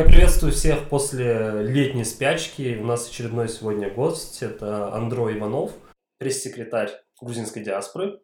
Я 0.00 0.06
приветствую 0.06 0.54
всех 0.54 0.88
после 0.88 1.60
летней 1.60 2.04
спячки. 2.04 2.78
У 2.80 2.86
нас 2.86 3.06
очередной 3.06 3.50
сегодня 3.50 3.90
гость. 3.90 4.42
Это 4.42 4.94
Андро 4.94 5.30
Иванов, 5.30 5.72
пресс-секретарь 6.16 6.90
грузинской 7.20 7.62
диаспоры. 7.62 8.18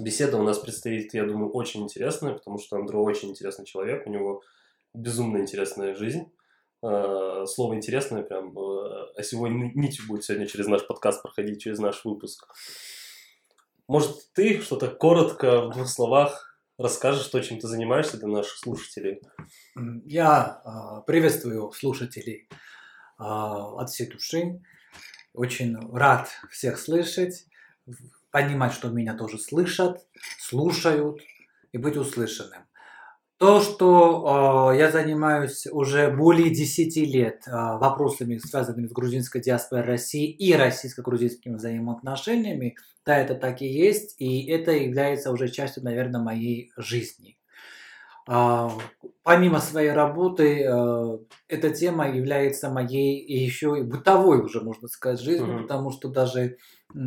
Беседа 0.00 0.38
у 0.38 0.42
нас 0.42 0.58
предстоит, 0.58 1.12
я 1.12 1.26
думаю, 1.26 1.50
очень 1.50 1.82
интересная, 1.82 2.32
потому 2.32 2.56
что 2.56 2.76
Андро 2.76 2.96
очень 2.96 3.28
интересный 3.28 3.66
человек, 3.66 4.06
у 4.06 4.10
него 4.10 4.40
безумно 4.94 5.42
интересная 5.42 5.94
жизнь. 5.94 6.32
Э, 6.82 7.44
слово 7.46 7.74
интересное 7.74 8.22
прям 8.22 8.58
э, 8.58 9.12
осевой 9.18 9.50
нитью 9.50 10.06
будет 10.08 10.24
сегодня 10.24 10.46
через 10.46 10.68
наш 10.68 10.86
подкаст 10.86 11.20
проходить, 11.20 11.60
через 11.60 11.80
наш 11.80 12.02
выпуск. 12.02 12.48
Может, 13.88 14.32
ты 14.32 14.62
что-то 14.62 14.88
коротко 14.88 15.66
в 15.66 15.72
двух 15.74 15.86
словах 15.86 16.51
расскажешь, 16.78 17.26
то, 17.26 17.40
чем 17.40 17.58
ты 17.58 17.66
занимаешься 17.66 18.18
для 18.18 18.28
наших 18.28 18.56
слушателей. 18.56 19.20
Я 20.04 20.62
э, 20.64 21.06
приветствую 21.06 21.72
слушателей 21.72 22.48
э, 22.50 22.54
от 23.18 23.90
всей 23.90 24.08
души. 24.08 24.60
Очень 25.32 25.76
рад 25.94 26.28
всех 26.50 26.78
слышать, 26.78 27.46
понимать, 28.30 28.72
что 28.72 28.90
меня 28.90 29.14
тоже 29.14 29.38
слышат, 29.38 30.06
слушают 30.38 31.22
и 31.72 31.78
быть 31.78 31.96
услышанным. 31.96 32.64
То, 33.42 33.60
что 33.60 34.70
э, 34.72 34.78
я 34.78 34.92
занимаюсь 34.92 35.66
уже 35.66 36.12
более 36.12 36.50
10 36.50 36.96
лет 37.12 37.42
э, 37.48 37.50
вопросами, 37.50 38.38
связанными 38.38 38.86
с 38.86 38.92
грузинской 38.92 39.40
диаспорой 39.40 39.84
России 39.84 40.30
и 40.30 40.54
российско-грузинскими 40.54 41.56
взаимоотношениями, 41.56 42.76
да, 43.04 43.18
это 43.18 43.34
так 43.34 43.60
и 43.60 43.66
есть, 43.66 44.14
и 44.20 44.46
это 44.46 44.70
является 44.70 45.32
уже 45.32 45.48
частью, 45.48 45.82
наверное, 45.82 46.20
моей 46.20 46.70
жизни. 46.76 47.36
Э, 48.30 48.68
помимо 49.24 49.58
своей 49.58 49.90
работы, 49.90 50.62
э, 50.62 51.18
эта 51.48 51.70
тема 51.70 52.08
является 52.08 52.70
моей 52.70 53.26
еще 53.26 53.76
и 53.76 53.82
бытовой 53.82 54.40
уже, 54.40 54.60
можно 54.60 54.86
сказать, 54.86 55.18
жизнью, 55.20 55.56
mm-hmm. 55.56 55.62
потому 55.62 55.90
что 55.90 56.10
даже 56.10 56.58
э, 56.94 56.98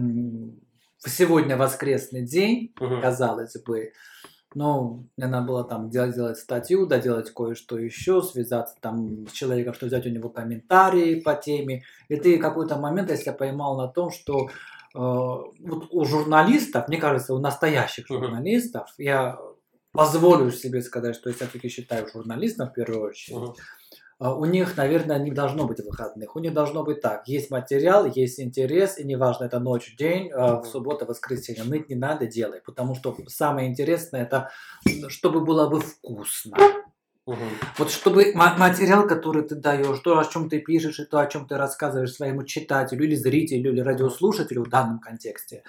сегодня 1.00 1.56
воскресный 1.56 2.24
день, 2.24 2.74
mm-hmm. 2.78 3.00
казалось 3.00 3.56
бы, 3.64 3.94
ну, 4.56 5.06
надо 5.18 5.46
было 5.46 5.66
там 5.66 5.90
делать, 5.90 6.16
делать 6.16 6.38
статью, 6.38 6.88
доделать 6.88 7.30
кое-что 7.32 7.78
еще, 7.78 8.22
связаться 8.22 8.76
там 8.80 9.28
с 9.28 9.32
человеком, 9.34 9.74
что 9.74 9.86
взять 9.86 10.06
у 10.08 10.10
него 10.10 10.30
комментарии 10.30 11.20
по 11.20 11.36
теме. 11.36 11.84
И 12.08 12.16
ты 12.16 12.38
какой-то 12.38 12.78
момент, 12.78 13.10
если 13.12 13.32
я 13.32 13.34
поймал 13.34 13.78
на 13.78 13.90
том, 13.90 14.12
что 14.12 14.48
э, 14.48 14.48
вот 14.96 15.88
у 15.92 16.06
журналистов, 16.06 16.88
мне 16.88 16.98
кажется, 16.98 17.34
у 17.34 17.40
настоящих 17.40 18.08
журналистов, 18.08 18.94
я 18.98 19.38
позволю 19.92 20.50
себе 20.52 20.82
сказать, 20.82 21.16
что 21.16 21.30
я 21.30 21.36
все-таки 21.36 21.68
считаю 21.68 22.08
журналистом 22.08 22.70
в 22.70 22.74
первую 22.74 23.10
очередь, 23.10 23.58
у 24.20 24.46
них, 24.46 24.78
наверное, 24.78 25.20
не 25.20 25.32
должно 25.32 25.68
быть 25.68 25.80
выходных. 25.80 26.36
У 26.36 26.40
них 26.40 26.54
должно 26.54 26.84
быть 26.84 27.02
так. 27.02 27.28
Есть 27.28 27.52
материал, 27.52 28.06
есть 28.06 28.40
интерес, 28.40 28.98
и 28.98 29.04
неважно, 29.04 29.46
это 29.46 29.60
ночь, 29.60 29.96
день, 29.98 30.32
mm-hmm. 30.32 30.62
в 30.62 30.66
субботу, 30.66 31.06
воскресенье. 31.06 31.64
Ныть 31.64 31.90
не 31.90 31.96
надо, 31.96 32.26
делай. 32.26 32.62
Потому 32.66 32.96
что 32.96 33.16
самое 33.28 33.70
интересное, 33.70 34.24
это 34.24 34.52
чтобы 35.10 35.44
было 35.44 35.70
бы 35.70 35.82
вкусно. 35.82 36.58
Угу. 37.26 37.40
Вот 37.80 37.90
чтобы 37.90 38.34
материал, 38.36 39.08
который 39.08 39.42
ты 39.42 39.56
даешь, 39.56 40.00
то, 40.00 40.20
о 40.20 40.26
чем 40.26 40.48
ты 40.48 40.60
пишешь, 40.60 41.00
и 41.00 41.06
то, 41.06 41.20
о 41.20 41.26
чем 41.26 41.48
ты 41.48 41.58
рассказываешь 41.58 42.14
своему 42.14 42.44
читателю 42.44 43.04
или 43.04 43.16
зрителю, 43.16 43.72
или 43.72 43.80
радиослушателю 43.80 44.64
в 44.64 44.70
данном 44.70 45.00
контексте, 45.00 45.64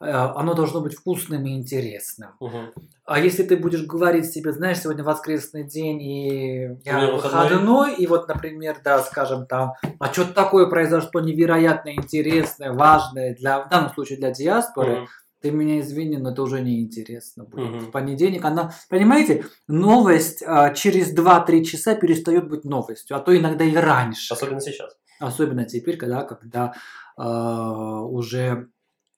э, 0.00 0.10
оно 0.10 0.52
должно 0.52 0.82
быть 0.82 0.94
вкусным 0.94 1.46
и 1.46 1.56
интересным. 1.56 2.32
Угу. 2.40 2.58
А 3.06 3.18
если 3.18 3.42
ты 3.42 3.56
будешь 3.56 3.86
говорить 3.86 4.30
себе, 4.30 4.52
знаешь, 4.52 4.80
сегодня 4.80 5.02
воскресный 5.02 5.64
день, 5.64 6.02
и 6.02 6.78
я 6.84 7.10
выходной. 7.10 7.48
выходной, 7.48 7.94
и 7.94 8.06
вот, 8.06 8.28
например, 8.28 8.76
да, 8.84 9.02
скажем 9.02 9.46
там, 9.46 9.72
а 9.98 10.12
что-то 10.12 10.34
такое 10.34 10.66
произошло 10.66 11.22
невероятно 11.22 11.94
интересное, 11.94 12.70
важное, 12.70 13.34
для, 13.34 13.64
в 13.64 13.70
данном 13.70 13.94
случае 13.94 14.18
для 14.18 14.30
диаспоры, 14.30 15.00
угу 15.00 15.08
ты 15.42 15.50
меня 15.50 15.80
извини, 15.80 16.16
но 16.16 16.30
это 16.30 16.42
уже 16.42 16.60
неинтересно 16.60 17.44
будет. 17.44 17.70
Угу. 17.70 17.78
В 17.86 17.90
понедельник 17.90 18.44
она... 18.44 18.72
Понимаете, 18.88 19.44
новость 19.66 20.42
а, 20.46 20.72
через 20.72 21.14
2-3 21.14 21.64
часа 21.64 21.94
перестает 21.94 22.48
быть 22.48 22.64
новостью, 22.64 23.16
а 23.16 23.20
то 23.20 23.36
иногда 23.36 23.64
и 23.64 23.74
раньше. 23.74 24.32
Особенно 24.32 24.60
сейчас. 24.60 24.96
Особенно 25.18 25.64
теперь, 25.64 25.96
когда, 25.96 26.22
когда 26.22 26.74
а, 27.16 28.02
уже 28.02 28.68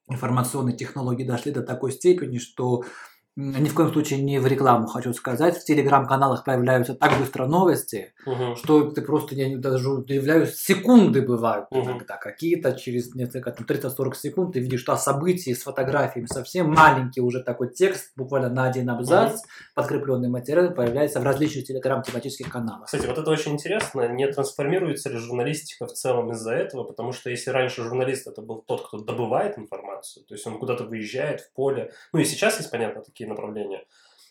информационные 0.08 0.76
технологии 0.76 1.24
дошли 1.24 1.52
до 1.52 1.62
такой 1.62 1.92
степени, 1.92 2.38
что 2.38 2.84
ни 3.36 3.68
в 3.68 3.74
коем 3.74 3.92
случае 3.92 4.22
не 4.22 4.38
в 4.38 4.46
рекламу 4.46 4.86
хочу 4.86 5.12
сказать. 5.12 5.58
В 5.58 5.64
телеграм-каналах 5.64 6.44
появляются 6.44 6.94
так 6.94 7.18
быстро 7.18 7.46
новости, 7.46 8.12
угу. 8.24 8.54
что 8.54 8.90
ты 8.92 9.02
просто, 9.02 9.34
я 9.34 9.56
даже 9.58 9.90
удивляюсь, 9.90 10.54
секунды 10.54 11.20
бывают 11.20 11.66
угу. 11.70 11.82
иногда 11.82 12.16
какие-то, 12.16 12.72
через 12.74 13.12
несколько, 13.14 13.50
там, 13.50 13.66
30-40 13.66 14.14
секунд 14.14 14.52
ты 14.52 14.60
видишь, 14.60 14.80
что 14.80 14.92
о 14.92 14.96
событии 14.96 15.52
с 15.52 15.64
фотографиями 15.64 16.26
совсем 16.26 16.70
маленький 16.70 17.20
уже 17.20 17.42
такой 17.42 17.72
текст, 17.72 18.12
буквально 18.14 18.50
на 18.50 18.66
один 18.66 18.88
абзац, 18.90 19.32
угу. 19.32 19.40
подкрепленный 19.74 20.28
материал, 20.28 20.72
появляется 20.72 21.18
в 21.18 21.24
различных 21.24 21.66
телеграм-тематических 21.66 22.48
каналах. 22.48 22.86
Кстати, 22.86 23.06
вот 23.06 23.18
это 23.18 23.30
очень 23.30 23.52
интересно, 23.52 24.06
не 24.08 24.28
трансформируется 24.28 25.10
ли 25.10 25.16
журналистика 25.16 25.86
в 25.86 25.92
целом 25.92 26.30
из-за 26.32 26.52
этого, 26.52 26.84
потому 26.84 27.12
что 27.12 27.30
если 27.30 27.50
раньше 27.50 27.82
журналист 27.82 28.28
это 28.28 28.42
был 28.42 28.62
тот, 28.62 28.86
кто 28.86 28.98
добывает 28.98 29.58
информацию, 29.58 30.24
то 30.24 30.34
есть 30.34 30.46
он 30.46 30.58
куда-то 30.58 30.84
выезжает 30.84 31.40
в 31.40 31.52
поле, 31.52 31.90
ну 32.12 32.20
и 32.20 32.24
сейчас 32.24 32.58
есть, 32.58 32.70
понятно, 32.70 33.02
такие 33.02 33.23
такие 33.24 33.28
направления. 33.28 33.84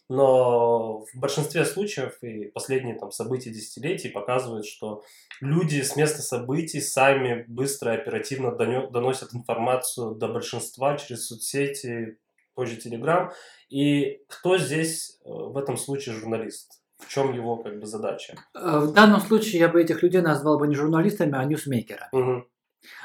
Но 0.10 1.00
в 1.00 1.16
большинстве 1.16 1.66
случаев 1.66 2.22
и 2.22 2.52
последние 2.54 2.96
там, 2.96 3.12
события 3.12 3.52
десятилетий 3.52 4.10
показывают, 4.10 4.66
что 4.66 5.02
люди 5.42 5.82
с 5.82 5.96
места 5.96 6.22
событий 6.22 6.82
сами 6.82 7.46
быстро 7.48 7.94
и 7.94 7.98
оперативно 7.98 8.52
доносят 8.52 9.34
информацию 9.34 10.16
до 10.16 10.28
большинства 10.28 10.98
через 10.98 11.28
соцсети, 11.28 12.18
позже 12.54 12.76
Телеграм. 12.76 13.32
И 13.70 14.20
кто 14.28 14.58
здесь 14.58 15.20
э, 15.26 15.30
в 15.30 15.58
этом 15.58 15.78
случае 15.78 16.16
журналист? 16.16 16.82
В 17.00 17.10
чем 17.10 17.34
его 17.34 17.58
как 17.58 17.80
бы 17.80 17.88
задача? 17.88 18.36
Э, 18.54 18.80
в 18.80 18.94
данном 18.94 19.22
случае 19.22 19.62
я 19.62 19.70
бы 19.70 19.82
этих 19.82 20.04
людей 20.04 20.22
назвал 20.22 20.60
бы 20.60 20.68
не 20.68 20.76
журналистами, 20.76 21.36
а 21.36 21.46
ньюсмейкерами. 21.46 22.10
Угу. 22.12 22.46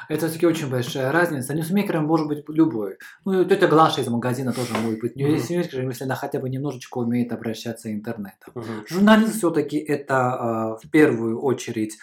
Это 0.08 0.26
все-таки 0.26 0.46
очень 0.46 0.70
большая 0.70 1.12
разница. 1.12 1.54
Ньюсмейкером 1.54 2.06
может 2.06 2.28
быть 2.28 2.44
любой. 2.48 2.98
Ну, 3.24 3.44
тетя 3.44 3.66
Глаша 3.66 4.00
из 4.00 4.08
магазина 4.08 4.52
тоже 4.52 4.74
может 4.74 5.00
быть 5.00 5.16
ньюсмейкером, 5.16 5.86
mm-hmm. 5.86 5.88
если 5.90 6.04
она 6.04 6.14
хотя 6.14 6.38
бы 6.38 6.48
немножечко 6.48 6.98
умеет 6.98 7.32
обращаться 7.32 7.92
интернетом. 7.92 8.52
Mm-hmm. 8.54 8.88
Журналист 8.88 9.36
все-таки 9.36 9.78
это 9.78 10.78
э, 10.80 10.86
в 10.86 10.90
первую 10.90 11.40
очередь 11.40 11.98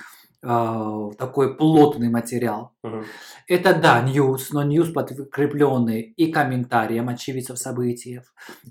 такой 0.45 1.57
плотный 1.57 2.09
материал. 2.09 2.71
Uh-huh. 2.85 3.03
Это 3.47 3.73
да, 3.73 4.01
news, 4.01 4.51
но 4.51 4.63
news 4.63 4.91
подкрепленный 4.91 6.01
и 6.01 6.31
комментарием 6.31 7.09
очевидцев 7.09 7.57
событий. 7.57 8.21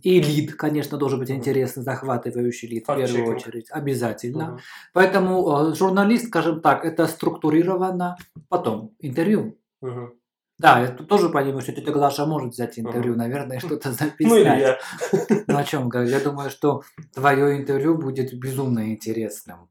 И 0.03 0.21
лид, 0.21 0.55
конечно, 0.55 0.99
должен 0.99 1.19
быть 1.19 1.31
uh-huh. 1.31 1.37
интересный, 1.37 1.83
захватывающий 1.83 2.69
лид 2.69 2.84
в 2.84 2.97
первую 2.97 3.34
очередь. 3.34 3.67
Обязательно. 3.71 4.43
Uh-huh. 4.43 4.61
Поэтому 4.93 5.71
э, 5.71 5.75
журналист, 5.75 6.29
скажем 6.29 6.61
так, 6.61 6.84
это 6.84 7.07
структурировано. 7.07 8.17
Потом 8.49 8.93
интервью. 9.01 9.59
Uh-huh. 9.83 10.11
Да, 10.59 10.79
я 10.79 10.89
тоже 10.89 11.31
понимаю, 11.31 11.63
что 11.63 11.73
тетя 11.73 11.91
Глаша 11.91 12.27
может 12.27 12.53
взять 12.53 12.79
интервью, 12.79 13.15
uh-huh. 13.15 13.19
наверное, 13.19 13.59
что-то 13.59 13.91
записать. 13.93 14.19
Ну 14.21 14.37
я. 14.37 14.79
Ну 15.49 15.57
о 15.57 15.65
чем 15.65 15.89
говорю? 15.89 16.09
Я 16.09 16.21
думаю, 16.21 16.51
что 16.51 16.83
твое 17.13 17.59
интервью 17.59 17.99
будет 17.99 18.33
безумно 18.39 18.93
интересным. 18.93 19.69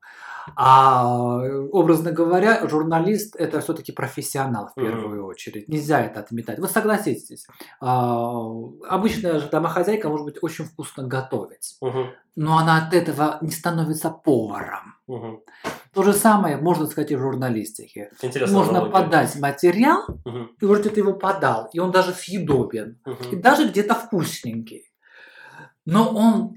А, 0.55 1.41
образно 1.71 2.11
говоря, 2.11 2.67
журналист 2.67 3.35
это 3.35 3.61
все-таки 3.61 3.91
профессионал 3.91 4.69
в 4.69 4.75
первую 4.75 5.23
mm-hmm. 5.23 5.27
очередь. 5.27 5.67
Нельзя 5.67 6.01
это 6.01 6.19
отметать. 6.19 6.59
Вы 6.59 6.67
согласитесь. 6.67 7.47
А, 7.79 8.41
обычная 8.87 9.39
же 9.39 9.49
домохозяйка 9.49 10.09
может 10.09 10.25
быть 10.25 10.37
очень 10.41 10.65
вкусно 10.65 11.03
готовить, 11.03 11.77
mm-hmm. 11.83 12.05
но 12.35 12.57
она 12.57 12.85
от 12.85 12.93
этого 12.93 13.37
не 13.41 13.51
становится 13.51 14.09
поваром. 14.09 14.95
Mm-hmm. 15.09 15.39
То 15.93 16.01
же 16.01 16.13
самое 16.13 16.57
можно 16.57 16.87
сказать 16.87 17.11
и 17.11 17.15
в 17.15 17.19
журналистике. 17.19 18.09
Интересно, 18.21 18.57
можно 18.57 18.79
аналогия. 18.79 18.93
подать 18.93 19.39
материал, 19.39 20.03
угу. 20.25 20.49
и 20.59 20.65
вроде 20.65 20.89
ты 20.89 21.01
его 21.01 21.13
подал, 21.13 21.69
и 21.71 21.77
он 21.77 21.91
даже 21.91 22.13
съедобен, 22.13 22.99
угу. 23.05 23.23
и 23.31 23.35
даже 23.35 23.69
где-то 23.69 23.93
вкусненький. 23.93 24.91
Но 25.85 26.09
он 26.09 26.55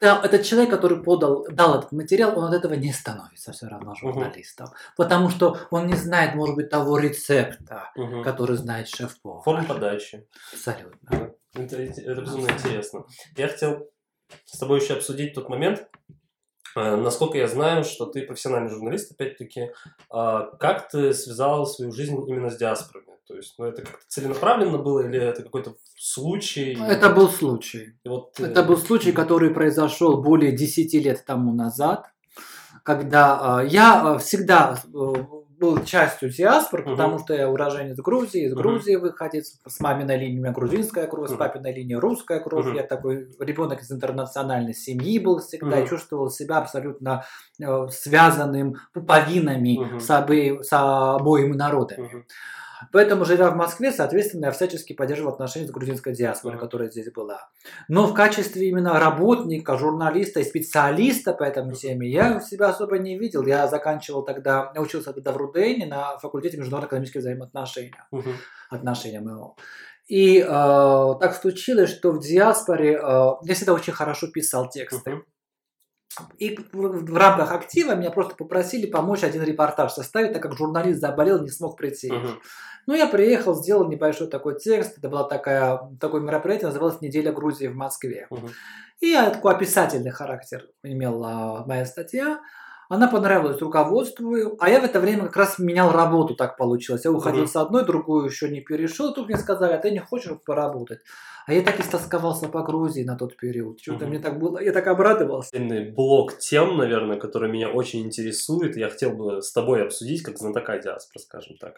этот 0.00 0.42
человек, 0.42 0.70
который 0.70 1.02
подал, 1.02 1.46
дал 1.50 1.78
этот 1.78 1.92
материал, 1.92 2.38
он 2.38 2.44
от 2.44 2.54
этого 2.54 2.74
не 2.74 2.92
становится 2.92 3.52
все 3.52 3.66
равно 3.66 3.94
журналистом. 3.94 4.66
Угу. 4.66 4.74
Потому 4.96 5.30
что 5.30 5.58
он 5.70 5.86
не 5.86 5.94
знает, 5.94 6.34
может 6.34 6.56
быть, 6.56 6.70
того 6.70 6.98
рецепта, 6.98 7.90
угу. 7.96 8.22
который 8.22 8.56
знает 8.56 8.88
шеф-повар. 8.88 9.42
Форма 9.42 9.64
подачи. 9.64 10.26
Абсолютно. 10.52 11.32
Это, 11.54 11.76
это 11.82 12.20
безумно 12.20 12.50
интересно. 12.50 13.04
Я 13.36 13.48
хотел 13.48 13.88
с 14.44 14.58
тобой 14.58 14.80
еще 14.80 14.94
обсудить 14.94 15.34
тот 15.34 15.48
момент, 15.48 15.88
э, 16.76 16.96
Насколько 16.96 17.38
я 17.38 17.46
знаю, 17.46 17.84
что 17.84 18.06
ты 18.06 18.22
профессиональный 18.22 18.70
журналист, 18.70 19.12
опять-таки, 19.12 19.70
а 20.10 20.56
как 20.56 20.88
ты 20.88 21.14
связал 21.14 21.66
свою 21.66 21.92
жизнь 21.92 22.16
именно 22.28 22.50
с 22.50 22.56
диаспорами? 22.56 23.13
То 23.26 23.34
есть, 23.36 23.54
ну, 23.58 23.64
это 23.64 23.82
как-то 23.82 24.04
целенаправленно 24.08 24.78
было 24.78 25.00
или 25.06 25.18
это 25.18 25.42
какой-то 25.42 25.74
случай? 25.96 26.76
Это 26.78 27.08
был 27.10 27.28
случай. 27.30 27.98
И 28.04 28.08
вот, 28.08 28.38
это 28.38 28.60
э, 28.60 28.64
был 28.64 28.76
случай, 28.76 29.12
который 29.12 29.50
произошел 29.50 30.22
более 30.22 30.52
10 30.52 30.92
лет 31.04 31.24
тому 31.24 31.52
назад. 31.54 32.06
когда 32.82 33.62
э, 33.62 33.68
я 33.68 34.16
э, 34.16 34.18
всегда 34.18 34.76
э, 34.84 34.88
был 35.58 35.82
частью 35.84 36.28
диаспор, 36.30 36.82
Мгм. 36.82 36.90
потому 36.90 37.18
что 37.18 37.32
я 37.32 37.48
уроженец 37.48 37.96
Грузии, 37.96 38.44
из 38.46 38.52
Мгм. 38.52 38.60
Грузии 38.62 38.96
выходец, 38.96 39.58
с 39.66 39.80
маминой 39.80 40.18
линии 40.18 40.38
у 40.38 40.42
меня 40.42 40.52
грузинская 40.52 41.06
кровь, 41.06 41.28
с 41.28 41.32
Мгм. 41.32 41.38
папиной 41.38 41.72
линии 41.72 41.94
русская 41.94 42.40
кровь. 42.40 42.66
Мгм. 42.66 42.74
Я 42.76 42.82
такой 42.82 43.28
ребенок 43.38 43.80
из 43.80 43.90
интернациональной 43.90 44.74
семьи 44.74 45.18
был 45.18 45.38
всегда 45.40 45.78
и 45.78 45.80
Мгм. 45.82 45.88
чувствовал 45.88 46.28
себя 46.28 46.58
абсолютно 46.58 47.24
э, 47.58 47.86
связанным 47.90 48.74
пуповинами 48.92 49.78
Мгм. 49.78 50.00
с, 50.00 50.10
обе- 50.10 50.62
с 50.62 50.68
обоими 50.72 51.54
народами. 51.56 52.02
Мгм. 52.08 52.24
Поэтому, 52.92 53.24
живя 53.24 53.50
в 53.50 53.56
Москве, 53.56 53.92
соответственно, 53.92 54.46
я 54.46 54.50
всячески 54.52 54.92
поддерживал 54.92 55.32
отношения 55.32 55.66
с 55.66 55.70
грузинской 55.70 56.14
диаспорой, 56.14 56.58
которая 56.58 56.90
здесь 56.90 57.10
была. 57.12 57.48
Но 57.88 58.06
в 58.06 58.14
качестве 58.14 58.68
именно 58.68 58.98
работника, 58.98 59.76
журналиста 59.78 60.40
и 60.40 60.44
специалиста 60.44 61.32
по 61.32 61.44
этой 61.44 61.70
теме 61.74 62.08
я 62.08 62.40
себя 62.40 62.68
особо 62.68 62.98
не 62.98 63.18
видел. 63.18 63.44
Я 63.46 63.66
заканчивал 63.68 64.24
тогда, 64.24 64.72
я 64.74 64.80
учился 64.80 65.12
тогда 65.12 65.32
в 65.32 65.36
РУДН 65.36 65.88
на 65.88 66.18
факультете 66.18 66.56
международно-экономических 66.56 67.20
взаимоотношений, 67.20 67.94
Мгм. 68.10 68.32
отношения 68.70 69.20
моего. 69.20 69.56
И 70.06 70.38
э, 70.38 70.44
так 70.46 71.34
случилось, 71.34 71.90
что 71.90 72.12
в 72.12 72.20
диаспоре 72.20 72.94
э, 72.94 72.98
я 73.42 73.54
всегда 73.54 73.72
очень 73.72 73.92
хорошо 73.92 74.26
писал 74.26 74.68
тексты. 74.68 75.10
Мгм. 75.10 75.24
И 76.38 76.56
в 76.72 77.16
рамках 77.16 77.52
актива 77.52 77.94
меня 77.94 78.10
просто 78.10 78.36
попросили 78.36 78.86
помочь 78.86 79.24
один 79.24 79.42
репортаж 79.42 79.92
составить, 79.92 80.32
так 80.32 80.42
как 80.42 80.56
журналист 80.56 81.00
заболел, 81.00 81.42
не 81.42 81.48
смог 81.48 81.76
прийти. 81.76 82.12
Мгм. 82.12 82.40
Ну, 82.86 82.94
я 82.94 83.06
приехал, 83.06 83.54
сделал 83.54 83.88
небольшой 83.88 84.28
такой 84.28 84.58
текст. 84.58 84.98
Это 84.98 85.08
было 85.08 85.28
такая, 85.28 85.80
такое 86.00 86.20
мероприятие, 86.20 86.68
называлось 86.68 87.00
«Неделя 87.00 87.32
Грузии 87.32 87.66
в 87.66 87.74
Москве». 87.74 88.26
Мгм. 88.30 88.50
И 89.00 89.14
такой 89.14 89.54
описательный 89.54 90.10
характер 90.10 90.68
имела 90.82 91.64
моя 91.66 91.84
статья. 91.84 92.40
Она 92.88 93.08
понравилась 93.08 93.60
руководству, 93.60 94.56
а 94.58 94.68
я 94.70 94.80
в 94.80 94.84
это 94.84 95.00
время 95.00 95.24
как 95.26 95.36
раз 95.36 95.58
менял 95.58 95.90
работу, 95.92 96.34
так 96.34 96.56
получилось. 96.56 97.04
Я 97.04 97.12
уходил 97.12 97.42
Мгм. 97.42 97.48
с 97.48 97.56
одной, 97.56 97.84
другую 97.84 98.26
еще 98.26 98.48
не 98.48 98.60
перешел. 98.60 99.14
Тут 99.14 99.28
мне 99.28 99.36
сказали, 99.38 99.72
а 99.72 99.78
ты 99.78 99.90
не 99.90 100.00
хочешь 100.00 100.32
поработать? 100.44 101.00
А 101.46 101.52
я 101.52 101.62
так 101.62 101.78
истосковался 101.80 102.48
по 102.48 102.62
Грузии 102.62 103.02
на 103.04 103.16
тот 103.16 103.36
период. 103.36 103.80
Что-то 103.80 104.04
Мгм. 104.04 104.08
мне 104.10 104.18
так 104.18 104.38
было, 104.38 104.58
я 104.58 104.72
так 104.72 104.86
обрадовался. 104.86 105.50
Блок 105.94 106.38
тем, 106.38 106.76
наверное, 106.76 107.18
который 107.18 107.50
меня 107.50 107.68
очень 107.70 108.00
интересует, 108.04 108.76
я 108.76 108.88
хотел 108.90 109.10
бы 109.12 109.42
с 109.42 109.52
тобой 109.52 109.82
обсудить, 109.84 110.22
как 110.22 110.38
знатока 110.38 110.78
диаспоры, 110.78 111.20
скажем 111.22 111.56
так. 111.58 111.76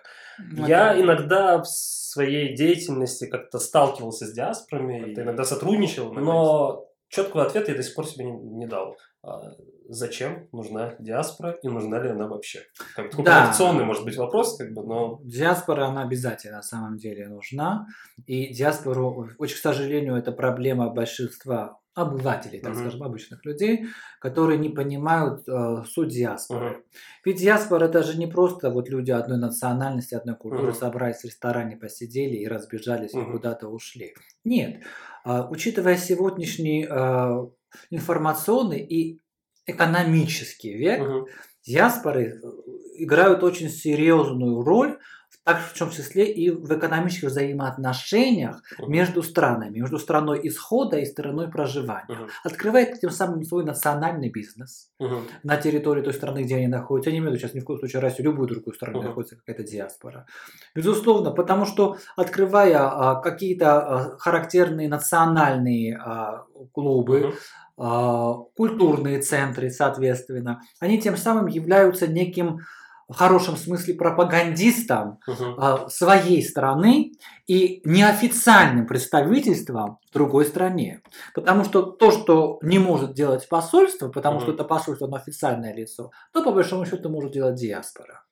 Я 0.67 0.93
Это- 0.93 1.02
иногда 1.02 1.59
в 1.62 1.67
своей 1.67 2.56
деятельности 2.56 3.26
как-то 3.26 3.59
сталкивался 3.59 4.26
с 4.26 4.32
диаспорами, 4.32 5.12
это 5.12 5.23
иногда 5.23 5.44
сотрудничал, 5.44 6.12
но 6.12 6.87
четкого 7.09 7.44
ответа 7.44 7.70
я 7.73 7.76
до 7.76 7.82
сих 7.82 7.94
пор 7.94 8.06
себе 8.06 8.25
не, 8.25 8.32
не 8.32 8.67
дал. 8.67 8.97
Зачем 9.88 10.49
нужна 10.53 10.94
диаспора 10.99 11.59
и 11.62 11.69
нужна 11.69 12.03
ли 12.03 12.11
она 12.11 12.27
вообще? 12.27 12.61
Как 12.94 13.11
такой 13.11 13.25
Да. 13.25 13.41
провокационный, 13.41 13.85
может 13.85 14.05
быть, 14.05 14.17
вопрос, 14.17 14.56
как 14.56 14.73
бы, 14.73 14.83
но... 14.83 15.21
Диаспора, 15.25 15.87
она 15.87 16.03
обязательно 16.03 16.56
на 16.56 16.62
самом 16.62 16.97
деле 16.97 17.29
нужна. 17.29 17.87
И 18.27 18.53
диаспору, 18.53 19.29
очень, 19.38 19.56
к 19.56 19.61
сожалению, 19.61 20.17
это 20.17 20.33
проблема 20.33 20.91
большинства 20.91 21.79
обывателей, 21.94 22.61
так 22.61 22.73
Мгм. 22.75 22.81
скажем, 22.83 23.03
обычных 23.05 23.43
людей, 23.47 23.87
которые 24.21 24.59
не 24.59 24.69
понимают 24.69 25.49
э, 25.49 25.83
суть 25.88 26.09
диаспоры. 26.11 26.71
Мгм. 26.71 26.83
Ведь 27.25 27.37
диаспора 27.41 27.87
это 27.87 28.03
же 28.03 28.19
не 28.19 28.27
просто 28.27 28.71
вот 28.71 28.91
люди 28.91 29.12
одной 29.12 29.38
национальности, 29.38 30.15
одной 30.15 30.37
культуры 30.37 30.69
Мгм. 30.73 30.75
собрались 30.75 31.21
в 31.21 31.25
ресторане, 31.25 31.77
посидели 31.77 32.35
и 32.37 32.47
разбежались 32.49 33.15
и 33.15 33.19
Мгм. 33.19 33.33
куда-то 33.33 33.69
ушли. 33.69 34.15
Нет. 34.44 34.83
А, 35.25 35.49
учитывая 35.49 35.97
сегодняшний 35.97 36.87
э, 36.88 37.47
информационный 37.91 38.81
и 38.81 39.21
экономический 39.66 40.74
век, 40.74 41.00
Мгм. 41.00 41.26
диаспоры 41.66 42.40
э, 42.42 42.46
играют 42.98 43.42
очень 43.42 43.68
серьезную 43.68 44.62
роль, 44.62 44.98
так 45.44 45.60
в 45.60 45.78
том 45.78 45.90
числе 45.90 46.24
и 46.32 46.50
в 46.50 46.72
экономических 46.76 47.28
взаимоотношениях 47.28 48.62
Мгм. 48.78 48.90
между 48.92 49.22
странами, 49.22 49.78
между 49.78 49.98
страной 49.98 50.40
исхода 50.48 50.98
и 50.98 51.04
страной 51.04 51.48
проживания. 51.48 52.06
Мгм. 52.08 52.28
Открывает 52.44 53.00
тем 53.00 53.10
самым 53.10 53.44
свой 53.44 53.64
национальный 53.64 54.28
бизнес 54.30 54.90
Мгм. 54.98 55.20
на 55.44 55.56
территории 55.56 56.02
той 56.02 56.14
страны, 56.14 56.42
где 56.42 56.56
они 56.56 56.66
находятся. 56.68 57.10
Я 57.10 57.14
не 57.14 57.18
имею 57.18 57.30
в 57.30 57.34
виду 57.34 57.42
сейчас 57.42 57.54
ни 57.54 57.60
в 57.60 57.64
коем 57.64 57.78
случае 57.78 58.02
Россию, 58.02 58.30
любую 58.30 58.48
другую 58.48 58.74
страну, 58.74 58.98
Мгм. 58.98 59.08
находится 59.08 59.36
какая-то 59.36 59.62
диаспора. 59.62 60.26
Безусловно, 60.74 61.30
потому 61.30 61.64
что 61.64 61.96
открывая 62.16 62.78
а, 62.88 63.14
какие-то 63.20 63.66
а, 63.78 64.16
характерные 64.18 64.88
национальные 64.88 65.96
а, 65.96 66.44
клубы, 66.72 67.20
Мгм. 67.20 67.34
А, 67.76 68.34
культурные 68.56 69.20
центры, 69.20 69.70
соответственно, 69.70 70.61
они 70.81 71.00
тем 71.00 71.17
самым 71.17 71.46
являются 71.46 72.06
неким 72.06 72.61
в 73.08 73.14
хорошем 73.14 73.56
смысле 73.56 73.94
пропагандистом 73.94 75.19
а, 75.58 75.88
своей 75.88 76.43
страны 76.43 77.12
и 77.46 77.81
неофициальным 77.84 78.87
представительством 78.87 79.99
в 80.11 80.12
другой 80.12 80.44
стране. 80.44 81.02
Потому 81.34 81.62
что 81.64 81.82
то, 81.82 82.11
что 82.11 82.58
не 82.62 82.78
может 82.81 83.14
делать 83.14 83.49
посольство, 83.49 84.08
потому 84.08 84.40
что 84.40 84.49
Мгм. 84.49 84.56
это 84.56 84.64
посольство, 84.64 85.06
оно 85.06 85.17
официальное 85.17 85.73
лицо, 85.73 86.11
то 86.32 86.43
по 86.43 86.50
большому 86.50 86.84
счету 86.84 87.08
может 87.08 87.32
делать 87.32 87.55
диаспора. 87.55 88.23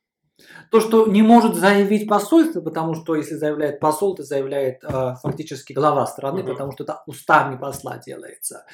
То, 0.73 0.81
что 0.81 1.07
не 1.07 1.23
может 1.23 1.55
заявить 1.55 2.09
посольство, 2.09 2.61
потому 2.61 2.95
что 2.95 3.15
если 3.15 3.37
заявляет 3.37 3.79
посол, 3.79 4.17
то 4.17 4.25
заявляет 4.25 4.83
а, 4.83 5.15
фактически 5.15 5.73
глава 5.73 6.05
страны, 6.09 6.43
Мгм. 6.43 6.51
потому 6.53 6.73
что 6.73 6.83
это 6.83 7.03
устами 7.07 7.57
посла 7.57 7.99
делается, 7.99 8.67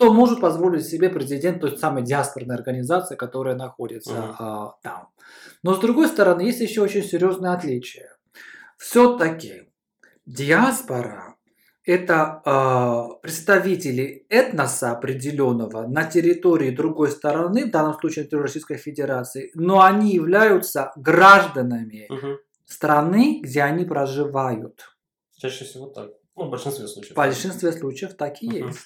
то 0.00 0.10
может 0.14 0.40
позволить 0.40 0.86
себе 0.86 1.10
президент 1.10 1.60
той 1.60 1.76
самой 1.76 2.02
диаспорной 2.02 2.56
организации, 2.56 3.16
которая 3.16 3.54
находится 3.54 4.12
Мгм. 4.14 4.34
а, 4.38 4.74
там. 4.82 5.08
Но 5.62 5.74
с 5.74 5.78
другой 5.78 6.08
стороны, 6.08 6.40
есть 6.40 6.60
еще 6.60 6.80
очень 6.80 7.02
серьезное 7.02 7.52
отличие. 7.52 8.08
Все-таки 8.78 9.70
диаспора 10.24 11.36
это 11.84 12.40
а, 12.46 13.08
представители 13.20 14.24
этноса 14.30 14.92
определенного 14.92 15.86
на 15.86 16.04
территории 16.04 16.70
другой 16.70 17.10
стороны, 17.10 17.66
в 17.66 17.70
данном 17.70 17.92
случае 18.00 18.24
это 18.24 18.38
Российской 18.38 18.78
Федерации, 18.78 19.50
но 19.54 19.82
они 19.82 20.14
являются 20.14 20.92
гражданами 20.96 22.06
Мгм. 22.08 22.38
страны, 22.64 23.40
где 23.42 23.62
они 23.64 23.84
проживают. 23.84 24.80
Чаще 25.36 25.66
всего 25.66 25.88
так. 25.88 26.08
Ну, 26.40 26.46
в 26.46 26.50
большинстве 26.50 26.88
случаев. 26.88 27.12
В 27.12 27.16
большинстве 27.16 27.70
случаев 27.70 28.14
так 28.14 28.42
и 28.42 28.46
есть. 28.46 28.78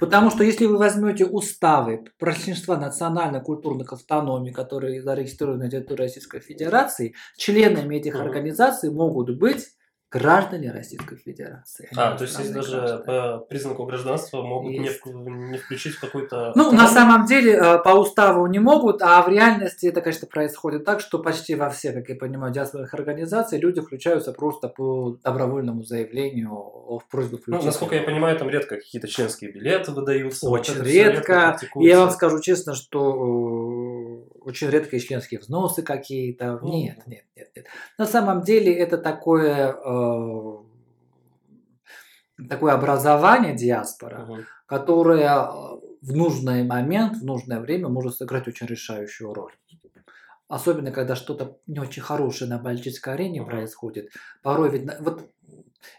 Потому 0.00 0.30
что 0.30 0.42
если 0.42 0.66
вы 0.66 0.78
возьмете 0.78 1.26
уставы 1.26 2.04
большинства 2.18 2.76
национально-культурных 2.76 3.92
автономий, 3.92 4.52
которые 4.52 5.00
зарегистрированы 5.00 5.66
на 5.66 5.70
территории 5.70 6.02
Российской 6.02 6.40
Федерации, 6.40 7.14
членами 7.36 7.96
этих 7.96 8.16
организаций 8.16 8.90
могут 8.90 9.38
быть 9.38 9.68
граждане 10.10 10.72
Российской 10.72 11.16
Федерации. 11.16 11.88
А, 11.94 12.16
то 12.16 12.24
есть 12.24 12.34
здесь 12.34 12.50
даже 12.50 12.76
граждане. 12.76 13.02
по 13.04 13.38
признаку 13.48 13.84
гражданства 13.84 14.42
могут 14.42 14.70
не, 14.72 14.84
Есть. 14.86 15.04
не 15.04 15.58
включить 15.58 15.94
в 15.94 16.00
какой-то... 16.00 16.52
Ну, 16.54 16.72
на 16.72 16.86
самом 16.88 17.26
деле, 17.26 17.52
э, 17.52 17.78
по 17.82 17.90
уставу 17.90 18.46
не 18.46 18.58
могут, 18.58 19.02
а 19.02 19.20
в 19.22 19.28
реальности 19.28 19.86
это, 19.86 20.00
конечно, 20.00 20.26
происходит 20.26 20.84
так, 20.84 21.00
что 21.00 21.18
почти 21.18 21.54
во 21.54 21.68
все, 21.68 21.92
как 21.92 22.08
я 22.08 22.14
понимаю, 22.16 22.52
диаспорных 22.54 22.94
организаций 22.94 23.58
люди 23.58 23.80
включаются 23.82 24.32
просто 24.32 24.68
по 24.68 25.18
добровольному 25.22 25.82
заявлению 25.84 26.52
в 26.54 27.02
просьбу 27.10 27.36
Ну, 27.36 27.42
включить. 27.42 27.66
насколько 27.66 27.94
я 27.94 28.02
понимаю, 28.02 28.38
там 28.38 28.48
редко 28.48 28.76
какие-то 28.76 29.08
членские 29.08 29.52
билеты 29.52 29.92
выдаются. 29.92 30.48
вот 30.48 30.60
Очень 30.60 30.74
всё 30.74 30.82
редко. 30.84 31.32
И 31.32 31.36
практикуется. 31.36 31.88
я 31.90 32.00
вам 32.00 32.10
скажу 32.10 32.40
честно, 32.40 32.74
что 32.74 34.24
э, 34.34 34.37
очень 34.48 34.70
редко 34.70 34.96
и 34.96 35.00
членские 35.00 35.40
взносы 35.40 35.82
какие-то. 35.82 36.58
Нет, 36.62 37.06
нет, 37.06 37.24
нет, 37.36 37.50
нет. 37.54 37.66
На 37.98 38.06
самом 38.06 38.42
деле 38.42 38.72
это 38.72 38.96
такое, 38.98 39.72
э, 39.74 40.56
такое 42.48 42.72
образование 42.72 43.54
диаспора, 43.54 44.24
Мгм. 44.24 44.44
которое 44.66 45.44
э, 45.44 45.48
в 46.00 46.16
нужный 46.16 46.64
момент, 46.64 47.18
в 47.18 47.24
нужное 47.24 47.60
время 47.60 47.88
может 47.88 48.16
сыграть 48.16 48.48
очень 48.48 48.66
решающую 48.66 49.32
роль. 49.34 49.52
Особенно, 50.48 50.90
когда 50.92 51.14
что-то 51.14 51.58
не 51.66 51.78
очень 51.78 52.00
хорошее 52.02 52.50
на 52.50 52.58
политической 52.58 53.12
арене 53.12 53.42
Мгм. 53.42 53.50
происходит. 53.50 54.10
Порой 54.42 54.70
ведь... 54.70 54.88
Вот 55.00 55.30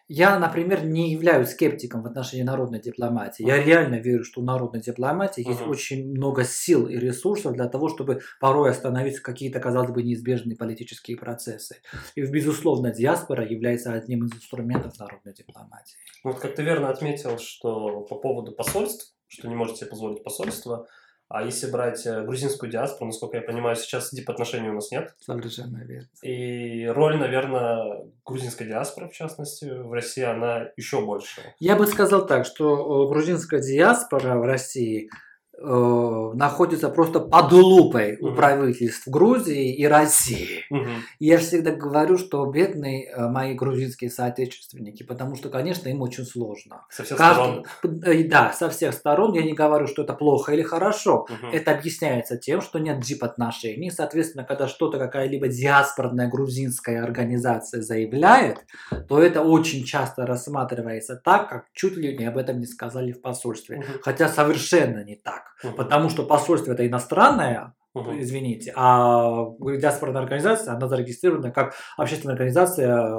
я, 0.07 0.39
например, 0.39 0.85
не 0.85 1.11
являюсь 1.11 1.49
скептиком 1.49 2.03
в 2.03 2.07
отношении 2.07 2.43
народной 2.43 2.81
дипломатии. 2.81 3.45
Я 3.45 3.63
реально 3.63 3.95
верю, 3.95 4.23
что 4.23 4.41
у 4.41 4.43
народной 4.43 4.81
дипломатии 4.81 5.47
есть 5.47 5.61
Мгм. 5.61 5.69
очень 5.69 6.09
много 6.11 6.43
сил 6.43 6.87
и 6.87 6.97
ресурсов 6.97 7.53
для 7.53 7.67
того, 7.67 7.89
чтобы 7.89 8.21
порой 8.39 8.71
остановить 8.71 9.19
какие-то, 9.19 9.59
казалось 9.59 9.91
бы, 9.91 10.03
неизбежные 10.03 10.57
политические 10.57 11.17
процессы. 11.17 11.77
И, 12.15 12.21
безусловно, 12.21 12.91
диаспора 12.91 13.45
является 13.47 13.93
одним 13.93 14.25
из 14.25 14.33
инструментов 14.33 14.97
народной 14.99 15.33
дипломатии. 15.33 15.97
Вот 16.23 16.39
как 16.39 16.55
ты 16.55 16.63
верно 16.63 16.89
отметил, 16.89 17.37
что 17.37 18.01
по 18.01 18.15
поводу 18.15 18.51
посольств, 18.51 19.15
что 19.27 19.47
не 19.47 19.55
можете 19.55 19.79
себе 19.81 19.89
позволить 19.91 20.23
посольство, 20.23 20.87
а 21.29 21.43
если 21.43 21.69
брать 21.69 22.07
э, 22.07 22.23
грузинскую 22.23 22.71
диаспору, 22.71 23.05
насколько 23.05 23.37
я 23.37 23.43
понимаю, 23.43 23.75
сейчас 23.75 24.11
дипотношений 24.11 24.69
у 24.69 24.73
нас 24.73 24.89
нет. 24.89 25.13
Совершенно 25.19 25.77
верно. 25.77 26.07
И 26.23 26.87
роль, 26.87 27.17
наверное, 27.17 28.07
грузинской 28.25 28.65
диаспоры, 28.65 29.09
в 29.09 29.13
частности, 29.13 29.65
в 29.65 29.93
России, 29.93 30.23
она 30.23 30.69
еще 30.75 31.05
больше. 31.05 31.41
Я 31.59 31.75
бы 31.75 31.85
сказал 31.85 32.25
так, 32.25 32.47
что 32.47 33.05
э, 33.05 33.09
грузинская 33.09 33.61
диаспора 33.61 34.39
в 34.39 34.43
России 34.43 35.11
находится 35.61 36.89
просто 36.89 37.19
под 37.19 37.51
лупой 37.51 38.17
у 38.21 38.33
правительств 38.33 39.07
Грузии 39.07 39.75
и 39.75 39.85
России. 39.85 40.65
Мгм. 40.69 40.89
Я 41.19 41.37
всегда 41.37 41.71
говорю, 41.71 42.17
что 42.17 42.45
бедные 42.45 43.05
э, 43.09 43.27
мои 43.27 43.53
грузинские 43.53 44.09
соотечественники, 44.09 45.03
потому 45.03 45.35
что, 45.35 45.49
конечно, 45.49 45.89
им 45.89 46.01
очень 46.01 46.23
сложно. 46.25 46.85
Со 46.89 47.03
всех 47.03 47.17
Каждый- 47.17 47.65
сторон. 47.79 48.01
э, 48.05 48.23
да, 48.23 48.53
со 48.53 48.69
всех 48.69 48.93
сторон. 48.93 49.33
Я 49.33 49.43
не 49.43 49.53
говорю, 49.53 49.87
что 49.87 50.03
это 50.03 50.13
плохо 50.13 50.53
или 50.53 50.61
хорошо. 50.61 51.25
Мгм. 51.29 51.49
Это 51.51 51.71
объясняется 51.71 52.37
тем, 52.37 52.61
что 52.61 52.79
нет 52.79 52.99
джип-отношений. 52.99 53.91
Соответственно, 53.91 54.43
когда 54.43 54.67
что-то, 54.67 54.97
какая-либо 54.97 55.47
диаспорная 55.47 56.29
грузинская 56.29 57.03
организация 57.03 57.81
заявляет, 57.81 58.65
то 59.07 59.21
это 59.21 59.41
очень 59.41 59.83
часто 59.83 60.25
рассматривается 60.25 61.15
так, 61.15 61.49
как 61.49 61.65
чуть 61.73 61.97
ли 61.97 62.17
не 62.17 62.25
об 62.25 62.37
этом 62.37 62.59
не 62.59 62.65
сказали 62.65 63.11
в 63.11 63.21
посольстве. 63.21 63.77
Мгм. 63.77 63.85
Хотя 64.01 64.27
совершенно 64.29 65.03
не 65.03 65.15
так. 65.15 65.48
Мгм. 65.63 65.75
Потому 65.75 66.09
что 66.09 66.23
посольство 66.23 66.73
это 66.73 66.87
иностранное, 66.87 67.73
Мгм. 67.93 68.21
извините, 68.21 68.71
а 68.75 69.45
диаспорная 69.59 70.21
организация, 70.21 70.73
она 70.73 70.87
зарегистрирована 70.87 71.51
как 71.51 71.73
общественная 71.97 72.35
организация 72.35 73.17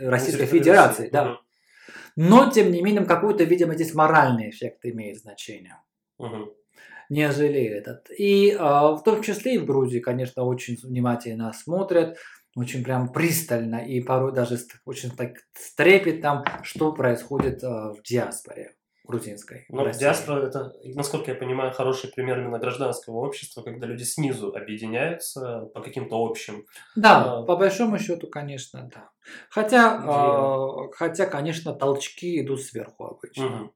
Российской 0.00 0.46
Федерации. 0.46 1.10
Да. 1.10 1.38
Но, 2.16 2.50
тем 2.50 2.70
не 2.70 2.80
менее, 2.82 3.04
какой-то, 3.04 3.44
видимо, 3.44 3.74
здесь 3.74 3.94
моральный 3.94 4.50
эффект 4.50 4.84
имеет 4.84 5.18
значение 5.18 5.76
Мгм. 6.18 6.50
нежели 7.10 7.62
этот. 7.62 8.08
И 8.10 8.52
э, 8.52 8.56
в 8.58 9.02
том 9.04 9.22
числе 9.22 9.56
и 9.56 9.58
в 9.58 9.66
Грузии, 9.66 9.98
конечно, 10.00 10.44
очень 10.44 10.78
внимательно 10.82 11.52
смотрят, 11.52 12.16
очень 12.56 12.82
прям 12.82 13.12
пристально 13.12 13.76
и 13.76 14.00
порой 14.00 14.32
даже 14.32 14.58
очень 14.86 15.10
так 15.10 15.32
с 15.52 15.74
трепетом, 15.74 16.42
что 16.62 16.92
происходит 16.92 17.62
э, 17.62 17.66
в 17.68 18.02
диаспоре 18.02 18.75
грузинской. 19.06 19.64
Но 19.68 19.84
России. 19.84 20.00
диаспора 20.00 20.46
это, 20.46 20.72
насколько 20.94 21.30
я 21.30 21.36
понимаю, 21.36 21.72
хороший 21.72 22.10
пример 22.10 22.40
именно 22.40 22.58
гражданского 22.58 23.16
общества, 23.26 23.62
когда 23.62 23.86
люди 23.86 24.02
снизу 24.02 24.52
объединяются 24.54 25.68
по 25.74 25.80
каким-то 25.80 26.16
общим. 26.24 26.64
Да, 26.96 27.38
А. 27.38 27.42
по 27.42 27.56
большому 27.56 27.98
счету, 27.98 28.26
конечно, 28.28 28.90
да. 28.94 29.10
Хотя, 29.50 30.02
э, 30.04 30.90
хотя, 30.94 31.26
конечно, 31.26 31.72
толчки 31.72 32.40
идут 32.40 32.60
сверху 32.62 33.04
обычно. 33.06 33.48
Мгм. 33.48 33.72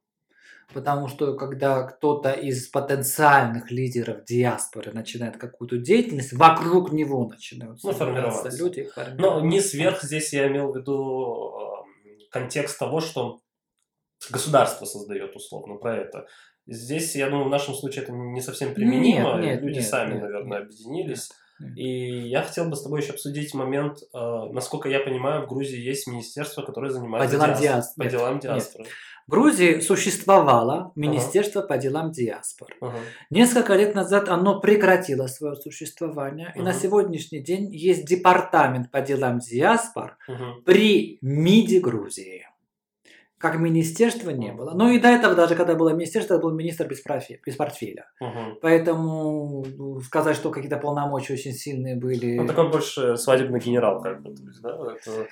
Потому 0.73 1.09
что 1.09 1.35
когда 1.35 1.83
кто-то 1.83 2.31
из 2.31 2.69
потенциальных 2.69 3.73
лидеров 3.73 4.25
диаспоры 4.25 4.93
начинает 4.93 5.37
какую-то 5.37 5.79
деятельность, 5.79 6.33
вокруг 6.33 6.93
него 6.93 7.27
начинают 7.27 7.81
Ну, 7.83 7.93
формироваться. 7.93 8.57
люди. 8.57 8.83
Но 8.85 8.91
формироваться. 9.03 9.47
не 9.47 9.61
сверх 9.61 10.03
здесь 10.03 10.33
я 10.33 10.47
имел 10.47 10.73
в 10.73 10.77
виду 10.77 11.85
э, 12.05 12.29
контекст 12.31 12.79
того, 12.79 13.01
что 13.01 13.41
государство 14.31 14.85
создает 14.85 15.35
условно 15.37 15.77
про 15.77 15.97
это. 15.97 16.27
Здесь, 16.67 17.17
я 17.17 17.29
думаю, 17.31 17.47
в 17.47 17.50
нашем 17.50 17.75
случае 17.75 18.03
это 18.05 18.12
не 18.12 18.41
совсем 18.41 18.75
применимо. 18.75 19.35
Нет, 19.41 19.45
нет, 19.45 19.62
Люди 19.62 19.79
нет, 19.79 19.87
сами, 19.89 20.12
нет, 20.15 20.23
наверное, 20.23 20.59
нет, 20.59 20.67
объединились. 20.69 21.31
нет. 21.61 21.77
И 21.77 22.29
я 22.29 22.43
хотел 22.43 22.67
бы 22.71 22.77
с 22.77 22.83
тобой 22.83 23.00
еще 23.03 23.12
обсудить 23.12 23.53
момент, 23.55 23.99
э, 24.15 24.19
насколько 24.53 24.89
я 24.89 25.00
понимаю, 25.00 25.45
в 25.45 25.49
Грузии 25.49 25.79
есть 25.81 26.07
министерство, 26.07 26.62
которое 26.62 26.91
занимается 26.91 27.31
делам 27.37 27.50
диас- 27.50 27.61
диас- 27.61 27.95
по 27.97 28.03
нет, 28.03 28.12
делам 28.12 28.33
нет. 28.35 28.43
диаспоры. 28.43 28.85
В 29.27 29.31
Грузии 29.31 29.81
существовало 29.81 30.93
Министерство 30.97 31.62
по 31.62 31.77
делам 31.79 32.11
диаспор. 32.12 32.69
Ага. 32.81 32.97
Несколько 33.31 33.75
лет 33.75 33.95
назад 33.95 34.29
оно 34.29 34.61
прекратило 34.61 35.27
свое 35.29 35.55
существование, 35.57 36.53
и 36.57 36.61
на 36.61 36.73
сегодняшний 36.73 37.41
день 37.41 37.73
есть 37.75 38.07
департамент 38.07 38.91
по 38.91 39.00
делам 39.00 39.39
диаспор 39.39 40.17
Мгм. 40.29 40.62
при 40.65 41.19
МИДе 41.21 41.81
Грузии. 41.81 42.47
Как 43.40 43.59
министерства 43.59 44.30
не 44.30 44.52
было. 44.52 44.73
Но 44.75 44.90
и 44.90 44.99
до 44.99 45.09
этого, 45.09 45.35
даже 45.35 45.54
когда 45.54 45.75
было 45.75 45.94
министерство, 45.94 46.35
это 46.35 46.42
был 46.42 46.52
министр 46.52 46.87
без, 46.87 47.02
профи- 47.02 47.40
без 47.47 47.56
портфеля. 47.56 48.04
Мгм. 48.20 48.59
Поэтому 48.61 49.64
ну, 49.78 50.00
сказать, 50.02 50.37
что 50.37 50.50
какие-то 50.50 50.76
полномочия 50.76 51.32
очень 51.32 51.54
сильные 51.54 51.97
были... 51.97 52.37
Ну, 52.37 52.47
такой 52.47 52.68
больше 52.68 53.16
свадебный 53.16 53.59
генерал, 53.59 54.02
как 54.02 54.20
бы, 54.20 54.35
да, 54.62 54.76
это... 54.94 55.26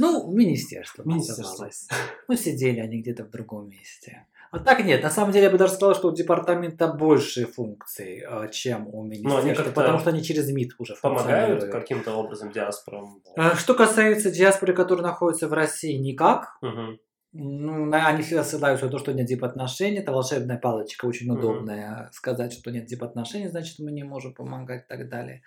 Ну, 0.00 0.32
министерство, 0.32 1.04
Министерство. 1.04 1.42
называлось. 1.42 1.88
Ну, 2.26 2.34
сидели 2.34 2.80
они 2.80 3.00
где-то 3.00 3.22
в 3.22 3.30
другом 3.30 3.68
месте. 3.68 4.26
А 4.50 4.58
так 4.58 4.84
нет, 4.84 5.02
на 5.02 5.10
самом 5.10 5.32
деле 5.32 5.44
я 5.46 5.50
бы 5.50 5.58
даже 5.58 5.74
сказал, 5.74 5.94
что 5.94 6.08
у 6.08 6.12
департамента 6.12 6.86
больше 6.88 7.44
функций, 7.44 8.24
э, 8.24 8.48
чем 8.52 8.88
у 8.92 9.02
министерства, 9.04 9.70
потому 9.72 9.98
что 9.98 10.10
они 10.10 10.22
через 10.22 10.48
МИД 10.48 10.74
уже 10.78 10.94
Помогают 11.02 11.64
каким-то 11.70 12.14
образом 12.14 12.52
диаспорам. 12.52 13.20
Э, 13.36 13.54
Что 13.56 13.74
касается 13.74 14.30
диаспоры, 14.30 14.72
которые 14.72 15.04
находятся 15.04 15.48
в 15.48 15.52
России, 15.52 15.96
никак. 15.96 16.56
Мгм. 16.62 16.98
Ну, 17.36 17.90
они 17.92 18.22
всегда 18.22 18.44
ссылаются 18.44 18.86
на 18.86 18.92
то, 18.92 18.98
что 18.98 19.12
нет 19.12 19.26
дипотношений. 19.26 19.98
Это 19.98 20.12
волшебная 20.12 20.56
палочка, 20.56 21.04
очень 21.06 21.26
Мгм. 21.30 21.38
удобная. 21.38 22.08
Сказать, 22.12 22.52
что 22.52 22.70
нет 22.70 22.86
дипотношений, 22.86 23.48
значит, 23.48 23.80
мы 23.80 23.90
не 23.90 24.04
можем 24.04 24.34
помогать 24.34 24.84
и 24.84 24.88
так 24.88 25.08
далее. 25.08 25.42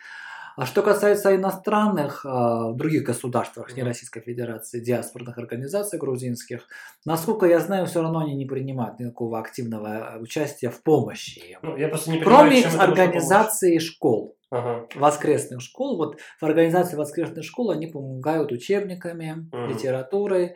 А 0.58 0.65
что 0.65 0.82
касается 0.82 1.34
иностранных, 1.36 2.25
э, 2.25 2.27
в 2.29 2.75
других 2.75 3.03
государствах, 3.03 3.74
не. 3.77 3.84
Российской 3.84 4.22
Федерации, 4.22 4.79
диаспорных 4.82 5.38
организаций 5.38 5.98
грузинских, 6.00 6.67
насколько 7.06 7.46
я 7.46 7.60
знаю, 7.60 7.86
все 7.86 8.01
равно 8.01 8.20
они 8.20 8.36
не 8.36 8.46
принимают 8.46 9.00
никакого 9.00 9.39
активного 9.39 10.17
участия 10.20 10.70
в 10.72 10.82
помощи. 10.84 11.58
Ну, 11.62 11.77
я 11.77 11.88
просто 11.88 12.12
не 12.12 12.17
понимаю, 12.17 12.50
Кроме 12.63 12.82
организации 12.84 13.77
школ. 13.79 14.36
Ага. 14.50 14.88
воскресных 14.96 15.62
школ. 15.62 15.98
Вот 15.98 16.20
в 16.39 16.46
организации 16.46 16.96
воскресных 16.96 17.44
школ 17.44 17.72
они 17.72 17.88
помогают 17.88 18.51
учебниками, 18.53 19.48
Мгм. 19.51 19.67
литературой, 19.70 20.56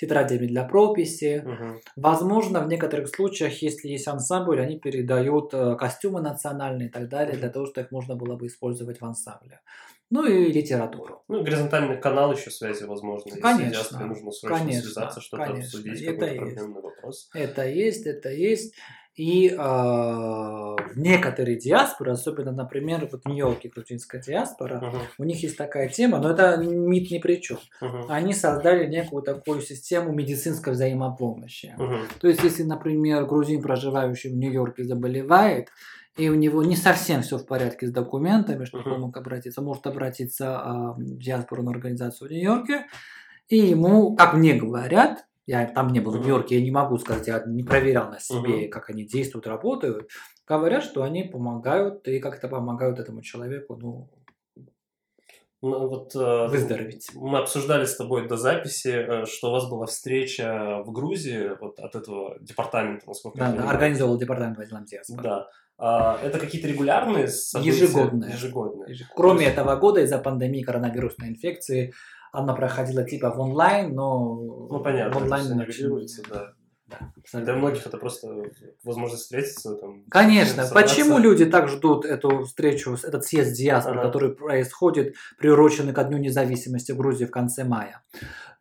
тетрадями 0.00 0.46
для 0.46 0.64
прописи. 0.64 1.42
Мгм. 1.44 1.80
Возможно, 1.96 2.60
в 2.60 2.68
некоторых 2.68 3.08
случаях, 3.08 3.62
если 3.62 3.88
есть 3.88 4.08
ансамбль, 4.08 4.60
они 4.60 4.78
передают 4.78 5.52
э, 5.52 5.76
костюмы 5.76 6.22
национальные 6.22 6.88
и 6.88 6.90
так 6.90 7.08
далее, 7.08 7.36
для 7.36 7.50
того, 7.50 7.66
чтобы 7.66 7.84
их 7.86 7.92
можно 7.92 8.16
было 8.16 8.36
бы 8.36 8.46
использовать 8.46 9.00
в 9.00 9.04
ансамбле. 9.04 9.60
Ну 10.08 10.26
и 10.26 10.50
литературу. 10.50 11.22
Ну, 11.28 11.44
горизонтальный 11.44 12.00
канал 12.00 12.32
еще 12.32 12.50
связи, 12.50 12.84
возможно. 12.84 13.28
Если 13.28 13.40
Конечно, 13.40 13.70
диаспоре 13.70 14.06
нужно 14.06 14.32
срочно 14.32 14.58
конечно, 14.58 14.82
связаться, 14.82 15.20
что-то 15.20 15.44
конечно, 15.44 15.64
обсудить, 15.64 16.04
какой-то 16.04 16.34
проблемный 16.34 16.82
вопрос. 16.82 17.28
Это 17.32 17.68
есть, 17.68 18.06
это 18.06 18.30
есть. 18.30 18.74
И 19.20 19.48
э, 19.50 19.54
в 19.54 20.96
некоторые 20.96 21.58
диаспоры, 21.58 22.12
особенно, 22.12 22.52
например, 22.52 23.06
вот 23.12 23.22
в 23.22 23.28
Нью-Йорке 23.28 23.68
грузинская 23.68 24.22
диаспора, 24.22 24.80
Мгм. 24.80 25.00
у 25.18 25.24
них 25.24 25.42
есть 25.42 25.58
такая 25.58 25.90
тема, 25.90 26.20
но 26.20 26.30
это 26.30 26.56
МИД 26.56 27.10
ни 27.10 27.18
при 27.18 27.38
чем. 27.42 27.58
Мгм. 27.82 28.06
Они 28.08 28.32
создали 28.32 28.86
некую 28.86 29.22
такую 29.22 29.60
систему 29.60 30.10
медицинской 30.14 30.72
взаимопомощи. 30.72 31.74
Мгм. 31.76 31.98
То 32.18 32.28
есть, 32.28 32.42
если, 32.42 32.62
например, 32.62 33.26
грузин, 33.26 33.60
проживающий 33.60 34.30
в 34.30 34.36
Нью-Йорке, 34.38 34.84
заболевает, 34.84 35.68
и 36.16 36.30
у 36.30 36.34
него 36.34 36.62
не 36.62 36.76
совсем 36.76 37.20
все 37.20 37.36
в 37.36 37.44
порядке 37.44 37.88
с 37.88 37.92
документами, 37.92 38.64
чтобы 38.64 38.84
Мгм. 38.84 38.92
он 38.94 39.00
мог 39.02 39.16
обратиться, 39.18 39.60
может 39.60 39.86
обратиться 39.86 40.58
а, 40.58 40.92
в 40.94 41.18
диаспорную 41.18 41.74
организацию 41.74 42.28
в 42.28 42.32
Нью-Йорке, 42.32 42.86
и 43.50 43.58
ему, 43.58 44.16
как 44.16 44.32
мне 44.32 44.54
говорят, 44.54 45.26
я 45.50 45.66
там 45.66 45.88
не 45.92 46.00
был 46.00 46.12
в. 46.12 46.18
Нью-Йорке, 46.20 46.58
я 46.58 46.64
не 46.64 46.70
могу 46.70 46.96
сказать, 46.98 47.26
я 47.26 47.42
не 47.46 47.64
проверял 47.64 48.08
на 48.08 48.20
себе, 48.20 48.68
как 48.68 48.88
они 48.90 49.04
действуют, 49.04 49.46
работают, 49.48 50.08
говорят, 50.46 50.84
что 50.84 51.02
они 51.02 51.24
помогают 51.24 52.06
и 52.06 52.20
как-то 52.20 52.48
помогают 52.48 52.98
этому 53.00 53.20
человеку 53.22 53.76
ну, 53.76 54.08
Ну, 55.62 55.88
вот, 55.88 56.14
э, 56.14 56.46
выздороветь. 56.48 57.10
Мы 57.14 57.38
обсуждали 57.38 57.84
с 57.84 57.96
тобой 57.96 58.28
до 58.28 58.36
записи, 58.36 58.88
э, 58.88 59.26
что 59.26 59.48
у 59.48 59.52
вас 59.52 59.68
была 59.68 59.86
встреча 59.86 60.82
в 60.86 60.92
Грузии 60.92 61.50
вот 61.60 61.78
от 61.80 61.94
этого 61.94 62.38
департамента, 62.40 63.06
насколько 63.08 63.38
я 63.38 63.44
Да, 63.44 63.50
да, 63.50 63.56
понимаю. 63.56 63.76
организовал 63.76 64.18
департамент 64.18 64.56
по 64.56 64.64
делам 64.64 64.84
диаспоры. 64.84 65.22
Да. 65.22 65.46
А, 65.82 66.18
это 66.22 66.38
какие-то 66.38 66.68
регулярные 66.68 67.26
события? 67.26 67.70
Ежегодные. 67.84 68.32
Ежегодные. 68.32 68.96
Кроме 69.16 69.38
То 69.38 69.42
есть- 69.44 69.54
этого 69.54 69.76
года, 69.76 70.00
из-за 70.02 70.18
пандемии 70.18 70.62
коронавирусной 70.62 71.28
инфекции, 71.28 71.92
она 72.32 72.54
проходила 72.54 73.04
типа 73.04 73.30
в 73.30 73.40
онлайн, 73.40 73.94
но 73.94 74.34
Ну, 74.70 74.80
понятно, 74.80 75.18
в 75.18 75.22
онлайн 75.22 75.58
нивелируется, 75.58 76.22
да. 76.28 76.52
Да, 76.90 77.40
Для 77.40 77.54
многих 77.54 77.86
это 77.86 77.96
просто 77.96 78.28
возможность 78.84 79.22
встретиться. 79.22 79.74
Там, 79.76 80.04
Конечно. 80.10 80.66
Почему 80.72 81.18
люди 81.18 81.46
так 81.46 81.68
ждут 81.68 82.04
эту 82.04 82.44
встречу, 82.44 82.96
этот 83.02 83.24
съезд 83.24 83.56
диаспор, 83.56 83.98
Ага. 83.98 84.06
который 84.06 84.34
происходит, 84.34 85.14
приуроченный 85.38 85.92
ко 85.92 86.04
Дню 86.04 86.18
независимости 86.18 86.92
Грузии 86.92 87.24
в 87.26 87.30
конце 87.30 87.64
мая? 87.64 88.02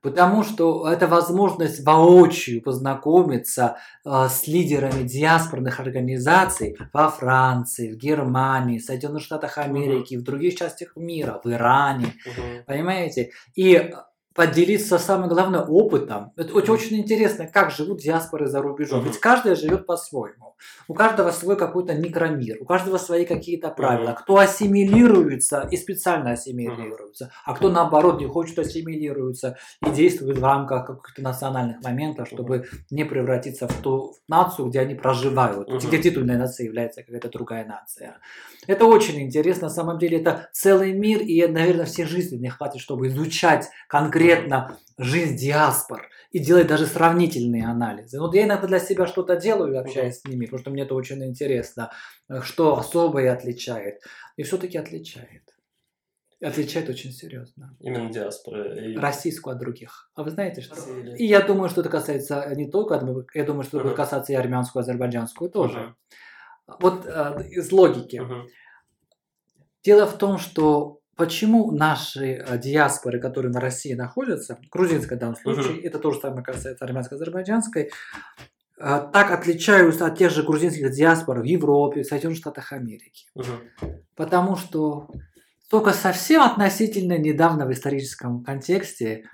Потому 0.01 0.43
что 0.43 0.89
это 0.89 1.07
возможность 1.07 1.83
воочию 1.85 2.61
познакомиться 2.61 3.75
э, 4.05 4.27
с 4.29 4.47
лидерами 4.47 5.03
диаспорных 5.05 5.81
организаций 5.81 6.77
во 6.93 7.09
Франции, 7.09 7.91
в 7.91 7.97
Германии, 7.97 8.79
в 8.79 8.85
Соединенных 8.85 9.23
Штатах 9.23 9.57
Америки, 9.57 10.15
в 10.15 10.23
других 10.23 10.55
частях 10.55 10.95
мира, 10.95 11.41
в 11.43 11.49
Иране. 11.51 12.13
Мгм. 12.25 12.63
Понимаете? 12.65 13.31
И 13.55 13.91
поделиться 14.39 14.97
самым 14.99 15.27
главным 15.27 15.69
опытом. 15.69 16.31
Это 16.37 16.53
очень, 16.53 16.71
очень 16.71 16.97
интересно, 16.99 17.45
как 17.45 17.71
живут 17.71 17.99
диаспоры 17.99 18.47
за 18.47 18.61
рубежом. 18.61 19.03
Ведь 19.03 19.19
каждая 19.19 19.53
живет 19.53 19.85
по-своему. 19.85 20.55
У 20.87 20.93
каждого 20.93 21.31
свой 21.31 21.57
какой-то 21.57 21.93
микромир, 21.93 22.55
у 22.61 22.65
каждого 22.65 22.97
свои 22.97 23.25
какие-то 23.25 23.67
правила. 23.69 24.13
Кто 24.13 24.37
ассимилируется 24.37 25.67
и 25.69 25.75
специально 25.75 26.31
ассимилируется, 26.31 27.31
а 27.43 27.53
кто 27.53 27.69
наоборот 27.69 28.21
не 28.21 28.27
хочет 28.27 28.59
ассимилируется 28.59 29.57
и 29.85 29.89
действует 29.89 30.37
в 30.37 30.43
рамках 30.43 30.87
каких-то 30.87 31.21
национальных 31.21 31.83
моментов, 31.83 32.29
чтобы 32.29 32.65
не 32.89 33.03
превратиться 33.03 33.67
в 33.67 33.73
ту 33.81 34.15
нацию, 34.29 34.69
где 34.69 34.79
они 34.79 34.95
проживают, 34.95 35.69
где 35.69 36.01
титульная 36.01 36.37
нация 36.37 36.65
является 36.65 37.03
какая-то 37.03 37.29
другая 37.29 37.65
нация. 37.65 38.19
Это 38.67 38.85
очень 38.85 39.21
интересно. 39.21 39.67
На 39.67 39.73
самом 39.73 39.99
деле 39.99 40.19
это 40.19 40.49
целый 40.53 40.93
мир, 40.93 41.19
и, 41.19 41.45
наверное, 41.45 41.85
все 41.85 42.05
жизни 42.05 42.37
не 42.37 42.49
хватит, 42.49 42.79
чтобы 42.81 43.07
изучать 43.07 43.67
конкретно 43.87 44.28
жизнь 44.97 45.37
диаспор 45.37 46.09
и 46.31 46.39
делать 46.39 46.67
даже 46.67 46.85
сравнительные 46.85 47.65
анализы. 47.65 48.19
Вот 48.19 48.35
я 48.35 48.43
иногда 48.43 48.67
для 48.67 48.79
себя 48.79 49.07
что-то 49.07 49.35
делаю, 49.35 49.79
общаясь 49.79 50.19
с 50.19 50.25
ними, 50.25 50.45
потому 50.45 50.59
что 50.59 50.71
мне 50.71 50.83
это 50.83 50.95
очень 50.95 51.23
интересно, 51.23 51.91
что 52.41 52.77
особое 52.77 53.33
отличает. 53.33 54.01
И 54.37 54.43
все-таки 54.43 54.77
отличает. 54.77 55.43
Отличает 56.41 56.87
очень 56.87 57.11
серьезно. 57.11 57.75
Именно 57.81 58.11
диаспоры. 58.11 58.93
И... 58.93 58.97
Российскую 58.97 59.55
от 59.55 59.59
других. 59.59 60.09
А 60.15 60.23
вы 60.23 60.29
знаете, 60.29 60.61
что... 60.61 60.75
И 61.17 61.25
я 61.25 61.41
думаю, 61.41 61.69
что 61.69 61.81
это 61.81 61.89
касается 61.89 62.53
не 62.55 62.69
только, 62.69 62.93
я 63.33 63.43
думаю, 63.43 63.63
что 63.63 63.77
это 63.77 63.87
будет 63.87 63.97
касаться 63.97 64.31
и 64.31 64.35
армянскую, 64.35 64.81
и 64.81 64.83
азербайджанскую 64.83 65.49
тоже. 65.49 65.95
Вот 66.79 67.05
э, 67.05 67.47
из 67.49 67.71
логики. 67.71 68.17
Uh-huh. 68.17 68.47
Дело 69.83 70.05
в 70.05 70.17
том, 70.17 70.37
что 70.37 70.98
почему 71.19 71.71
наши 71.71 72.35
э, 72.35 72.57
диаспоры, 72.57 73.19
которые 73.19 73.51
на 73.51 73.59
России 73.59 73.93
находятся, 73.93 74.57
грузинская 74.71 75.17
в 75.17 75.21
данном 75.21 75.35
случае, 75.35 75.75
uh-huh. 75.75 75.83
это 75.83 75.99
тоже 75.99 76.21
самое 76.21 76.43
касается 76.43 76.85
армянской, 76.85 77.17
азербайджанской, 77.17 77.83
э, 77.83 77.89
так 78.77 79.31
отличаются 79.31 80.05
от 80.05 80.17
тех 80.17 80.31
же 80.31 80.43
грузинских 80.43 80.91
диаспор 80.91 81.41
в 81.41 81.43
Европе, 81.43 82.03
в 82.03 82.07
Соединенных 82.07 82.39
Штатах 82.39 82.71
Америки. 82.71 83.27
Uh-huh. 83.37 83.99
Потому 84.15 84.55
что 84.55 85.09
только 85.69 85.91
совсем 85.91 86.41
относительно 86.41 87.17
недавно 87.17 87.67
в 87.67 87.71
историческом 87.73 88.43
контексте 88.43 89.25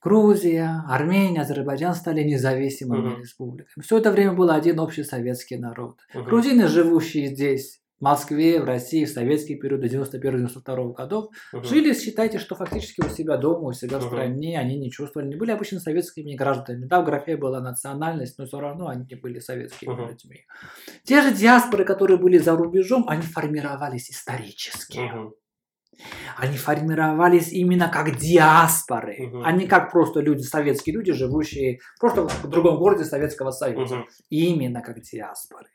Грузия, 0.00 0.84
Армения, 0.88 1.40
Азербайджан 1.40 1.94
стали 1.94 2.22
независимыми 2.22 3.08
uh-huh. 3.08 3.20
республиками. 3.20 3.82
Все 3.82 3.98
это 3.98 4.12
время 4.12 4.34
был 4.34 4.50
один 4.50 4.78
общий 4.78 5.02
советский 5.02 5.56
народ. 5.56 5.98
Uh-huh. 6.14 6.22
Грузины, 6.22 6.68
живущие 6.68 7.26
здесь, 7.26 7.80
в 7.98 8.04
Москве, 8.04 8.60
в 8.60 8.64
России, 8.64 9.04
в 9.04 9.10
советский 9.10 9.56
период 9.56 9.80
до 9.80 9.86
91-92 9.86 10.94
годов, 10.94 11.30
uh-huh. 11.52 11.64
жили, 11.64 11.94
считайте, 11.94 12.38
что 12.38 12.54
фактически 12.54 13.00
у 13.00 13.08
себя 13.08 13.36
дома, 13.36 13.68
у 13.68 13.72
себя 13.72 13.98
uh-huh. 13.98 14.00
в 14.00 14.06
стране, 14.06 14.58
они 14.58 14.78
не 14.78 14.90
чувствовали, 14.90 15.28
не 15.28 15.36
были 15.36 15.52
обычно 15.52 15.80
советскими 15.80 16.34
гражданами. 16.34 16.86
Да, 16.86 17.00
в 17.00 17.04
графе 17.04 17.36
была 17.36 17.60
национальность, 17.60 18.38
но 18.38 18.46
все 18.46 18.60
равно 18.60 18.88
они 18.88 19.06
не 19.08 19.16
были 19.16 19.38
советскими 19.38 19.90
uh-huh. 19.90 20.08
людьми. 20.08 20.44
Те 21.04 21.22
же 21.22 21.32
диаспоры, 21.32 21.84
которые 21.84 22.18
были 22.18 22.38
за 22.38 22.56
рубежом, 22.56 23.08
они 23.08 23.22
формировались 23.22 24.10
исторически. 24.10 24.98
Uh-huh. 24.98 25.32
Они 26.36 26.56
формировались 26.56 27.52
именно 27.52 27.88
как 27.88 28.16
диаспоры, 28.16 29.28
угу. 29.28 29.42
а 29.44 29.52
не 29.52 29.66
как 29.66 29.90
просто 29.90 30.20
люди, 30.20 30.42
советские 30.42 30.96
люди, 30.96 31.12
живущие 31.12 31.80
просто 31.98 32.28
в 32.28 32.48
другом 32.48 32.78
городе 32.78 33.04
Советского 33.04 33.50
Союза. 33.50 33.96
Угу. 33.96 34.04
Именно 34.30 34.80
как 34.80 35.00
диаспоры. 35.00 35.66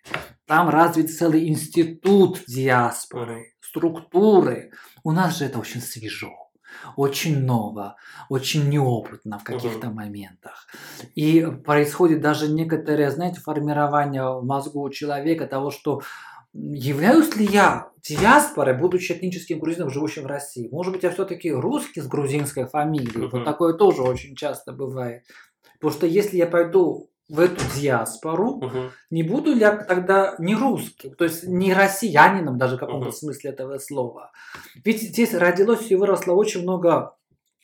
Там 0.46 0.70
развит 0.70 1.12
целый 1.12 1.48
институт 1.48 2.42
диаспоры, 2.48 3.54
структуры. 3.62 4.72
У 5.04 5.12
нас 5.12 5.38
же 5.38 5.46
это 5.46 5.60
очень 5.60 5.82
свежо 5.82 6.50
очень 6.96 7.44
ново, 7.44 7.96
очень 8.30 8.70
неопытно 8.70 9.40
в 9.40 9.44
каких-то 9.44 9.88
uh 9.88 9.94
моментах. 9.94 10.68
И 11.16 11.46
происходит 11.66 12.22
даже 12.22 12.48
некоторое, 12.48 13.12
знаете, 13.12 13.42
формирование 13.42 14.24
в 14.24 14.46
мозгу 14.46 14.82
у 14.82 14.90
человека 14.90 15.48
того, 15.48 15.72
что 15.72 16.02
являюсь 16.54 17.36
ли 17.36 17.46
я 17.46 17.92
диаспорой, 18.08 18.78
будучи 18.78 19.14
этническим 19.14 19.60
грузином, 19.60 19.90
живущим 19.90 20.24
в 20.24 20.28
России? 20.28 20.70
Может 20.72 20.94
быть, 20.94 21.04
я 21.04 21.12
все-таки 21.12 21.52
русский 21.52 22.02
с 22.02 22.08
грузинской 22.08 22.66
фамилией? 22.66 23.26
Uh-huh. 23.26 23.30
Вот 23.32 23.46
такое 23.46 23.74
тоже 23.74 24.02
очень 24.04 24.36
часто 24.36 24.72
бывает. 24.72 25.24
Потому 25.80 25.98
что 25.98 26.08
если 26.08 26.38
я 26.38 26.48
пойду 26.48 27.10
в 27.28 27.40
эту 27.40 27.62
диаспору, 27.76 28.60
uh-huh. 28.60 28.90
не 29.12 29.24
буду 29.24 29.54
ли 29.54 29.60
я 29.60 29.78
тогда 29.78 30.36
не 30.40 30.56
русским, 30.56 31.14
то 31.14 31.26
есть 31.26 31.44
не 31.44 31.74
россиянином 31.74 32.58
даже 32.58 32.78
в 32.78 32.80
каком-то 32.80 33.10
uh-huh. 33.10 33.14
смысле 33.14 33.52
этого 33.52 33.78
слова. 33.78 34.32
Ведь 34.84 35.02
здесь 35.02 35.34
родилось 35.34 35.92
и 35.92 35.96
выросло 35.96 36.34
очень 36.34 36.64
много 36.64 37.16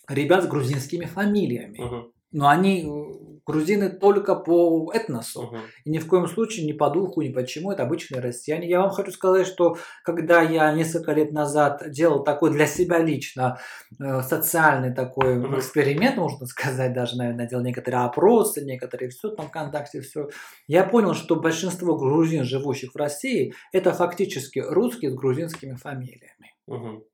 ребят 0.08 0.44
с 0.44 0.48
грузинскими 0.48 1.06
фамилиями. 1.06 1.80
Uh-huh. 1.80 2.12
Но 2.32 2.50
они 2.50 2.84
э, 2.84 3.25
грузины 3.46 3.90
только 3.90 4.36
по 4.36 4.92
этносу. 4.94 5.44
Угу. 5.44 5.58
И 5.86 5.90
ни 5.90 6.00
в 6.00 6.08
коем 6.08 6.28
случае 6.28 6.66
ни 6.66 6.74
по 6.74 6.90
духу, 6.90 7.22
ни 7.22 7.30
почему. 7.30 7.72
Это 7.72 7.84
обычные 7.84 8.22
россияне. 8.22 8.68
Я 8.68 8.82
вам 8.82 8.90
хочу 8.90 9.12
сказать, 9.12 9.48
что 9.48 9.78
когда 10.04 10.42
я 10.42 10.72
несколько 10.72 11.12
лет 11.12 11.32
назад 11.32 11.84
делал 11.92 12.24
такой 12.24 12.52
для 12.52 12.68
себя 12.68 13.00
лично 13.00 13.60
э, 14.00 14.22
социальный 14.22 14.94
такой 14.94 15.38
угу. 15.38 15.58
эксперимент, 15.58 16.18
можно 16.18 16.46
сказать, 16.46 16.94
даже, 16.94 17.18
наверное, 17.18 17.48
делал 17.48 17.64
некоторые 17.64 18.06
опросы, 18.06 18.64
некоторые 18.66 19.10
все 19.10 19.30
там 19.30 19.48
ВКонтакте, 19.48 20.02
все. 20.02 20.30
Я 20.68 20.84
понял, 20.84 21.14
что 21.14 21.36
большинство 21.36 21.96
грузин, 21.96 22.44
живущих 22.44 22.94
в 22.94 22.98
России, 22.98 23.54
это 23.72 23.94
фактически 23.94 24.60
русские 24.60 25.12
с 25.12 25.16
грузинскими 25.16 25.76
фамилиями. 25.76 26.54
Угу. 26.68 27.06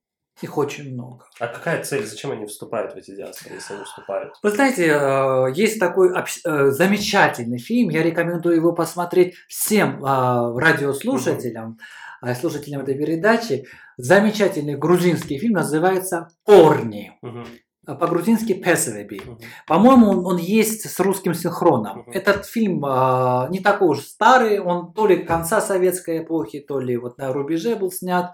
Их 0.41 0.57
очень 0.57 0.93
много. 0.93 1.25
А 1.39 1.47
какая 1.47 1.83
цель? 1.83 2.05
Зачем 2.05 2.31
они 2.31 2.45
вступают 2.45 2.93
в 2.93 2.97
эти 2.97 3.15
диаспоры, 3.15 3.55
если 3.55 3.75
они 3.75 3.83
вступают? 3.83 4.33
Вы 4.41 4.49
знаете, 4.49 4.87
э, 4.87 5.53
есть 5.53 5.79
такой 5.79 6.09
э, 6.15 6.71
замечательный 6.71 7.59
фильм, 7.59 7.89
я 7.89 8.01
рекомендую 8.01 8.55
его 8.55 8.71
посмотреть 8.71 9.35
всем 9.47 10.03
э, 10.03 10.59
радиослушателям, 10.59 11.77
угу. 12.21 12.33
слушателям 12.33 12.81
этой 12.81 12.95
передачи. 12.95 13.65
Замечательный 13.97 14.75
грузинский 14.75 15.37
фильм 15.37 15.53
называется 15.53 16.29
«Корни». 16.43 17.17
Угу 17.21 17.45
по-грузински 17.85 18.53
Песовеби. 18.53 19.17
Uh-huh. 19.17 19.41
По-моему, 19.67 20.09
он, 20.09 20.25
он 20.25 20.37
есть 20.37 20.89
с 20.89 20.99
русским 20.99 21.33
синхроном. 21.33 22.01
Uh-huh. 22.01 22.13
Этот 22.13 22.45
фильм 22.45 22.85
э, 22.85 23.47
не 23.49 23.59
такой 23.59 23.89
уж 23.89 24.01
старый, 24.01 24.59
он 24.59 24.93
то 24.93 25.07
ли 25.07 25.23
конца 25.23 25.61
советской 25.61 26.19
эпохи, 26.19 26.59
то 26.59 26.79
ли 26.79 26.95
вот 26.97 27.17
на 27.17 27.33
рубеже 27.33 27.75
был 27.75 27.91
снят. 27.91 28.33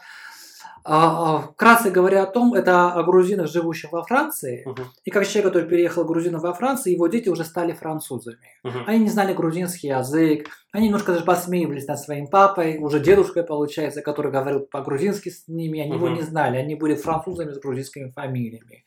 А, 0.89 1.39
вкратце 1.39 1.91
говоря 1.91 2.23
о 2.23 2.25
том, 2.25 2.53
это 2.53 2.91
о 2.93 3.03
грузинах, 3.03 3.49
живущих 3.49 3.91
во 3.91 4.03
Франции. 4.03 4.65
Uh-huh. 4.65 4.85
И 5.03 5.11
как 5.11 5.27
человек, 5.27 5.51
который 5.51 5.67
переехал 5.67 6.05
грузинов 6.05 6.43
во 6.43 6.53
Францию, 6.53 6.93
его 6.93 7.07
дети 7.07 7.27
уже 7.27 7.43
стали 7.43 7.73
французами. 7.73 8.37
Uh-huh. 8.65 8.83
Они 8.85 8.99
не 8.99 9.09
знали 9.09 9.33
грузинский 9.33 9.89
язык, 9.89 10.47
они 10.71 10.87
немножко 10.87 11.11
даже 11.11 11.25
посмеивались 11.25 11.87
над 11.87 11.99
своим 11.99 12.27
папой, 12.27 12.77
уже 12.77 13.01
дедушкой, 13.01 13.43
получается, 13.43 14.01
который 14.01 14.31
говорил 14.31 14.61
по-грузински 14.61 15.29
с 15.29 15.47
ними, 15.47 15.81
они 15.81 15.91
uh-huh. 15.91 15.95
его 15.95 16.09
не 16.09 16.21
знали, 16.21 16.55
они 16.55 16.75
были 16.75 16.95
французами 16.95 17.51
с 17.51 17.59
грузинскими 17.59 18.09
фамилиями. 18.11 18.85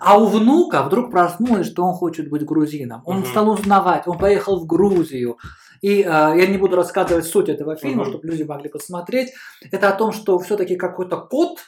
А 0.00 0.18
у 0.18 0.26
внука 0.26 0.82
вдруг 0.82 1.10
проснулось, 1.10 1.66
что 1.66 1.84
он 1.84 1.94
хочет 1.94 2.28
быть 2.28 2.44
грузином. 2.44 3.02
Он 3.06 3.22
uh-huh. 3.22 3.30
стал 3.30 3.50
узнавать, 3.50 4.06
он 4.06 4.18
поехал 4.18 4.60
в 4.60 4.66
Грузию, 4.66 5.38
и 5.80 6.02
э, 6.02 6.04
я 6.04 6.46
не 6.46 6.58
буду 6.58 6.76
рассказывать 6.76 7.26
суть 7.26 7.48
этого 7.48 7.76
фильма, 7.76 8.02
угу. 8.02 8.10
чтобы 8.10 8.26
люди 8.28 8.42
могли 8.42 8.68
посмотреть. 8.68 9.32
Это 9.70 9.88
о 9.88 9.96
том, 9.96 10.12
что 10.12 10.38
все-таки 10.38 10.76
какой-то 10.76 11.18
код 11.18 11.58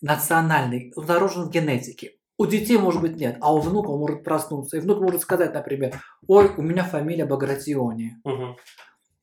национальный 0.00 0.92
заложен 0.96 1.44
в 1.44 1.50
генетике. 1.50 2.12
У 2.38 2.46
детей, 2.46 2.78
может 2.78 3.00
быть, 3.00 3.16
нет, 3.16 3.38
а 3.40 3.54
у 3.54 3.60
внука 3.60 3.90
он 3.90 4.00
может 4.00 4.24
проснуться. 4.24 4.76
И 4.76 4.80
внук 4.80 5.00
может 5.00 5.20
сказать, 5.22 5.54
например, 5.54 6.00
ой, 6.26 6.50
у 6.56 6.62
меня 6.62 6.84
фамилия 6.84 7.24
Багратиони. 7.24 8.16
Угу. 8.24 8.56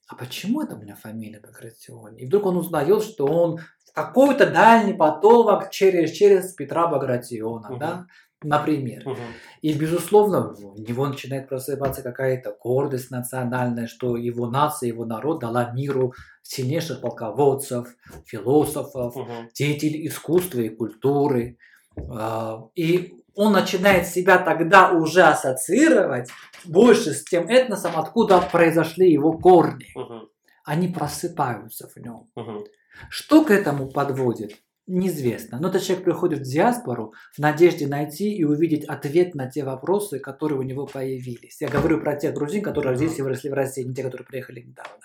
А 0.08 0.16
почему 0.16 0.62
это 0.62 0.76
у 0.76 0.80
меня 0.80 0.96
фамилия 0.96 1.40
Багратиони? 1.40 2.22
И 2.22 2.26
вдруг 2.26 2.46
он 2.46 2.58
узнает, 2.58 3.04
что 3.04 3.26
он 3.26 3.60
какой-то 3.94 4.50
дальний 4.50 4.94
потомок 4.94 5.70
через, 5.70 6.12
через 6.12 6.54
Петра 6.54 6.88
Багратиона, 6.88 7.70
угу. 7.70 7.78
да? 7.78 8.06
например. 8.44 9.08
Угу. 9.08 9.18
И, 9.62 9.74
безусловно, 9.74 10.54
в 10.54 10.80
него 10.80 11.08
начинает 11.08 11.50
просыпаться 11.50 12.02
какая-то 12.02 12.56
гордость 12.60 13.12
национальная, 13.12 13.88
что 13.88 14.16
его 14.16 14.48
нация, 14.48 14.88
его 14.88 15.06
народ 15.06 15.40
дала 15.40 15.72
миру 15.72 16.14
сильнейших 16.44 17.02
полководцев, 17.02 17.88
философов, 18.26 19.16
угу. 19.16 19.32
деятелей 19.54 20.08
искусства 20.08 20.60
и 20.60 20.70
культуры. 20.70 21.58
А, 21.98 22.64
и 22.76 23.14
он 23.36 23.54
начинает 23.54 24.08
себя 24.08 24.38
тогда 24.38 24.92
уже 24.92 25.24
ассоциировать 25.24 26.30
больше 26.66 27.14
с 27.14 27.24
тем 27.24 27.48
этносом, 27.48 27.94
откуда 27.98 28.42
произошли 28.42 29.12
его 29.12 29.38
корни. 29.38 29.88
Угу. 29.96 30.30
Они 30.64 30.88
просыпаются 30.88 31.90
в 31.90 31.98
нем. 31.98 32.28
Угу. 32.36 32.66
Что 33.10 33.44
к 33.44 33.52
этому 33.52 33.90
подводит? 33.90 34.56
неизвестно. 34.90 35.60
Но 35.60 35.70
этот 35.70 35.84
человек 35.84 36.04
приходит 36.04 36.40
в 36.40 36.44
диаспору 36.44 37.14
в 37.34 37.40
надежде 37.40 37.88
найти 37.88 38.34
и 38.34 38.44
увидеть 38.44 38.84
ответ 38.86 39.36
на 39.36 39.50
те 39.50 39.64
вопросы, 39.64 40.20
которые 40.20 40.60
у 40.60 40.64
него 40.64 40.88
появились. 40.88 41.62
Я 41.62 41.70
говорю 41.70 42.02
про 42.02 42.16
тех 42.16 42.34
грузин, 42.34 42.64
которые 42.64 42.96
здесь 42.96 43.20
и 43.20 43.22
выросли 43.22 43.50
в 43.50 43.54
России, 43.54 43.84
не 43.84 43.94
те, 43.94 44.04
которые 44.04 44.26
приехали 44.26 44.62
недавно. 44.62 45.00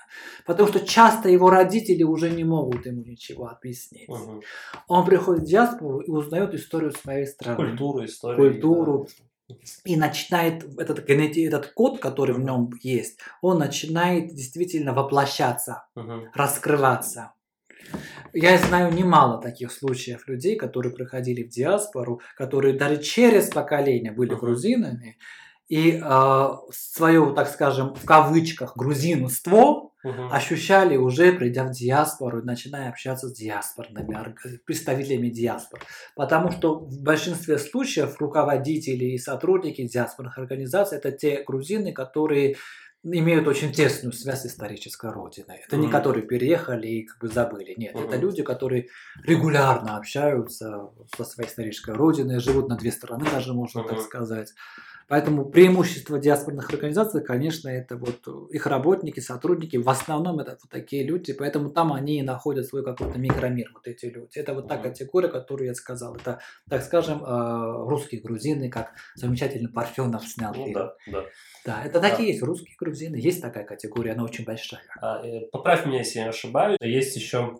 Потому 0.46 0.68
что 0.70 0.80
часто 0.80 1.28
его 1.28 1.50
родители 1.50 2.02
уже 2.02 2.30
не 2.30 2.44
могут 2.44 2.87
ему 2.87 3.02
ничего 3.04 3.48
объяснить. 3.48 4.09
Угу. 4.09 4.42
Он 4.88 5.04
приходит 5.04 5.42
в 5.44 5.46
диаспору 5.46 6.00
и 6.00 6.11
узнает 6.11 6.54
историю 6.54 6.92
своей 6.92 7.26
страны. 7.26 7.57
Культуру, 7.57 8.04
историю. 8.04 8.52
Культуру. 8.52 9.09
Да. 9.48 9.54
и 9.85 9.96
начинает 9.96 10.64
этот, 10.80 11.07
этот 11.11 11.66
код, 11.74 11.98
который 11.98 12.35
в 12.35 12.40
нем 12.40 12.70
есть, 12.80 13.18
он 13.42 13.59
начинает 13.59 14.35
действительно 14.35 14.94
воплощаться, 14.94 15.85
Мгм. 15.94 16.30
раскрываться. 16.33 17.35
Я 18.32 18.58
знаю 18.58 18.92
немало 18.92 19.40
таких 19.40 19.70
случаев 19.72 20.26
людей, 20.28 20.56
которые 20.56 20.92
приходили 20.92 21.42
в 21.44 21.48
диаспору, 21.50 22.20
которые 22.36 22.74
даже 22.76 23.00
через 23.02 23.48
поколение 23.48 24.12
были 24.12 24.34
грузинами, 24.34 25.18
и 25.68 26.00
э, 26.02 26.48
свое, 26.72 27.32
так 27.34 27.48
скажем, 27.48 27.94
в 27.94 28.04
кавычках, 28.04 28.76
грузинство 28.76 29.90
Мгм. 30.04 30.30
ощущали 30.30 30.98
уже, 30.98 31.32
придя 31.32 31.64
в 31.64 31.70
диаспору, 31.70 32.42
начиная 32.44 32.90
общаться 32.90 33.26
с 33.28 33.32
диаспорными, 33.32 34.14
орг- 34.14 34.58
представителями 34.66 35.30
диаспор. 35.30 35.80
Потому 36.14 36.50
что 36.50 36.80
в 36.80 37.00
большинстве 37.00 37.56
случаев 37.56 38.20
руководители 38.20 39.06
и 39.06 39.18
сотрудники 39.18 39.82
диаспорных 39.88 40.36
организаций 40.36 40.98
это 40.98 41.10
те 41.10 41.42
грузины, 41.46 41.94
которые 41.94 42.56
имеют 43.04 43.46
очень 43.46 43.72
тесную 43.72 44.12
связь 44.12 44.42
с 44.42 44.46
исторической 44.46 45.12
родиной. 45.12 45.60
Это 45.66 45.76
не 45.76 45.84
Мгм. 45.86 45.92
которые 45.92 46.26
переехали 46.26 46.88
и 46.88 47.02
как 47.04 47.18
бы 47.18 47.28
забыли. 47.28 47.74
Нет, 47.76 47.94
это 47.94 48.16
Мгм. 48.16 48.20
люди, 48.20 48.42
которые 48.42 48.88
регулярно 49.22 49.96
общаются 49.96 50.90
со 51.16 51.24
своей 51.24 51.48
исторической 51.48 51.94
родиной, 51.94 52.40
живут 52.40 52.68
на 52.68 52.76
две 52.76 52.90
стороны, 52.90 53.26
даже 53.30 53.52
можно 53.52 53.82
так 53.82 53.98
Мгм. 53.98 54.02
сказать. 54.04 54.54
Поэтому 55.08 55.44
преимущество 55.44 56.18
диаспорных 56.18 56.70
организаций, 56.70 57.22
конечно, 57.22 57.68
это 57.68 57.96
вот 57.96 58.26
их 58.50 58.66
работники, 58.66 59.20
сотрудники, 59.20 59.76
в 59.76 59.88
основном 59.88 60.40
это 60.40 60.52
вот 60.62 60.70
такие 60.70 61.04
люди, 61.04 61.32
поэтому 61.32 61.70
там 61.70 61.92
они 61.92 62.18
и 62.18 62.22
находят 62.22 62.66
свой 62.66 62.84
какой-то 62.84 63.18
микромир, 63.18 63.70
вот 63.74 63.86
эти 63.86 64.06
люди. 64.06 64.38
Это 64.38 64.54
вот 64.54 64.68
та 64.68 64.78
категория, 64.78 65.28
которую 65.28 65.68
я 65.68 65.74
сказал. 65.74 66.16
Это, 66.16 66.40
так 66.68 66.82
скажем, 66.82 67.22
э, 67.24 67.88
русские 67.88 68.20
грузины, 68.20 68.70
как 68.70 68.92
замечательно 69.14 69.68
Парфенов 69.68 70.26
снял 70.26 70.54
Ну 70.54 70.64
фильм. 70.64 70.74
да, 70.74 70.94
да. 71.06 71.24
Да, 71.64 71.82
это 71.84 71.98
такие 72.00 72.28
есть 72.28 72.42
русские 72.42 72.76
грузины, 72.78 73.16
есть 73.16 73.40
такая 73.40 73.64
категория, 73.64 74.12
она 74.12 74.24
очень 74.24 74.44
большая. 74.44 74.82
А, 75.00 75.24
э, 75.26 75.46
Поправь 75.50 75.86
меня, 75.86 75.98
если 75.98 76.18
я 76.20 76.28
ошибаюсь. 76.28 76.76
Есть 76.80 77.16
еще 77.16 77.58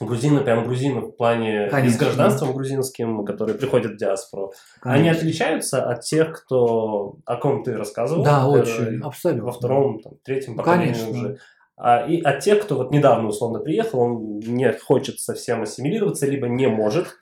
грузины, 0.00 0.40
прям 0.40 0.64
грузины 0.64 1.00
в 1.00 1.10
плане 1.12 1.66
и 1.66 1.68
с 1.68 1.70
Конечно. 1.70 1.98
гражданством 1.98 2.52
грузинским, 2.52 3.24
которые 3.24 3.56
приходят 3.56 3.92
в 3.92 3.96
диаспору. 3.96 4.52
Они 4.82 5.04
Конечно. 5.04 5.20
отличаются 5.20 5.82
от 5.84 6.02
тех, 6.02 6.32
кто 6.32 7.16
о 7.24 7.36
ком 7.36 7.62
ты 7.62 7.76
рассказывал? 7.76 8.24
Да, 8.24 8.42
э, 8.42 8.46
очень, 8.46 9.00
абсолютно. 9.02 9.44
Во 9.44 9.52
втором, 9.52 10.00
там, 10.00 10.12
третьем 10.24 10.56
поколении 10.56 10.94
Конечно. 10.94 11.10
уже. 11.10 11.38
А, 11.76 12.06
и 12.06 12.20
от 12.20 12.40
тех, 12.40 12.62
кто 12.62 12.76
вот 12.76 12.92
недавно 12.92 13.28
условно 13.28 13.58
приехал, 13.58 14.00
он 14.00 14.38
не 14.40 14.70
хочет 14.72 15.18
совсем 15.18 15.62
ассимилироваться, 15.62 16.26
либо 16.26 16.46
не 16.46 16.66
может. 16.68 17.16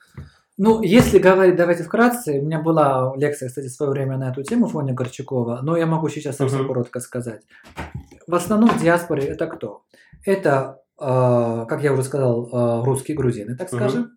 Ну, 0.57 0.81
если 0.81 1.19
говорить, 1.19 1.55
давайте 1.55 1.83
вкратце, 1.83 2.39
у 2.39 2.45
меня 2.45 2.59
была 2.61 3.13
лекция, 3.15 3.47
кстати, 3.47 3.67
в 3.67 3.71
свое 3.71 3.93
время 3.93 4.17
на 4.17 4.29
эту 4.29 4.43
тему 4.43 4.67
Фоня 4.67 4.93
Горчакова, 4.93 5.61
но 5.63 5.77
я 5.77 5.85
могу 5.85 6.09
сейчас 6.09 6.35
совсем 6.35 6.59
Мгм. 6.59 6.67
коротко 6.67 6.99
сказать. 6.99 7.43
В 8.27 8.35
основном 8.35 8.69
в 8.69 8.81
диаспоре 8.81 9.23
это 9.23 9.47
кто? 9.47 9.83
Это, 10.25 10.81
как 10.99 11.81
я 11.83 11.93
уже 11.93 12.03
сказал, 12.03 12.49
э, 12.51 12.83
русские 12.85 13.15
грузины, 13.15 13.55
так 13.55 13.69
скажем. 13.69 14.11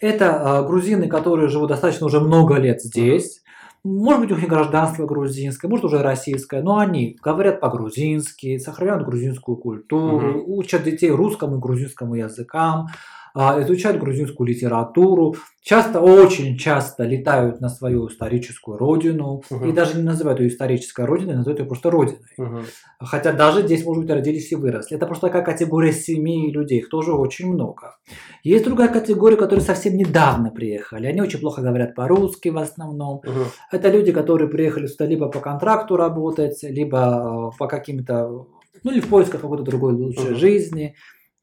Это 0.00 0.24
э, 0.24 0.66
грузины, 0.66 1.08
которые 1.08 1.48
живут 1.48 1.68
достаточно 1.68 2.06
уже 2.06 2.20
много 2.20 2.56
лет 2.56 2.82
здесь. 2.82 3.42
Может 3.84 4.22
быть, 4.22 4.32
у 4.32 4.36
них 4.36 4.48
гражданство 4.48 5.06
грузинское, 5.06 5.70
может, 5.70 5.84
уже 5.84 6.02
российское, 6.02 6.60
но 6.60 6.78
они 6.78 7.16
говорят 7.22 7.60
по-грузински, 7.60 8.58
сохраняют 8.58 9.04
грузинскую 9.04 9.56
культуру, 9.56 10.42
учат 10.44 10.82
детей 10.82 11.10
русскому 11.10 11.56
и 11.56 11.60
грузинскому 11.60 12.16
языкам, 12.16 12.88
а, 12.88 12.90
изучают 13.36 14.00
грузинскую 14.00 14.48
литературу, 14.48 15.36
часто, 15.62 16.00
очень 16.00 16.56
часто 16.56 17.04
летают 17.04 17.60
на 17.60 17.68
свою 17.68 18.08
историческую 18.08 18.78
родину, 18.78 19.42
Мгм. 19.50 19.68
и 19.68 19.72
даже 19.72 19.96
не 19.96 20.02
называют 20.02 20.40
ее 20.40 20.48
исторической 20.48 21.04
родиной, 21.04 21.36
называют 21.36 21.60
ее 21.60 21.66
просто 21.66 21.90
родиной. 21.90 22.18
Мгм. 22.38 22.64
Хотя 22.98 23.32
даже 23.32 23.62
здесь, 23.62 23.84
может 23.84 24.04
быть, 24.04 24.12
родились 24.12 24.50
и 24.52 24.56
выросли. 24.56 24.96
Это 24.96 25.06
просто 25.06 25.26
такая 25.26 25.42
категория 25.42 25.92
семей 25.92 26.48
и 26.48 26.52
людей, 26.52 26.78
их 26.78 26.88
тоже 26.88 27.12
очень 27.12 27.52
много. 27.52 27.96
Есть 28.42 28.64
другая 28.64 28.88
категория, 28.88 29.36
которые 29.36 29.64
совсем 29.64 29.96
недавно 29.96 30.50
приехали. 30.50 31.06
Они 31.06 31.20
очень 31.20 31.40
плохо 31.40 31.62
говорят 31.62 31.94
по-русски 31.94 32.48
в 32.48 32.58
основном. 32.58 33.20
Мгм. 33.24 33.44
Это 33.72 33.90
люди, 33.90 34.12
которые 34.12 34.48
приехали 34.48 34.86
сюда 34.86 35.06
либо 35.06 35.28
по 35.28 35.40
контракту 35.40 35.96
работать, 35.96 36.62
либо 36.62 37.50
э, 37.52 37.58
по 37.58 37.66
каким-то, 37.66 38.46
ну 38.82 38.90
или 38.92 39.00
в 39.00 39.08
поисках 39.08 39.40
какой-то 39.42 39.64
другой 39.64 39.92
лучшей 39.92 40.30
Мгм. 40.30 40.36
жизни. 40.36 40.94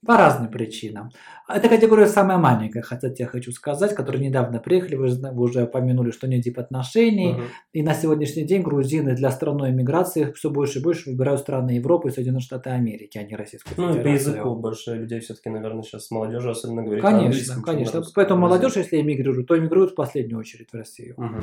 По 0.06 0.18
разным 0.18 0.52
причинам. 0.52 1.12
Эта 1.48 1.70
категория 1.70 2.08
самая 2.08 2.38
маленькая, 2.38 2.82
хотя 2.82 3.10
я 3.18 3.26
хочу 3.26 3.52
сказать, 3.52 3.96
которые 3.96 4.26
недавно 4.26 4.60
приехали, 4.60 4.96
вы, 4.96 5.08
уже 5.42 5.64
упомянули, 5.64 6.12
что 6.12 6.28
нет 6.28 6.44
тип 6.44 6.60
отношений. 6.60 7.34
Мгм. 7.34 7.44
И 7.74 7.84
на 7.84 7.94
сегодняшний 7.94 8.44
день 8.44 8.62
грузины 8.62 9.16
для 9.16 9.32
страной 9.32 9.72
иммиграции 9.72 10.32
все 10.34 10.50
больше 10.50 10.80
и 10.80 10.84
больше 10.84 11.12
выбирают 11.12 11.42
страны 11.42 11.72
Европы 11.72 12.10
и 12.10 12.12
Соединенные 12.12 12.42
Штаты 12.42 12.72
Америки, 12.72 13.18
а 13.18 13.24
не 13.24 13.36
Российскую 13.36 13.76
Ну 13.78 13.84
и 13.84 13.88
по 13.88 14.00
Федерацию. 14.00 14.34
языку 14.34 14.56
больше 14.56 14.96
людей 14.96 15.20
все-таки, 15.22 15.50
наверное, 15.50 15.84
сейчас 15.84 16.12
молодежи 16.12 16.50
особенно 16.50 16.84
говорит 16.84 17.04
на 17.04 17.10
Конечно, 17.10 17.62
конечно. 17.62 18.04
Поэтому 18.16 18.42
молодежь, 18.42 18.76
если 18.76 19.00
эмигрирует, 19.00 19.48
то 19.48 19.58
эмигрирует 19.58 19.92
в 19.92 19.96
последнюю 19.96 20.40
очередь 20.40 20.70
в 20.72 20.76
Россию. 20.76 21.16
Мгм. 21.18 21.42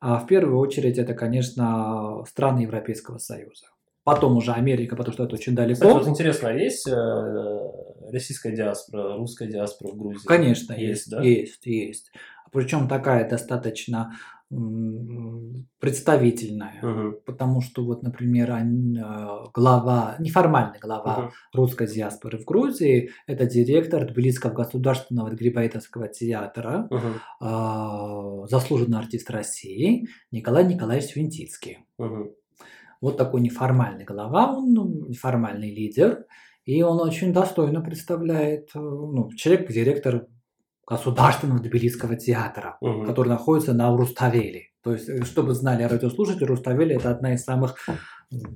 А 0.00 0.18
в 0.18 0.26
первую 0.26 0.58
очередь 0.58 0.96
это, 0.96 1.14
конечно, 1.14 2.24
страны 2.26 2.60
Европейского 2.60 3.18
Союза. 3.18 3.66
Потом 4.04 4.36
уже 4.36 4.52
Америка, 4.52 4.96
потому 4.96 5.12
что 5.12 5.24
это 5.24 5.34
очень 5.34 5.54
далеко. 5.54 5.74
Кстати, 5.80 5.92
вот 5.92 6.08
интересно, 6.08 6.48
а 6.48 6.52
есть 6.52 6.88
э, 6.88 7.70
российская 8.10 8.54
диаспора, 8.56 9.16
русская 9.16 9.46
диаспора 9.48 9.92
в 9.92 9.96
Грузии? 9.96 10.26
Конечно, 10.26 10.72
Есть, 10.72 10.82
есть, 10.82 11.10
да? 11.10 11.22
есть, 11.22 11.66
есть. 11.66 12.12
Причем 12.52 12.88
такая 12.88 13.28
достаточно 13.28 14.12
представительная. 15.78 16.80
Мгм. 16.82 17.16
Потому 17.24 17.60
что 17.60 17.84
вот, 17.84 18.02
например, 18.02 18.50
э, 18.50 19.50
глава, 19.54 20.16
неформальный 20.18 20.80
глава 20.80 21.18
Мгм. 21.18 21.30
русской 21.54 21.86
диаспоры 21.86 22.38
в 22.38 22.44
Грузии, 22.44 23.10
это 23.28 23.46
директор 23.46 24.04
Тбилисского 24.04 24.50
государственного 24.52 25.30
Грибоедовского 25.30 26.08
театра, 26.08 26.88
Мгм. 26.90 27.20
а, 27.40 28.46
заслуженный 28.48 28.98
артист 28.98 29.30
России 29.30 30.08
Николай 30.32 30.64
Николаевич 30.66 31.14
Винтицкий. 31.14 31.78
Мгм. 31.96 32.30
Вот 33.00 33.16
такой 33.16 33.40
неформальный 33.40 34.04
глава, 34.04 34.52
он 34.52 34.72
ну, 34.74 35.06
неформальный 35.08 35.74
лидер, 35.74 36.24
и 36.64 36.82
он 36.82 37.00
очень 37.00 37.32
достойно 37.32 37.80
представляет, 37.80 38.68
э, 38.74 38.78
ну, 38.78 39.30
человек, 39.34 39.70
директор 39.70 40.26
Государственного 40.86 41.60
Тбилисского 41.60 42.16
театра, 42.16 42.76
Мгм. 42.80 43.06
который 43.06 43.28
находится 43.28 43.72
на 43.72 43.96
Руставели. 43.96 44.70
То 44.82 44.92
есть, 44.92 45.08
э, 45.08 45.22
чтобы 45.24 45.54
знали 45.54 45.84
радиослушатели, 45.84 46.44
Руставели 46.44 46.96
это 46.96 47.10
одна 47.10 47.34
из 47.34 47.44
самых 47.44 47.76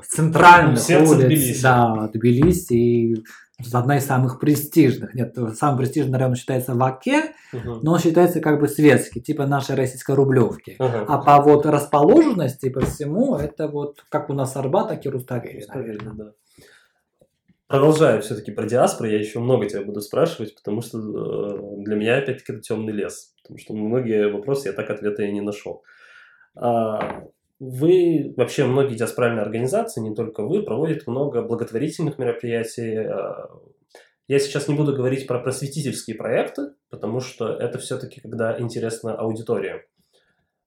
центральных 0.09 0.78
Сердце 0.78 1.12
улиц 1.12 1.24
Тбилиси. 1.24 1.62
Да, 1.62 2.11
Тбилиси, 2.12 2.74
и 2.74 3.16
одна 3.72 3.98
из 3.98 4.04
самых 4.06 4.40
престижных. 4.40 5.14
Нет, 5.14 5.36
самый 5.56 5.78
престижный 5.78 6.18
район 6.18 6.34
считается 6.34 6.74
Ваке, 6.74 7.34
Мгм. 7.52 7.80
но 7.82 7.92
он 7.92 7.98
считается 8.00 8.40
как 8.40 8.60
бы 8.60 8.68
светский, 8.68 9.20
типа 9.20 9.46
нашей 9.46 9.76
российской 9.76 10.14
Рублевки. 10.14 10.76
Ага. 10.78 11.04
А 11.08 11.18
по 11.18 11.42
вот 11.42 11.64
расположенности, 11.66 12.68
по 12.68 12.80
всему, 12.80 13.36
это 13.36 13.68
вот 13.68 14.04
как 14.08 14.28
у 14.30 14.32
нас 14.32 14.56
Арбат, 14.56 14.88
так 14.88 15.06
и 15.06 15.08
Руставели, 15.08 15.64
наверное. 15.72 16.12
да. 16.14 16.32
Продолжаю 17.66 18.20
все-таки 18.22 18.52
про 18.52 18.66
диаспору, 18.66 19.08
я 19.08 19.18
еще 19.18 19.38
много 19.40 19.66
тебя 19.68 19.82
буду 19.82 20.00
спрашивать, 20.02 20.54
потому 20.54 20.82
что 20.82 20.98
э, 20.98 21.82
для 21.84 21.96
меня 21.96 22.18
опять-таки 22.18 22.52
это 22.52 22.60
темный 22.60 22.92
лес, 22.92 23.34
потому 23.42 23.58
что 23.58 23.74
многие 23.74 24.28
вопросы 24.28 24.68
я 24.68 24.74
так 24.74 24.90
ответа 24.90 25.22
и 25.22 25.32
не 25.32 25.40
нашел. 25.40 25.82
А, 26.56 27.22
Вы, 27.60 28.34
вообще 28.36 28.64
многие 28.64 28.96
диаспоральные 28.96 29.42
организации, 29.42 30.00
не 30.00 30.14
только 30.14 30.42
вы, 30.42 30.62
проводят 30.62 31.06
много 31.06 31.42
благотворительных 31.42 32.18
мероприятий. 32.18 32.96
А, 32.96 33.48
Я 34.26 34.38
сейчас 34.38 34.68
не 34.68 34.74
буду 34.74 34.94
говорить 34.94 35.26
про 35.26 35.38
просветительские 35.38 36.16
проекты, 36.16 36.74
потому 36.90 37.20
что 37.20 37.48
это 37.48 37.78
все-таки 37.78 38.20
когда 38.20 38.58
интересна 38.58 39.14
аудитория. 39.14 39.86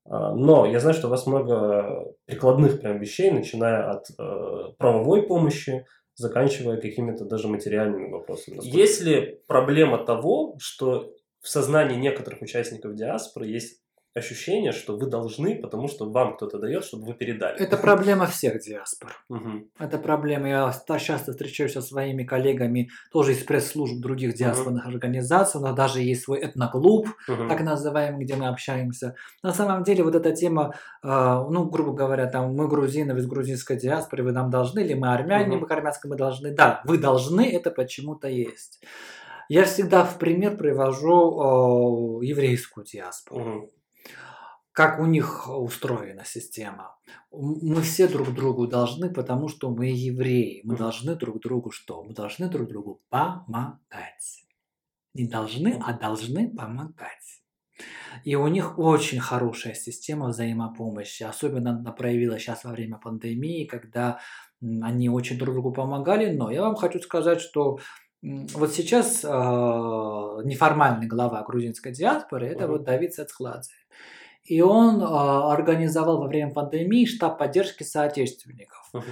А, 0.05 0.33
Но 0.33 0.65
я 0.65 0.79
знаю, 0.79 0.95
что 0.95 1.07
у 1.07 1.09
вас 1.09 1.27
много 1.27 2.13
прикладных 2.25 2.79
прям 2.79 2.99
вещей, 2.99 3.31
начиная 3.31 3.89
от 3.89 4.05
э, 4.17 4.71
правовой 4.77 5.27
помощи, 5.27 5.85
заканчивая 6.15 6.77
какими-то 6.77 7.25
даже 7.25 7.47
материальными 7.47 8.11
вопросами. 8.11 8.59
Есть 8.61 9.01
ли 9.01 9.41
проблема 9.47 10.03
того, 10.03 10.55
что 10.59 11.13
в 11.41 11.47
сознании 11.47 11.95
некоторых 11.95 12.41
участников 12.41 12.95
диаспоры 12.95 13.47
есть 13.47 13.81
ощущение, 14.17 14.71
что 14.71 14.97
вы 14.97 15.07
должны, 15.07 15.55
потому 15.55 15.87
что 15.87 16.09
вам 16.09 16.35
кто-то 16.35 16.59
дает, 16.59 16.83
чтобы 16.83 17.05
вы 17.05 17.13
передали? 17.13 17.57
Это 17.59 17.77
проблема 17.77 18.25
всех 18.25 18.59
диаспор. 18.61 19.11
Мгм. 19.29 19.69
Это 19.79 19.97
проблема. 19.97 20.47
Я 20.49 20.73
часто 20.99 21.31
встречаюсь 21.31 21.73
со 21.73 21.81
своими 21.81 22.23
коллегами 22.23 22.89
тоже 23.11 23.31
из 23.33 23.43
пресс-служб 23.43 23.99
других 24.01 24.33
диаспорных 24.35 24.85
организаций. 24.85 25.59
У 25.59 25.63
нас 25.63 25.75
даже 25.75 26.01
есть 26.01 26.23
свой 26.23 26.39
этноклуб, 26.39 27.07
Мгм. 27.27 27.47
так 27.49 27.61
называемый, 27.61 28.25
где 28.25 28.35
мы 28.35 28.47
общаемся. 28.47 29.15
На 29.43 29.53
самом 29.53 29.83
деле 29.83 30.03
вот 30.03 30.15
эта 30.15 30.31
тема, 30.35 30.73
э, 31.03 31.07
ну, 31.49 31.65
грубо 31.69 31.93
говоря, 31.93 32.27
там 32.27 32.53
мы 32.55 32.67
грузины, 32.67 33.13
вы 33.13 33.19
из 33.19 33.27
грузинской 33.27 33.77
диаспоры, 33.77 34.23
вы 34.23 34.31
нам 34.31 34.49
должны, 34.49 34.79
или 34.81 34.93
мы 34.93 35.13
армяне, 35.13 35.51
Мгм. 35.53 35.59
мы 35.61 35.67
к 35.67 35.71
армянской 35.71 36.09
мы 36.09 36.17
должны. 36.17 36.51
Да, 36.51 36.81
вы 36.85 36.97
должны, 36.97 37.49
это 37.51 37.71
почему-то 37.71 38.27
есть. 38.27 38.81
Я 39.49 39.63
всегда 39.63 40.03
в 40.03 40.17
пример 40.17 40.57
привожу 40.57 42.19
э, 42.21 42.25
еврейскую 42.25 42.85
диаспору. 42.85 43.39
Мгм. 43.41 43.67
Как 44.77 44.99
у 44.99 45.07
них 45.07 45.49
устроена 45.49 46.23
система. 46.23 46.95
Мы 47.31 47.81
все 47.81 48.07
друг 48.07 48.31
другу 48.35 48.67
должны, 48.67 49.11
потому 49.11 49.47
что 49.47 49.71
мы 49.71 49.87
евреи. 49.87 50.61
Мы 50.65 50.77
должны 50.77 51.15
друг 51.15 51.41
другу 51.41 51.71
что? 51.71 52.03
Мы 52.03 52.13
должны 52.13 52.47
друг 52.47 52.69
другу 52.69 53.01
помогать. 53.09 54.45
Не 55.15 55.27
должны, 55.27 55.81
а 55.83 55.93
должны 55.93 56.55
помогать. 56.55 57.41
И 58.23 58.35
у 58.35 58.47
них 58.47 58.77
очень 58.77 59.19
хорошая 59.19 59.73
система 59.73 60.27
взаимопомощи. 60.27 61.23
Особенно 61.23 61.71
она 61.71 61.91
проявилась 61.91 62.43
сейчас 62.43 62.63
во 62.63 62.71
время 62.71 62.97
пандемии, 62.97 63.65
когда 63.65 64.19
они 64.61 65.09
очень 65.09 65.39
друг 65.39 65.55
другу 65.55 65.71
помогали. 65.73 66.35
Но 66.35 66.51
я 66.51 66.61
вам 66.61 66.75
хочу 66.75 66.99
сказать, 66.99 67.41
что 67.41 67.79
вот 68.21 68.73
сейчас 68.73 69.23
э, 69.23 69.27
неформальный 69.27 71.07
глава 71.07 71.43
грузинской 71.43 71.93
диаспоры 71.93 72.47
это 72.47 72.65
uh-huh. 72.65 72.67
вот 72.67 72.83
Давид 72.83 73.13
Сацхладзе. 73.13 73.73
И 74.47 74.61
он 74.61 75.01
э, 75.01 75.05
организовал 75.05 76.19
во 76.19 76.27
время 76.27 76.53
пандемии 76.53 77.05
штаб 77.05 77.37
поддержки 77.37 77.83
соотечественников. 77.83 78.89
Uh-huh. 78.93 79.03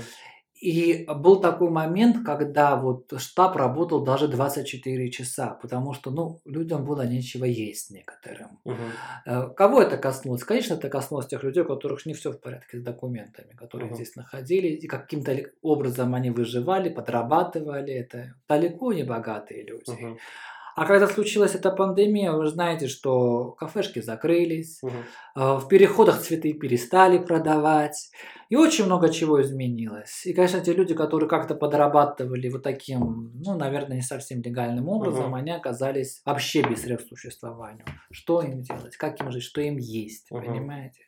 И 0.65 1.05
был 1.07 1.41
такой 1.41 1.69
момент, 1.69 2.25
когда 2.25 2.77
вот 2.77 3.13
штаб 3.17 3.57
работал 3.57 4.03
даже 4.03 4.27
24 4.29 5.11
часа, 5.11 5.49
потому 5.61 5.93
что, 5.93 6.11
ну, 6.11 6.39
людям 6.45 6.85
было 6.85 7.05
нечего 7.05 7.43
есть 7.43 7.91
некоторым. 7.91 8.59
Угу. 8.63 9.53
Кого 9.55 9.81
это 9.81 9.97
коснулось? 9.97 10.45
Конечно, 10.45 10.75
это 10.75 10.89
коснулось 10.89 11.27
тех 11.27 11.43
людей, 11.43 11.61
у 11.61 11.67
которых 11.67 12.05
не 12.05 12.13
все 12.13 12.31
в 12.31 12.39
порядке 12.39 12.79
с 12.79 12.81
документами, 12.81 13.51
которые 13.53 13.89
угу. 13.89 13.95
здесь 13.95 14.15
находились, 14.15 14.83
и 14.83 14.87
каким-то 14.87 15.37
образом 15.61 16.15
они 16.15 16.31
выживали, 16.31 16.89
подрабатывали. 16.89 17.93
Это 17.93 18.33
далеко 18.47 18.93
не 18.93 19.03
богатые 19.03 19.65
люди. 19.65 19.91
Угу. 19.91 20.17
А 20.75 20.85
когда 20.85 21.07
случилась 21.07 21.55
эта 21.55 21.71
пандемия, 21.71 22.33
вы 22.33 22.47
знаете, 22.47 22.87
что 22.87 23.51
кафешки 23.51 24.01
закрылись, 24.01 24.79
угу. 24.83 24.91
в 25.35 25.67
переходах 25.69 26.19
цветы 26.19 26.51
перестали 26.53 27.17
продавать, 27.17 28.11
и 28.49 28.57
очень 28.57 28.85
много 28.85 29.09
чего 29.09 29.41
изменилось. 29.41 30.25
И, 30.25 30.33
конечно, 30.33 30.59
те 30.59 30.73
люди, 30.73 30.93
которые 30.93 31.29
как-то 31.29 31.55
подрабатывали 31.55 32.49
вот 32.49 32.61
таким, 32.61 33.31
ну, 33.43 33.57
наверное, 33.57 33.95
не 33.95 34.03
совсем 34.03 34.41
легальным 34.41 34.89
образом, 34.89 35.27
угу. 35.27 35.35
они 35.35 35.51
оказались 35.51 36.21
вообще 36.25 36.61
без 36.61 36.81
средств 36.81 37.09
существования. 37.09 37.85
Что 38.11 38.41
им 38.41 38.61
делать? 38.61 38.97
Как 38.97 39.19
им 39.21 39.31
жить? 39.31 39.43
Что 39.43 39.61
им 39.61 39.77
есть? 39.77 40.29
Угу. 40.29 40.41
Понимаете? 40.41 41.01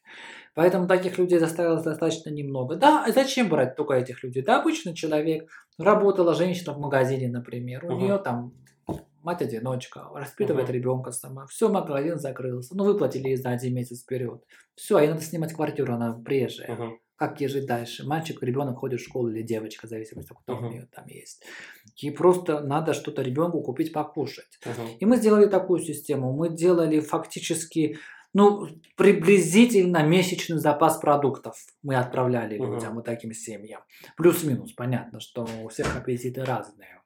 Поэтому 0.55 0.87
таких 0.87 1.17
людей 1.17 1.39
заставилось 1.39 1.83
достаточно 1.83 2.29
немного. 2.29 2.75
Да, 2.77 3.05
зачем 3.13 3.49
брать 3.49 3.75
только 3.75 3.93
этих 3.95 4.23
людей? 4.23 4.41
Да, 4.41 4.61
обычный 4.61 4.95
человек, 4.95 5.49
работала 5.77 6.33
женщина 6.33 6.73
в 6.73 6.79
магазине, 6.79 7.27
например, 7.27 7.85
у 7.85 7.89
угу. 7.89 7.99
нее 8.01 8.17
там 8.17 8.53
мать-одиночка, 9.27 10.07
воспитывает 10.09 10.69
uh-huh. 10.69 10.73
ребенка 10.73 11.11
сама. 11.11 11.45
Все, 11.47 11.69
магазин 11.69 12.17
закрылся. 12.17 12.75
Ну, 12.75 12.85
выплатили 12.85 13.35
за 13.35 13.49
один 13.49 13.75
месяц 13.75 14.03
вперед. 14.03 14.41
Все, 14.75 14.99
ей 14.99 15.09
надо 15.09 15.21
снимать 15.21 15.53
квартиру, 15.53 15.93
она 15.93 16.13
приезжая. 16.13 16.69
Uh-huh. 16.69 16.91
Как 17.17 17.41
ей 17.41 17.47
жить 17.47 17.65
дальше? 17.65 18.05
Мальчик, 18.07 18.41
ребенок 18.41 18.77
ходит 18.77 19.01
в 19.01 19.03
школу 19.03 19.29
или 19.29 19.41
девочка, 19.41 19.85
в 19.85 19.89
зависимости 19.89 20.31
от 20.31 20.45
того, 20.45 20.59
uh-huh. 20.59 20.67
у 20.67 20.71
нее 20.71 20.87
там 20.95 21.05
есть. 21.07 21.43
Ей 21.97 22.11
просто 22.11 22.61
надо 22.61 22.93
что-то 22.93 23.21
ребенку 23.21 23.61
купить 23.61 23.91
покушать. 23.91 24.59
Uh-huh. 24.65 24.97
И 24.99 25.05
мы 25.05 25.17
сделали 25.17 25.47
такую 25.47 25.81
систему. 25.81 26.31
Мы 26.31 26.49
делали 26.49 27.01
фактически 27.01 27.97
ну, 28.33 28.67
приблизительно 28.95 30.03
месячный 30.03 30.59
запас 30.59 30.97
продуктов 30.99 31.55
мы 31.81 31.95
отправляли 31.95 32.57
uh-huh. 32.57 32.75
людям, 32.75 32.95
вот 32.95 33.05
таким 33.05 33.33
семьям. 33.33 33.81
Плюс-минус, 34.15 34.73
понятно, 34.73 35.19
что 35.19 35.47
у 35.63 35.69
всех 35.69 35.97
аппетиты 35.97 36.45
разные 36.45 36.97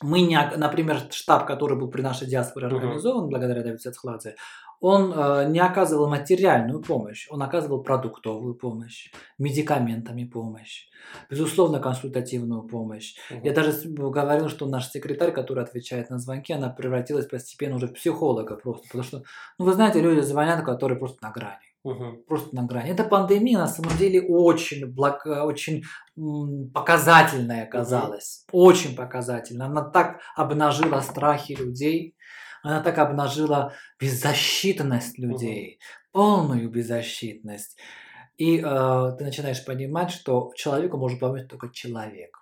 мы 0.00 0.22
не, 0.22 0.38
например, 0.56 1.00
штаб, 1.10 1.46
который 1.46 1.78
был 1.78 1.90
при 1.90 2.02
нашей 2.02 2.26
диаспоре 2.26 2.66
организован, 2.66 3.24
uh-huh. 3.24 3.30
благодаря 3.30 3.62
Давиду 3.62 3.78
Цецхладзе, 3.78 4.36
он 4.80 5.12
э, 5.14 5.48
не 5.48 5.60
оказывал 5.60 6.08
материальную 6.08 6.82
помощь, 6.82 7.28
он 7.30 7.40
оказывал 7.42 7.84
продуктовую 7.84 8.54
помощь, 8.54 9.12
медикаментами 9.38 10.24
помощь, 10.24 10.88
безусловно, 11.30 11.78
консультативную 11.78 12.62
помощь. 12.62 13.14
Uh-huh. 13.30 13.40
Я 13.44 13.52
даже 13.52 13.72
говорил, 13.88 14.48
что 14.48 14.66
наш 14.66 14.88
секретарь, 14.88 15.32
который 15.32 15.62
отвечает 15.62 16.10
на 16.10 16.18
звонки, 16.18 16.52
она 16.52 16.68
превратилась 16.68 17.26
постепенно 17.26 17.76
уже 17.76 17.86
в 17.86 17.92
психолога 17.92 18.56
просто, 18.56 18.84
потому 18.86 19.04
что, 19.04 19.22
ну, 19.58 19.66
вы 19.66 19.72
знаете, 19.72 20.00
люди 20.00 20.20
звонят, 20.20 20.64
которые 20.64 20.98
просто 20.98 21.18
на 21.22 21.30
грани. 21.30 21.71
Угу. 21.84 22.24
Просто 22.28 22.54
на 22.54 22.62
грани. 22.62 22.90
Эта 22.90 23.04
пандемия 23.04 23.58
на 23.58 23.66
самом 23.66 23.96
деле 23.96 24.22
очень, 24.22 24.86
благ... 24.86 25.26
очень 25.26 25.82
показательная 26.72 27.64
оказалась. 27.64 28.44
Угу. 28.52 28.62
Очень 28.62 28.94
показательная. 28.94 29.66
Она 29.66 29.82
так 29.82 30.20
обнажила 30.36 31.00
страхи 31.00 31.52
людей. 31.52 32.16
Она 32.62 32.80
так 32.80 32.98
обнажила 32.98 33.74
беззащитность 33.98 35.18
людей. 35.18 35.80
Угу. 36.12 36.22
Полную 36.22 36.70
беззащитность. 36.70 37.76
И 38.36 38.58
э, 38.58 38.62
ты 39.18 39.24
начинаешь 39.24 39.64
понимать, 39.64 40.10
что 40.10 40.52
человеку 40.54 40.96
может 40.96 41.20
помочь 41.20 41.46
только 41.48 41.68
человек. 41.70 42.38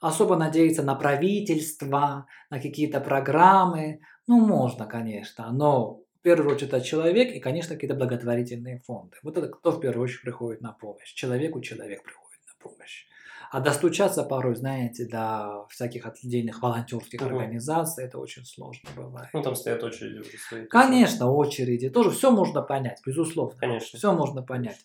Особо 0.00 0.36
надеяться 0.36 0.82
на 0.82 0.94
правительство, 0.94 2.26
на 2.50 2.60
какие-то 2.60 3.00
программы, 3.00 4.00
ну, 4.26 4.40
можно, 4.40 4.86
конечно, 4.86 5.50
но 5.50 6.00
первую 6.36 6.54
очередь 6.54 6.72
это 6.72 6.80
человек 6.82 7.34
и, 7.34 7.40
конечно, 7.40 7.74
какие-то 7.74 7.96
благотворительные 7.96 8.80
фонды. 8.86 9.16
Вот 9.22 9.38
это 9.38 9.48
кто 9.48 9.72
в 9.72 9.80
первую 9.80 10.04
очередь 10.04 10.22
приходит 10.22 10.60
на 10.60 10.72
помощь? 10.72 11.14
Человеку 11.14 11.60
человек 11.60 12.02
приходит 12.02 12.40
на 12.46 12.68
помощь. 12.70 13.06
А 13.50 13.60
достучаться 13.60 14.24
порой, 14.24 14.56
знаете, 14.56 15.06
до 15.06 15.66
всяких 15.70 16.04
отдельных 16.04 16.60
волонтерских 16.62 17.22
угу. 17.22 17.30
организаций, 17.30 18.04
это 18.04 18.18
очень 18.18 18.44
сложно 18.44 18.90
бывает. 18.94 19.30
Ну, 19.32 19.42
там 19.42 19.54
стоят 19.56 19.82
очереди 19.82 20.18
уже 20.18 20.36
свои. 20.36 20.66
Конечно, 20.66 21.30
очереди. 21.30 21.88
Тоже 21.88 22.10
все 22.10 22.30
можно 22.30 22.60
понять, 22.60 23.00
безусловно. 23.06 23.58
Конечно. 23.58 23.98
Все 23.98 24.12
можно 24.12 24.42
понять. 24.42 24.84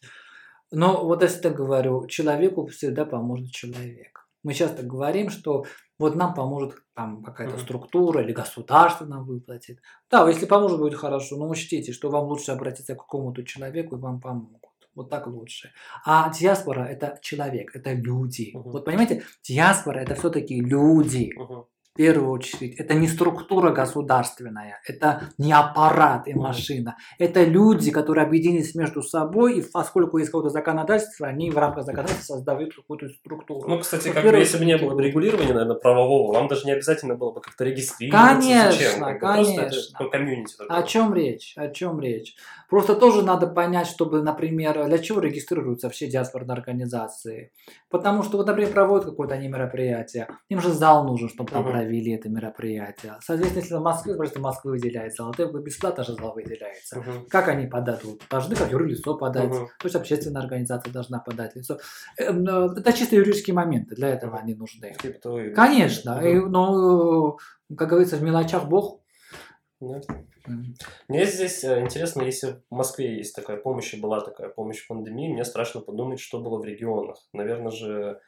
Но 0.71 1.05
вот 1.05 1.23
если 1.23 1.49
я 1.49 1.53
говорю, 1.53 2.07
человеку 2.07 2.67
всегда 2.67 3.03
поможет 3.03 3.51
человек. 3.51 4.22
Мы 4.43 4.53
часто 4.53 4.83
говорим, 4.83 5.29
что 5.29 5.65
вот 5.97 6.15
нам 6.15 6.33
поможет 6.33 6.75
там 6.93 7.23
какая-то 7.23 7.55
mm-hmm. 7.55 7.63
структура 7.63 8.21
или 8.21 8.33
государство 8.33 9.05
нам 9.05 9.25
выплатит. 9.25 9.79
Да, 10.11 10.27
если 10.27 10.45
поможет, 10.45 10.79
будет 10.79 10.95
хорошо, 10.95 11.37
но 11.37 11.47
учтите, 11.49 11.93
что 11.93 12.09
вам 12.09 12.25
лучше 12.25 12.51
обратиться 12.51 12.95
к 12.95 12.99
какому-то 12.99 13.43
человеку 13.43 13.95
и 13.95 13.99
вам 13.99 14.19
помогут. 14.19 14.59
Вот 14.95 15.09
так 15.09 15.25
лучше. 15.27 15.71
А 16.05 16.31
диаспора 16.31 16.81
это 16.81 17.17
человек, 17.21 17.75
это 17.75 17.93
люди. 17.93 18.51
Uh-huh. 18.55 18.61
Вот 18.63 18.85
понимаете, 18.85 19.23
диаспора 19.43 19.99
это 19.99 20.13
все-таки 20.13 20.59
люди. 20.61 21.31
Uh-huh 21.35 21.65
в 21.93 21.95
первую 21.95 22.31
очередь. 22.31 22.79
Это 22.79 22.95
не 22.95 23.07
структура 23.07 23.71
государственная, 23.71 24.81
это 24.87 25.29
не 25.37 25.53
аппарат 25.53 26.27
и 26.27 26.33
машина. 26.33 26.97
Это 27.19 27.43
люди, 27.43 27.91
которые 27.91 28.25
объединились 28.25 28.73
между 28.73 29.03
собой, 29.03 29.59
и 29.59 29.61
поскольку 29.61 30.17
есть 30.17 30.31
какое-то 30.31 30.49
законодательство, 30.49 31.27
они 31.27 31.51
в 31.51 31.57
рамках 31.57 31.85
законодательства 31.85 32.35
создают 32.35 32.75
какую-то 32.75 33.09
структуру. 33.09 33.69
Ну, 33.69 33.79
кстати, 33.79 34.11
как 34.11 34.23
бы, 34.23 34.35
если 34.37 34.57
бы 34.57 34.65
не 34.65 34.77
было 34.77 34.95
бы 34.95 35.03
регулирования, 35.03 35.53
наверное, 35.53 35.75
правового, 35.75 36.33
вам 36.33 36.47
даже 36.47 36.65
не 36.65 36.71
обязательно 36.71 37.13
было 37.13 37.31
бы 37.31 37.41
как-то 37.41 37.63
регистрироваться. 37.63 38.39
Конечно, 38.39 38.71
Зачем? 38.71 39.19
конечно. 39.19 39.61
Просто 39.63 39.95
это 39.99 40.09
комьюнити. 40.09 40.55
О 40.67 40.83
чем 40.83 41.13
речь? 41.13 41.53
О 41.55 41.67
чем 41.67 41.99
речь? 41.99 42.35
Просто 42.69 42.95
тоже 42.95 43.21
надо 43.21 43.45
понять, 43.45 43.85
чтобы, 43.85 44.23
например, 44.23 44.87
для 44.87 44.97
чего 44.97 45.19
регистрируются 45.19 45.91
все 45.91 46.07
диаспорные 46.07 46.53
организации. 46.53 47.51
Потому 47.91 48.23
что, 48.23 48.37
вот, 48.37 48.47
например, 48.47 48.73
проводят 48.73 49.05
какое-то 49.05 49.35
они 49.35 49.47
мероприятие, 49.47 50.27
им 50.49 50.59
же 50.59 50.71
зал 50.71 51.05
нужен, 51.05 51.29
чтобы 51.29 51.51
там 51.51 51.67
uh-huh 51.67 51.82
провели 51.83 52.13
это 52.13 52.29
мероприятие. 52.29 53.15
Соответственно, 53.21 53.61
если 53.61 53.75
в 53.75 53.81
Москве, 53.81 54.15
просто 54.15 54.39
Москвы 54.39 54.71
выделяется, 54.71 55.29
то 55.35 55.45
бесплатно 55.45 56.03
же 56.03 56.13
зал 56.13 56.33
выделяется. 56.33 56.97
Uh-huh. 56.97 57.27
Как 57.29 57.47
они 57.47 57.67
подадут? 57.67 58.21
Должны 58.29 58.55
как 58.55 58.71
юрлицо 58.71 59.15
подать, 59.17 59.49
uh-huh. 59.49 59.67
то 59.79 59.85
есть 59.85 59.95
общественная 59.95 60.41
организация 60.41 60.91
должна 60.91 61.19
подать 61.19 61.55
лицо. 61.55 61.77
Эм, 62.17 62.47
э, 62.47 62.79
это 62.79 62.93
чисто 62.93 63.15
юридические 63.15 63.53
моменты, 63.53 63.95
для 63.95 64.09
этого 64.09 64.37
они 64.37 64.55
нужны. 64.55 64.95
Типа 65.01 65.53
Конечно, 65.55 66.21
и, 66.21 66.35
но, 66.39 67.37
как 67.75 67.89
говорится, 67.89 68.17
в 68.17 68.23
мелочах 68.23 68.67
Бог. 68.67 69.01
Мне 71.07 71.25
здесь 71.25 71.63
э, 71.63 71.81
интересно, 71.81 72.21
если 72.23 72.61
в 72.69 72.75
Москве 72.75 73.17
есть 73.17 73.35
такая 73.35 73.57
помощь 73.57 73.93
и 73.93 73.99
была 73.99 74.21
такая 74.21 74.49
помощь 74.49 74.83
в 74.83 74.87
пандемии, 74.87 75.33
мне 75.33 75.43
страшно 75.43 75.81
подумать, 75.81 76.19
что 76.19 76.41
было 76.41 76.59
в 76.59 76.65
регионах. 76.65 77.17
Наверное 77.33 77.71
же 77.71 78.19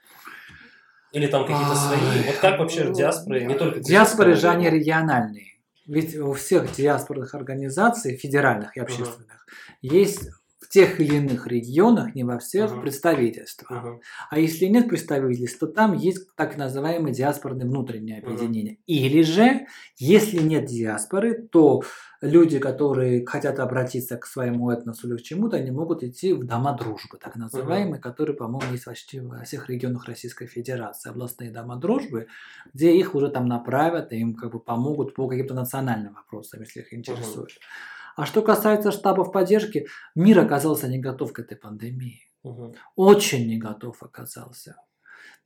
или 1.15 1.27
там 1.27 1.45
какие-то 1.45 1.75
свои? 1.75 2.23
Вот 2.27 2.35
как 2.41 2.59
вообще 2.59 2.93
диаспоры, 2.93 3.45
не 3.45 3.55
только... 3.55 3.79
Диаспоры 3.79 4.35
же 4.35 4.49
они 4.49 4.69
региональные. 4.69 5.53
Ведь 5.87 6.15
у 6.17 6.33
всех 6.33 6.75
диаспорных 6.75 7.33
организаций, 7.33 8.17
федеральных 8.17 8.75
и 8.75 8.81
общественных, 8.81 9.45
есть 9.81 10.29
в 10.65 10.69
тех 10.69 10.99
или 10.99 11.17
иных 11.17 11.45
регионах, 11.45 12.15
не 12.15 12.23
во 12.23 12.39
всех, 12.39 12.71
uh-huh. 12.71 12.81
представительства. 12.81 13.73
Uh-huh. 13.73 13.99
А 14.31 14.39
если 14.39 14.65
нет 14.65 14.89
представительств, 14.89 15.59
то 15.59 15.67
там 15.67 15.93
есть 15.93 16.35
так 16.35 16.57
называемые 16.57 17.13
диаспорные 17.13 17.67
внутренние 17.67 18.19
объединения. 18.19 18.73
Uh-huh. 18.73 18.83
Или 18.87 19.21
же, 19.21 19.67
если 19.97 20.39
нет 20.39 20.65
диаспоры, 20.65 21.47
то 21.51 21.83
люди, 22.19 22.57
которые 22.57 23.25
хотят 23.27 23.59
обратиться 23.59 24.17
к 24.17 24.25
своему 24.25 24.71
этносу 24.71 25.07
или 25.07 25.17
к 25.17 25.21
чему-то, 25.21 25.57
они 25.57 25.69
могут 25.69 26.03
идти 26.03 26.33
в 26.33 26.43
дома 26.45 26.73
дружбы, 26.75 27.19
так 27.21 27.35
называемые, 27.35 27.99
uh-huh. 27.99 28.03
которые, 28.03 28.35
по-моему, 28.35 28.71
есть 28.71 28.85
почти 28.85 29.19
во 29.19 29.43
всех 29.43 29.69
регионах 29.69 30.05
Российской 30.05 30.47
Федерации, 30.47 31.11
областные 31.11 31.51
дома 31.51 31.75
дружбы, 31.75 32.25
где 32.73 32.95
их 32.95 33.13
уже 33.13 33.29
там 33.29 33.47
направят, 33.47 34.11
и 34.11 34.17
им 34.17 34.33
как 34.33 34.51
бы 34.51 34.59
помогут 34.59 35.13
по 35.13 35.27
каким-то 35.27 35.53
национальным 35.53 36.15
вопросам, 36.15 36.61
если 36.61 36.79
их 36.79 36.91
интересует. 36.91 37.49
Uh-huh. 37.49 37.94
А 38.15 38.25
что 38.25 38.41
касается 38.41 38.91
штабов 38.91 39.31
поддержки, 39.31 39.87
мир 40.15 40.39
оказался 40.39 40.87
не 40.87 40.99
готов 40.99 41.33
к 41.33 41.39
этой 41.39 41.57
пандемии. 41.57 42.21
Мгм. 42.43 42.73
Очень 42.95 43.47
не 43.47 43.57
готов 43.57 44.01
оказался. 44.01 44.75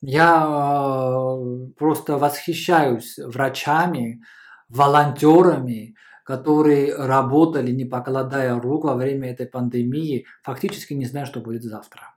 Я 0.02 0.46
э, 0.46 1.72
просто 1.78 2.18
восхищаюсь 2.18 3.18
врачами, 3.18 4.22
волонтерами, 4.70 5.96
которые 6.24 6.96
работали, 6.96 7.72
не 7.72 7.86
покладая 7.86 8.60
рук 8.60 8.86
во 8.86 8.96
время 8.96 9.32
этой 9.32 9.48
пандемии, 9.48 10.26
фактически 10.44 10.94
не 10.94 11.06
зная, 11.06 11.26
что 11.26 11.40
будет 11.42 11.64
завтра. 11.64 12.16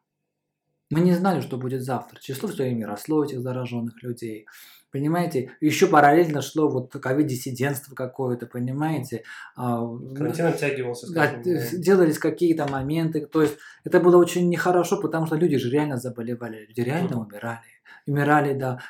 Мы 0.93 1.01
не 1.01 1.13
знали, 1.13 1.41
что 1.41 1.57
будет 1.57 1.83
завтра. 1.83 2.21
Число 2.21 2.49
все 2.49 2.65
время 2.65 2.87
росло 2.87 3.25
этих 3.25 3.41
зараженных 3.41 4.03
людей. 4.03 4.47
Понимаете, 4.91 5.53
еще 5.63 5.87
параллельно 5.87 6.43
шло 6.43 6.69
вот 6.69 6.93
ковид-диссидентство 6.93 7.95
какое-то, 7.95 8.45
понимаете. 8.47 9.23
А, 9.57 9.81
Карантин 10.15 10.47
оттягивался, 10.47 11.07
скажем. 11.07 11.43
да. 11.43 11.51
делались 11.73 12.19
какие-то 12.19 12.69
моменты. 12.69 13.25
То 13.25 13.41
есть 13.41 13.57
это 13.85 14.01
было 14.01 14.19
очень 14.19 14.51
нехорошо, 14.51 15.01
потому 15.01 15.25
что 15.27 15.37
люди 15.37 15.57
же 15.57 15.71
реально 15.71 15.97
заболевали, 15.97 16.67
люди 16.67 16.81
реально 16.81 17.17
Мгм. 17.17 17.27
умирали. 17.27 17.61
Умирали, 18.07 18.53
да. 18.53 18.81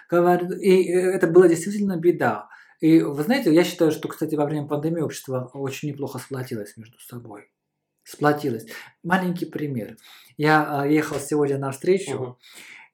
И 0.60 0.84
это 0.90 1.28
была 1.28 1.46
действительно 1.46 1.96
беда. 1.96 2.48
И 2.80 3.00
вы 3.00 3.22
знаете, 3.22 3.54
я 3.54 3.62
считаю, 3.62 3.92
что, 3.92 4.08
кстати, 4.08 4.34
во 4.34 4.44
время 4.44 4.66
пандемии 4.66 5.02
общество 5.02 5.50
очень 5.54 5.90
неплохо 5.90 6.18
сплотилось 6.18 6.76
между 6.76 6.98
собой. 6.98 7.51
Сплотилось. 8.12 8.66
Маленький 9.02 9.46
пример. 9.46 9.96
Я 10.36 10.80
а, 10.82 10.86
ехал 10.86 11.16
сегодня 11.18 11.56
на 11.58 11.70
встречу, 11.70 12.12
Мгм. 12.18 12.36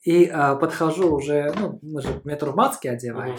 и 0.05 0.27
а, 0.27 0.55
подхожу 0.55 1.13
уже, 1.13 1.53
ну, 1.59 1.79
мы 1.83 2.03
же 2.03 2.21
метро 2.23 2.53
в 2.53 2.57
маске 2.57 2.91
одеваем. 2.91 3.37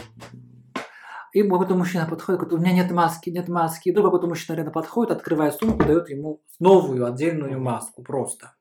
И 1.31 1.41
какой-то 1.43 1.75
мужчина 1.75 2.05
подходит, 2.05 2.41
говорит, 2.41 2.59
у 2.59 2.61
меня 2.61 2.73
нет 2.73 2.91
маски, 2.91 3.29
нет 3.29 3.47
маски. 3.47 3.87
И 3.87 3.91
вдруг 3.91 4.07
какой-то 4.07 4.27
мужчина 4.27 4.57
рядом 4.57 4.73
подходит, 4.73 5.11
открывает 5.11 5.53
сумку, 5.53 5.85
дает 5.85 6.09
ему 6.09 6.41
новую 6.59 7.05
отдельную 7.05 7.61
маску 7.61 8.03
просто. 8.03 8.53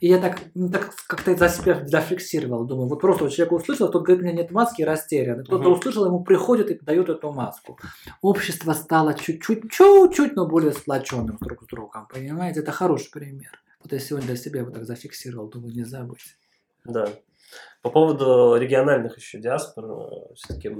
И 0.00 0.08
я 0.08 0.18
так, 0.18 0.40
ну, 0.54 0.68
так 0.70 0.94
как-то 1.06 1.34
за 1.36 1.48
себя 1.48 1.82
зафиксировал, 1.86 2.64
думаю, 2.64 2.88
вот 2.88 3.00
просто 3.00 3.24
вот 3.24 3.32
человек 3.32 3.52
услышал, 3.52 3.90
тот 3.90 4.02
говорит, 4.04 4.22
у 4.22 4.26
меня 4.26 4.36
нет 4.42 4.50
маски, 4.50 4.82
и 4.82 4.84
растерян. 4.84 5.42
Кто-то 5.42 5.64
Мгм. 5.64 5.72
услышал, 5.78 6.04
ему 6.04 6.22
приходит 6.22 6.70
и 6.70 6.78
дает 6.78 7.08
эту 7.08 7.32
маску. 7.32 7.78
Общество 8.20 8.74
стало 8.74 9.14
чуть-чуть, 9.14 9.70
чуть-чуть, 9.70 10.36
но 10.36 10.46
более 10.46 10.72
сплоченным 10.72 11.38
друг 11.40 11.62
с 11.62 11.66
другом, 11.66 12.06
понимаете? 12.12 12.60
Это 12.60 12.72
хороший 12.72 13.10
пример. 13.10 13.58
Вот 13.82 13.92
я 13.92 13.98
сегодня 13.98 14.26
для 14.28 14.36
себя 14.36 14.64
вот 14.64 14.74
так 14.74 14.84
зафиксировал, 14.84 15.48
думаю, 15.48 15.74
не 15.74 15.84
забыть. 15.84 16.36
Да. 16.84 17.08
По 17.82 17.90
поводу 17.90 18.56
региональных 18.56 19.16
еще 19.16 19.38
диаспор, 19.38 20.34
все-таки 20.34 20.76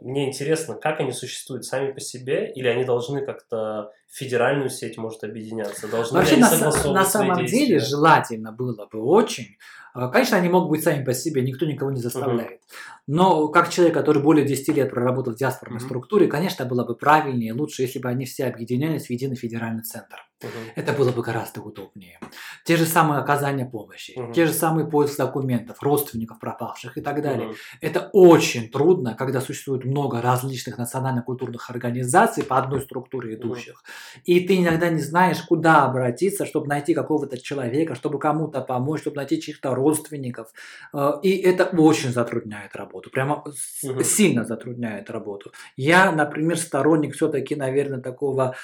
мне 0.00 0.28
интересно, 0.28 0.74
как 0.74 1.00
они 1.00 1.12
существуют 1.12 1.64
сами 1.64 1.92
по 1.92 2.00
себе, 2.00 2.50
или 2.52 2.66
они 2.66 2.84
должны 2.84 3.24
как-то 3.24 3.92
федеральную 4.08 4.70
сеть, 4.70 4.96
может, 4.98 5.24
объединяться? 5.24 5.88
Должны 5.88 6.18
Вообще, 6.18 6.36
на, 6.36 6.50
на 6.50 7.04
самом 7.04 7.38
действия? 7.38 7.66
деле, 7.66 7.78
желательно 7.80 8.52
было 8.52 8.86
бы 8.86 9.00
очень. 9.02 9.56
а, 9.94 10.08
Конечно, 10.08 10.36
они 10.36 10.48
могут 10.48 10.70
быть 10.70 10.82
сами 10.84 11.04
по 11.04 11.12
себе, 11.14 11.42
никто 11.42 11.66
никого 11.66 11.90
не 11.90 12.00
заставляет. 12.00 12.60
Но 13.06 13.48
как 13.48 13.70
человек, 13.70 13.94
который 13.94 14.20
более 14.22 14.44
10 14.44 14.74
лет 14.74 14.90
проработал 14.90 15.32
в 15.32 15.36
диаспорной 15.36 15.78
Мгм. 15.78 15.86
структуре, 15.86 16.26
конечно, 16.26 16.64
было 16.64 16.84
бы 16.84 16.96
правильнее, 16.96 17.52
лучше, 17.52 17.82
если 17.82 17.98
бы 18.00 18.08
они 18.08 18.24
все 18.24 18.46
объединялись 18.46 19.06
в 19.06 19.10
единый 19.10 19.36
федеральный 19.36 19.82
центр. 19.84 20.16
Мгм. 20.42 20.50
Это 20.74 20.92
было 20.92 21.12
бы 21.12 21.22
гораздо 21.22 21.62
удобнее. 21.62 22.18
Те 22.64 22.76
же 22.76 22.84
самые 22.84 23.20
оказания 23.20 23.64
помощи, 23.64 24.12
Мгм. 24.18 24.32
те 24.34 24.44
же 24.46 24.52
самые 24.52 24.86
поиск 24.86 25.16
документов, 25.16 25.82
родственников 25.82 26.38
пропавших 26.40 26.98
и 26.98 27.00
так 27.00 27.22
далее. 27.22 27.46
Мгм. 27.48 27.56
Это 27.80 28.10
очень 28.12 28.70
трудно, 28.70 29.14
когда 29.14 29.40
существует 29.40 29.84
много 29.84 30.20
различных 30.20 30.76
национально-культурных 30.76 31.70
организаций 31.70 32.42
по 32.44 32.58
одной 32.58 32.80
структуре 32.82 33.34
идущих. 33.36 33.82
И 34.24 34.40
ты 34.40 34.56
иногда 34.56 34.88
не 34.90 35.00
знаешь, 35.00 35.40
куда 35.42 35.84
обратиться, 35.84 36.46
чтобы 36.46 36.66
найти 36.68 36.94
какого-то 36.94 37.38
человека, 37.38 37.94
чтобы 37.94 38.18
кому-то 38.18 38.60
помочь, 38.60 39.00
чтобы 39.02 39.16
найти 39.16 39.40
чьих-то 39.40 39.74
родственников. 39.74 40.48
Э, 40.94 41.12
И 41.22 41.36
это 41.38 41.64
очень 41.76 42.12
затрудняет 42.12 42.76
работу. 42.76 43.10
Прямо 43.10 43.44
Мгм. 43.82 44.04
сильно 44.04 44.44
затрудняет 44.44 45.10
работу. 45.10 45.50
Я, 45.76 46.12
например, 46.12 46.56
сторонник 46.58 47.14
все-таки, 47.14 47.54
наверное, 47.56 48.00
такого 48.00 48.54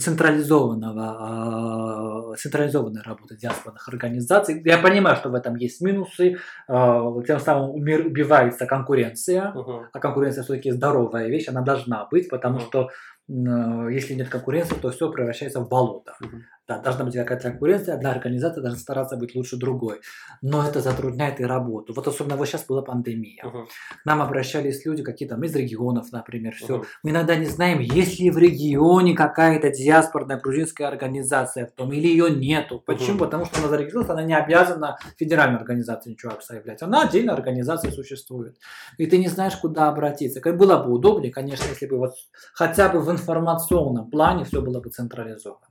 централизованного, 0.00 2.32
э, 2.32 2.36
централизованной 2.36 3.02
работы 3.02 3.36
диаспорных 3.36 3.88
организаций. 3.88 4.62
Я 4.64 4.78
понимаю, 4.78 5.16
что 5.16 5.30
в 5.30 5.34
этом 5.34 5.56
есть 5.56 5.80
минусы, 5.80 6.36
э, 6.68 7.10
тем 7.26 7.40
самым 7.40 7.70
убивается 7.70 8.66
конкуренция, 8.66 9.52
Мгм. 9.54 9.86
а 9.92 9.98
конкуренция 9.98 10.44
все-таки 10.44 10.70
здоровая 10.70 11.28
вещь, 11.28 11.48
она 11.48 11.62
должна 11.62 12.06
быть, 12.10 12.28
потому 12.28 12.58
Мгм. 12.58 12.66
что 12.66 12.88
если 13.28 14.14
нет 14.14 14.28
конкуренции, 14.28 14.74
то 14.74 14.90
все 14.90 15.10
превращается 15.10 15.60
в 15.60 15.68
болото. 15.68 16.14
Мгм. 16.20 16.44
Да, 16.68 16.78
должна 16.78 17.04
быть 17.04 17.14
какая-то 17.14 17.50
конкуренция, 17.50 17.96
одна 17.96 18.12
организация 18.12 18.62
должна 18.62 18.78
стараться 18.78 19.16
быть 19.16 19.34
лучше 19.34 19.56
другой. 19.56 20.00
Но 20.42 20.64
это 20.64 20.80
затрудняет 20.80 21.40
и 21.40 21.44
работу. 21.44 21.92
Вот 21.92 22.06
особенно 22.06 22.36
вот 22.36 22.46
сейчас 22.46 22.64
была 22.66 22.82
пандемия. 22.82 23.42
К 23.42 24.04
нам 24.04 24.22
обращались 24.22 24.86
люди 24.86 25.02
какие-то 25.02 25.34
из 25.42 25.56
регионов, 25.56 26.12
например, 26.12 26.54
все. 26.54 26.76
Мгм. 26.76 26.86
Мы 27.02 27.10
иногда 27.10 27.34
не 27.34 27.46
знаем, 27.46 27.80
есть 27.80 28.20
ли 28.20 28.30
в 28.30 28.38
регионе 28.38 29.14
какая-то 29.14 29.70
диаспорная 29.70 30.38
грузинская 30.38 30.86
организация 30.86 31.66
в 31.66 31.72
том, 31.72 31.92
или 31.92 32.06
ее 32.06 32.30
нету. 32.30 32.78
Почему? 32.78 33.16
Мгм. 33.16 33.18
Потому 33.18 33.44
что 33.44 33.58
она 33.58 33.68
зарегистрировалась, 33.68 34.10
она 34.10 34.22
не 34.22 34.34
обязана 34.34 34.98
федеральной 35.18 35.58
организации 35.58 36.10
ничего 36.10 36.32
заявлять. 36.46 36.80
Она 36.80 37.02
отдельная 37.02 37.34
организация 37.34 37.90
существует. 37.90 38.56
И 38.98 39.06
ты 39.06 39.18
не 39.18 39.28
знаешь, 39.28 39.56
куда 39.56 39.88
обратиться. 39.88 40.40
Было 40.52 40.76
бы 40.82 40.92
удобнее, 40.92 41.32
конечно, 41.32 41.64
если 41.68 41.86
бы 41.86 41.98
вот 41.98 42.12
хотя 42.54 42.88
бы 42.88 43.00
в 43.00 43.10
информационном 43.10 44.10
плане 44.10 44.44
все 44.44 44.62
было 44.62 44.80
бы 44.80 44.90
централизовано. 44.90 45.66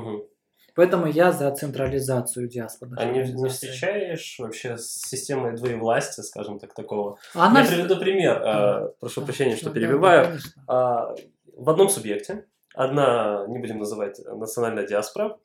Мгм. 0.00 0.22
Поэтому 0.74 1.06
я 1.06 1.30
за 1.30 1.50
централизацию 1.54 2.48
диаспорных 2.48 2.98
А 2.98 3.04
не, 3.04 3.22
не 3.32 3.48
встречаешь 3.48 4.36
вообще 4.40 4.76
с 4.76 5.02
системой 5.08 5.56
двоевластия, 5.56 6.24
скажем 6.24 6.58
так, 6.58 6.74
такого? 6.74 7.16
Она 7.34 7.60
Я 7.62 7.68
приведу 7.68 7.96
пример. 7.96 8.40
Да. 8.40 8.82
э, 8.86 8.92
Прошу 8.98 9.20
Да, 9.20 9.26
прощения, 9.26 9.54
что 9.56 9.66
да, 9.66 9.70
да, 9.70 9.74
перебиваю. 9.80 10.26
конечно. 10.26 10.64
А, 10.66 11.14
В 11.56 11.70
одном 11.70 11.88
субъекте 11.88 12.46
одна, 12.74 13.46
не 13.48 13.60
будем 13.60 13.78
называть, 13.78 14.18
национальная 14.26 14.84
диаспора. 14.86 15.38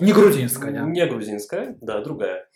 Не 0.00 0.12
грузинская. 0.12 0.70
Не 0.84 1.06
грузинская, 1.06 1.76
да, 1.80 2.00
другая. 2.00 2.48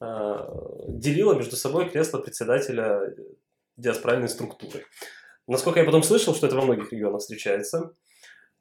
а, 0.00 0.46
Делила 0.88 1.32
между 1.34 1.56
собой 1.56 1.88
кресло 1.88 2.18
председателя 2.18 3.14
диаспоральной 3.78 4.28
структуры. 4.28 4.84
Насколько 5.46 5.80
я 5.80 5.86
потом 5.86 6.02
слышал, 6.02 6.34
что 6.34 6.46
это 6.46 6.56
во 6.56 6.62
многих 6.62 6.92
регионах 6.92 7.20
встречается. 7.22 7.94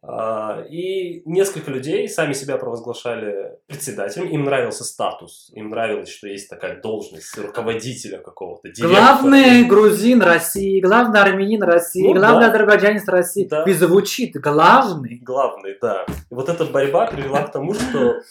А, 0.04 0.64
И 0.70 1.22
несколько 1.26 1.70
людей 1.70 2.10
сами 2.10 2.34
себя 2.34 2.58
провозглашали 2.58 3.52
председателем. 3.68 4.28
Им 4.30 4.46
нравился 4.46 4.84
статус. 4.84 5.52
Им 5.54 5.70
нравилось, 5.70 6.10
что 6.10 6.28
есть 6.28 6.50
такая 6.50 6.82
должность 6.82 7.38
руководителя 7.38 8.18
какого-то. 8.18 8.70
директора. 8.70 8.90
Главный 8.90 9.64
грузин 9.66 10.22
России, 10.22 10.82
главный 10.82 11.20
армянин 11.20 11.62
России, 11.62 12.08
Ну 12.08 12.14
главный 12.16 12.48
да. 12.48 12.50
азербайджанец 12.52 13.08
России. 13.08 13.48
Да. 13.48 13.64
И 13.64 13.74
звучит 13.74 14.36
главный. 14.36 15.20
Главный, 15.22 15.78
да. 15.80 16.06
И 16.30 16.34
вот 16.34 16.50
эта 16.50 16.66
борьба 16.66 17.06
привела 17.06 17.44
к 17.44 17.52
тому, 17.52 17.76
что 17.76 18.22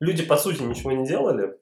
люди, 0.00 0.22
по 0.22 0.36
сути, 0.36 0.62
ничего 0.62 0.92
не 0.92 1.06
делали, 1.06 1.54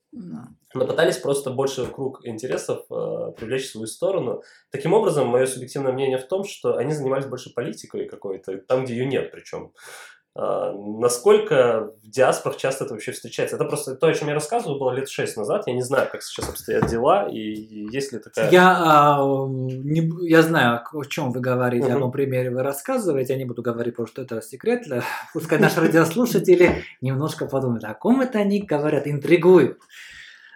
но 0.74 0.86
пытались 0.86 1.18
просто 1.18 1.50
больше 1.50 1.86
круг 1.86 2.26
интересов 2.26 2.84
э, 2.90 3.32
привлечь 3.36 3.68
в 3.68 3.70
свою 3.72 3.86
сторону. 3.86 4.42
Таким 4.70 4.92
образом, 4.92 5.28
мое 5.28 5.46
субъективное 5.46 5.92
мнение 5.92 6.18
в 6.18 6.26
том, 6.26 6.44
что 6.44 6.76
они 6.76 6.92
занимались 6.92 7.26
больше 7.26 7.52
политикой 7.54 8.06
какой-то, 8.06 8.58
там, 8.58 8.84
где 8.84 8.94
ее 8.94 9.06
нет 9.06 9.30
причем. 9.30 9.72
А, 10.36 10.72
насколько 10.72 11.92
в 12.02 12.10
диаспорах 12.10 12.56
часто 12.56 12.84
это 12.84 12.94
вообще 12.94 13.12
встречается? 13.12 13.54
Это 13.54 13.64
просто 13.66 13.94
то, 13.94 14.08
о 14.08 14.12
чем 14.12 14.28
я 14.28 14.34
рассказывал, 14.34 14.80
было 14.80 14.90
лет 14.90 15.08
шесть 15.08 15.36
назад. 15.36 15.62
Я 15.68 15.74
не 15.74 15.82
знаю, 15.82 16.08
как 16.10 16.22
сейчас 16.22 16.48
обстоят 16.48 16.86
дела, 16.86 17.28
и 17.28 17.38
есть 17.38 18.12
ли 18.12 18.18
такая... 18.18 18.50
Я, 18.50 18.76
а, 18.76 19.46
не 19.46 20.10
я 20.28 20.42
знаю, 20.42 20.80
о 20.92 21.04
чем 21.04 21.30
вы 21.30 21.40
говорите, 21.40 21.86
о 21.86 21.90
Мгм. 21.90 21.94
каком 21.94 22.12
примере 22.12 22.50
вы 22.50 22.62
рассказываете. 22.64 23.34
Я 23.34 23.38
не 23.38 23.44
буду 23.44 23.62
говорить, 23.62 23.94
потому 23.94 24.08
что 24.08 24.22
это 24.22 24.42
секрет. 24.42 24.82
Для... 24.84 25.04
Пускай 25.32 25.60
наши 25.60 25.80
радиослушатели 25.80 26.82
немножко 27.00 27.46
подумают, 27.46 27.84
о 27.84 27.94
ком 27.94 28.20
это 28.20 28.40
они 28.40 28.60
говорят, 28.60 29.06
интригуют. 29.06 29.78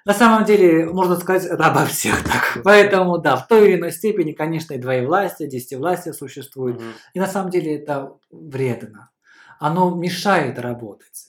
На 0.08 0.14
самом 0.14 0.46
деле, 0.46 0.86
можно 0.86 1.16
сказать, 1.16 1.44
это 1.44 1.66
обо 1.66 1.84
всех 1.84 2.24
так. 2.24 2.62
Поэтому, 2.64 3.18
да, 3.18 3.36
в 3.36 3.46
той 3.46 3.68
или 3.68 3.76
иной 3.76 3.92
степени, 3.92 4.32
конечно, 4.32 4.72
и 4.72 4.78
двоевластие, 4.78 5.50
десятивластие 5.50 6.14
существует. 6.14 6.76
Мгм. 6.76 6.92
И 7.12 7.20
на 7.20 7.26
самом 7.26 7.50
деле 7.50 7.76
это 7.76 8.14
вредно. 8.30 9.10
Оно 9.60 9.94
мешает 9.94 10.58
работать. 10.58 11.26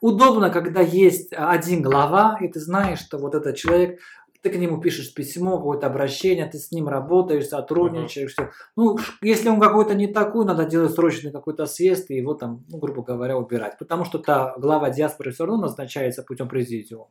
Удобно, 0.00 0.50
когда 0.50 0.80
есть 0.80 1.32
один 1.32 1.80
глава, 1.80 2.36
и 2.40 2.48
ты 2.48 2.58
знаешь, 2.58 2.98
что 2.98 3.18
вот 3.18 3.36
этот 3.36 3.54
человек, 3.54 4.00
ты 4.46 4.52
к 4.56 4.60
нему 4.60 4.80
пишешь 4.80 5.12
письмо, 5.12 5.56
какое-то 5.56 5.88
обращение, 5.88 6.46
ты 6.46 6.58
с 6.58 6.70
ним 6.70 6.88
работаешь, 6.88 7.48
сотрудничаешь. 7.48 8.32
всё. 8.32 8.50
Ну, 8.76 8.96
если 9.20 9.48
он 9.48 9.58
какой-то 9.58 9.94
не 9.94 10.06
такой, 10.06 10.44
надо 10.44 10.64
делать 10.64 10.92
срочный 10.92 11.32
какой-то 11.32 11.66
съезд 11.66 12.10
и 12.10 12.16
его 12.16 12.34
там, 12.34 12.64
ну, 12.68 12.78
грубо 12.78 13.02
говоря, 13.02 13.36
убирать. 13.36 13.76
Потому 13.76 14.04
что 14.04 14.18
та 14.18 14.54
глава 14.56 14.90
диаспоры 14.90 15.32
все 15.32 15.46
равно 15.46 15.62
назначается 15.62 16.22
путем 16.22 16.48
президиума 16.48 17.08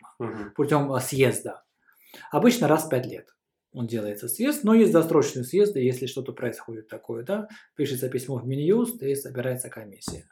путем 0.55 0.91
а, 0.93 1.01
съезда. 1.01 1.63
Обычно 2.31 2.69
раз 2.69 2.85
в 2.85 2.89
пять 2.89 3.05
лет 3.05 3.27
он 3.73 3.87
делается 3.87 4.29
съезд, 4.29 4.63
но 4.63 4.73
есть 4.73 4.93
досрочные 4.93 5.43
съезды, 5.43 5.81
если 5.81 6.05
что-то 6.05 6.31
происходит 6.31 6.87
такое, 6.87 7.23
да, 7.23 7.49
пишется 7.75 8.07
письмо 8.07 8.37
в 8.37 8.47
Минюст 8.47 9.03
и 9.03 9.13
собирается 9.15 9.69
комиссия. 9.69 10.29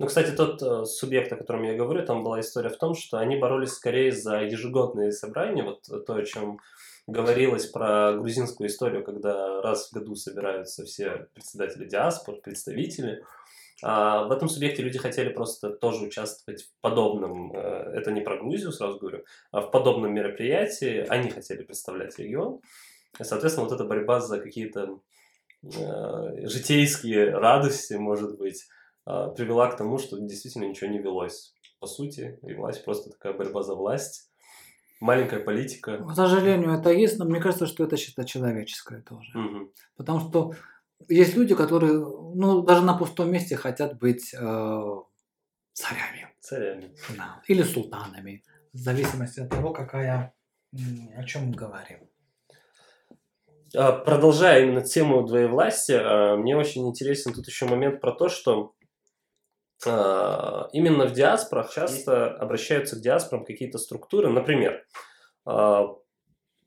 Ну, 0.00 0.06
кстати, 0.06 0.30
тот 0.30 0.62
э, 0.62 0.86
субъект, 0.86 1.30
о 1.30 1.36
котором 1.36 1.62
я 1.64 1.74
говорю, 1.74 2.02
там 2.06 2.24
была 2.24 2.40
история 2.40 2.70
в 2.70 2.78
том, 2.78 2.94
что 2.94 3.18
они 3.18 3.36
боролись 3.36 3.72
скорее 3.72 4.12
за 4.12 4.38
ежегодные 4.40 5.12
собрания, 5.12 5.62
вот 5.62 5.82
то, 6.06 6.14
о 6.14 6.24
чем 6.24 6.58
говорилось 7.06 7.66
про 7.66 8.14
грузинскую 8.14 8.70
историю, 8.70 9.04
когда 9.04 9.60
раз 9.60 9.90
в 9.90 9.92
году 9.92 10.14
собираются 10.14 10.86
все 10.86 11.28
председатели 11.34 11.86
диаспор, 11.86 12.36
представители. 12.36 13.22
А 13.82 14.24
в 14.24 14.32
этом 14.32 14.48
субъекте 14.48 14.82
люди 14.82 14.98
хотели 14.98 15.28
просто 15.28 15.68
тоже 15.68 16.06
участвовать 16.06 16.62
в 16.62 16.80
подобном, 16.80 17.52
э, 17.54 17.58
это 17.92 18.10
не 18.10 18.22
про 18.22 18.38
Грузию, 18.38 18.72
сразу 18.72 18.98
говорю, 18.98 19.24
а 19.50 19.60
в 19.60 19.70
подобном 19.70 20.14
мероприятии. 20.14 21.04
Они 21.10 21.28
хотели 21.28 21.62
представлять 21.62 22.18
регион. 22.18 22.60
И, 23.18 23.24
соответственно, 23.24 23.68
вот 23.68 23.74
эта 23.74 23.84
борьба 23.84 24.20
за 24.20 24.40
какие-то 24.40 24.98
э, 25.62 26.46
житейские 26.46 27.32
радости, 27.36 27.92
может 27.92 28.38
быть, 28.38 28.62
э, 28.62 28.79
привела 29.04 29.70
к 29.70 29.76
тому, 29.76 29.98
что 29.98 30.18
действительно 30.18 30.64
ничего 30.64 30.90
не 30.90 30.98
велось. 30.98 31.54
По 31.78 31.86
сути, 31.86 32.38
велась 32.42 32.78
просто 32.78 33.10
такая 33.10 33.32
борьба 33.32 33.62
за 33.62 33.74
власть 33.74 34.30
маленькая 35.00 35.40
политика. 35.40 35.98
К 35.98 36.14
сожалению, 36.14 36.72
это 36.72 36.90
есть, 36.90 37.18
но 37.18 37.24
мне 37.24 37.40
кажется, 37.40 37.66
что 37.66 37.84
это 37.84 37.96
что-то 37.96 38.24
человеческое 38.24 39.02
тоже. 39.02 39.38
Угу. 39.38 39.72
Потому 39.96 40.20
что 40.20 40.52
есть 41.08 41.34
люди, 41.34 41.54
которые, 41.54 41.94
ну, 41.94 42.62
даже 42.62 42.82
на 42.82 42.94
пустом 42.96 43.32
месте 43.32 43.56
хотят 43.56 43.98
быть 43.98 44.34
э, 44.34 44.82
царями. 45.72 46.28
Царями. 46.40 46.94
Да. 47.16 47.42
Или 47.48 47.62
султанами. 47.62 48.44
В 48.72 48.78
зависимости 48.78 49.40
от 49.40 49.48
того, 49.48 49.72
какая, 49.72 50.34
о 51.16 51.24
чем 51.24 51.46
мы 51.46 51.54
говорим. 51.54 52.00
А, 53.74 53.92
продолжая 53.92 54.62
именно 54.62 54.82
тему 54.82 55.24
двоевластия, 55.26 56.02
а, 56.02 56.36
мне 56.36 56.56
очень 56.56 56.86
интересен 56.86 57.32
тут 57.32 57.46
еще 57.46 57.66
момент 57.66 58.00
про 58.00 58.12
то, 58.12 58.28
что 58.28 58.74
а, 58.79 58.79
именно 59.86 61.06
в 61.06 61.12
диаспорах 61.12 61.72
часто 61.72 62.28
обращаются 62.34 62.96
к 62.96 63.00
диаспорам 63.00 63.44
какие-то 63.44 63.78
структуры. 63.78 64.28
Например, 64.28 64.84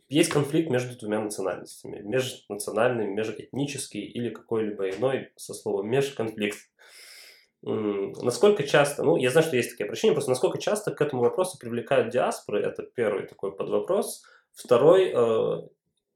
есть 0.09 0.29
конфликт 0.29 0.69
между 0.69 0.97
двумя 0.97 1.19
национальностями. 1.19 2.01
Межнациональный, 2.01 3.07
межэтнический 3.07 4.01
или 4.01 4.29
какой-либо 4.29 4.89
иной 4.89 5.31
со 5.35 5.53
словом 5.53 5.89
межконфликт. 5.89 6.57
Насколько 7.63 8.63
часто, 8.63 9.03
ну, 9.03 9.15
я 9.15 9.31
знаю, 9.31 9.47
что 9.47 9.55
есть 9.55 9.71
такие 9.71 9.85
обращения, 9.85 10.13
просто 10.13 10.31
насколько 10.31 10.57
часто 10.57 10.91
к 10.91 11.01
этому 11.01 11.21
вопросу 11.21 11.57
привлекают 11.57 12.09
диаспоры, 12.09 12.61
это 12.61 12.83
первый 12.83 13.25
такой 13.25 13.55
подвопрос. 13.55 14.23
Второй, 14.53 15.13
э, 15.15 15.61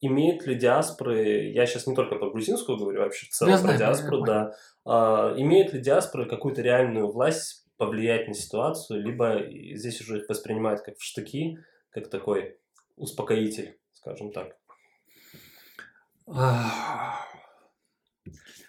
имеют 0.01 0.45
ли 0.45 0.55
диаспоры, 0.55 1.49
я 1.51 1.65
сейчас 1.65 1.87
не 1.87 1.95
только 1.95 2.15
про 2.15 2.29
грузинскую 2.29 2.77
говорю, 2.77 3.01
вообще 3.01 3.25
в 3.27 3.29
целом 3.29 3.51
Я 3.51 3.57
про 3.57 3.61
знаю, 3.63 3.77
диаспору, 3.79 4.23
да, 4.23 4.53
а, 4.85 5.33
имеют 5.37 5.73
ли 5.73 5.81
диаспоры 5.81 6.27
какую-то 6.27 6.61
реальную 6.61 7.11
власть 7.11 7.65
повлиять 7.77 8.27
на 8.27 8.33
ситуацию, 8.33 9.03
либо 9.03 9.43
здесь 9.75 10.01
уже 10.01 10.19
их 10.19 10.29
воспринимают 10.29 10.81
как 10.81 10.97
в 10.97 11.03
штыки, 11.03 11.57
как 11.91 12.09
такой 12.09 12.57
успокоитель, 12.95 13.77
скажем 13.93 14.31
так. 14.31 14.55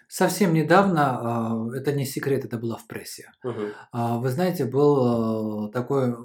Совсем 0.07 0.53
недавно, 0.53 1.19
а, 1.21 1.77
это 1.77 1.91
не 1.91 2.05
секрет, 2.05 2.43
это 2.43 2.57
было 2.57 2.77
в 2.77 2.87
прессе. 2.87 3.31
Угу. 3.43 3.61
А, 3.91 4.17
Вы 4.17 4.29
знаете, 4.29 4.65
был 4.65 5.69
такой 5.71 6.15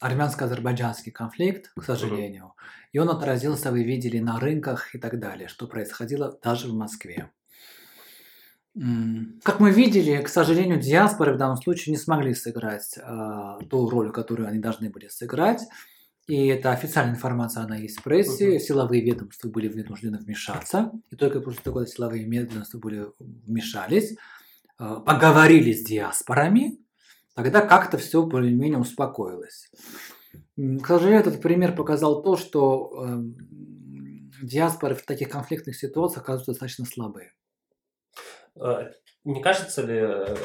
армянско-азербайджанский 0.00 1.10
конфликт, 1.10 1.72
к 1.76 1.84
сожалению, 1.84 2.54
и 2.92 2.98
он 2.98 3.10
отразился, 3.10 3.70
вы 3.70 3.82
видели, 3.82 4.18
на 4.18 4.38
рынках 4.40 4.94
и 4.94 4.98
так 4.98 5.18
далее, 5.18 5.48
что 5.48 5.66
происходило 5.66 6.38
даже 6.42 6.68
в 6.68 6.74
Москве. 6.74 7.30
Как 9.42 9.58
мы 9.58 9.70
видели, 9.70 10.20
к 10.22 10.28
сожалению, 10.28 10.78
диаспоры 10.78 11.32
в 11.32 11.38
данном 11.38 11.56
случае 11.56 11.92
не 11.92 11.98
смогли 11.98 12.34
сыграть 12.34 12.98
а, 13.02 13.58
ту 13.70 13.88
роль, 13.88 14.12
которую 14.12 14.48
они 14.48 14.58
должны 14.58 14.90
были 14.90 15.08
сыграть. 15.08 15.62
И 16.26 16.48
это 16.48 16.72
официальная 16.72 17.14
информация, 17.14 17.62
она 17.62 17.76
есть 17.76 18.00
в 18.00 18.02
прессе. 18.02 18.50
Мгм. 18.50 18.60
Силовые 18.60 19.02
ведомства 19.02 19.48
были 19.48 19.68
вынуждены 19.68 20.18
вмешаться. 20.18 20.92
И 21.10 21.16
только 21.16 21.40
после 21.40 21.62
того, 21.62 21.76
когда 21.76 21.90
силовые 21.90 22.24
ведомства 22.24 22.78
были 22.78 23.06
вмешались, 23.18 24.14
а, 24.76 25.00
поговорили 25.00 25.72
с 25.72 25.82
диаспорами, 25.82 26.78
тогда 27.42 27.60
как-то 27.62 27.98
все 27.98 28.22
более-менее 28.22 28.78
успокоилось. 28.78 29.70
К 30.56 30.86
сожалению, 30.86 31.20
этот 31.20 31.40
пример 31.42 31.74
показал 31.74 32.22
то, 32.22 32.36
что 32.36 33.04
эм, 33.04 33.36
диаспоры 34.42 34.94
в 34.94 35.04
таких 35.04 35.28
конфликтных 35.28 35.76
ситуациях 35.76 36.22
оказываются 36.22 36.52
достаточно 36.52 36.84
слабые. 36.86 37.32
А, 38.58 38.90
Не 39.24 39.42
кажется 39.42 39.82
ли 39.82 39.98
э, 39.98 40.36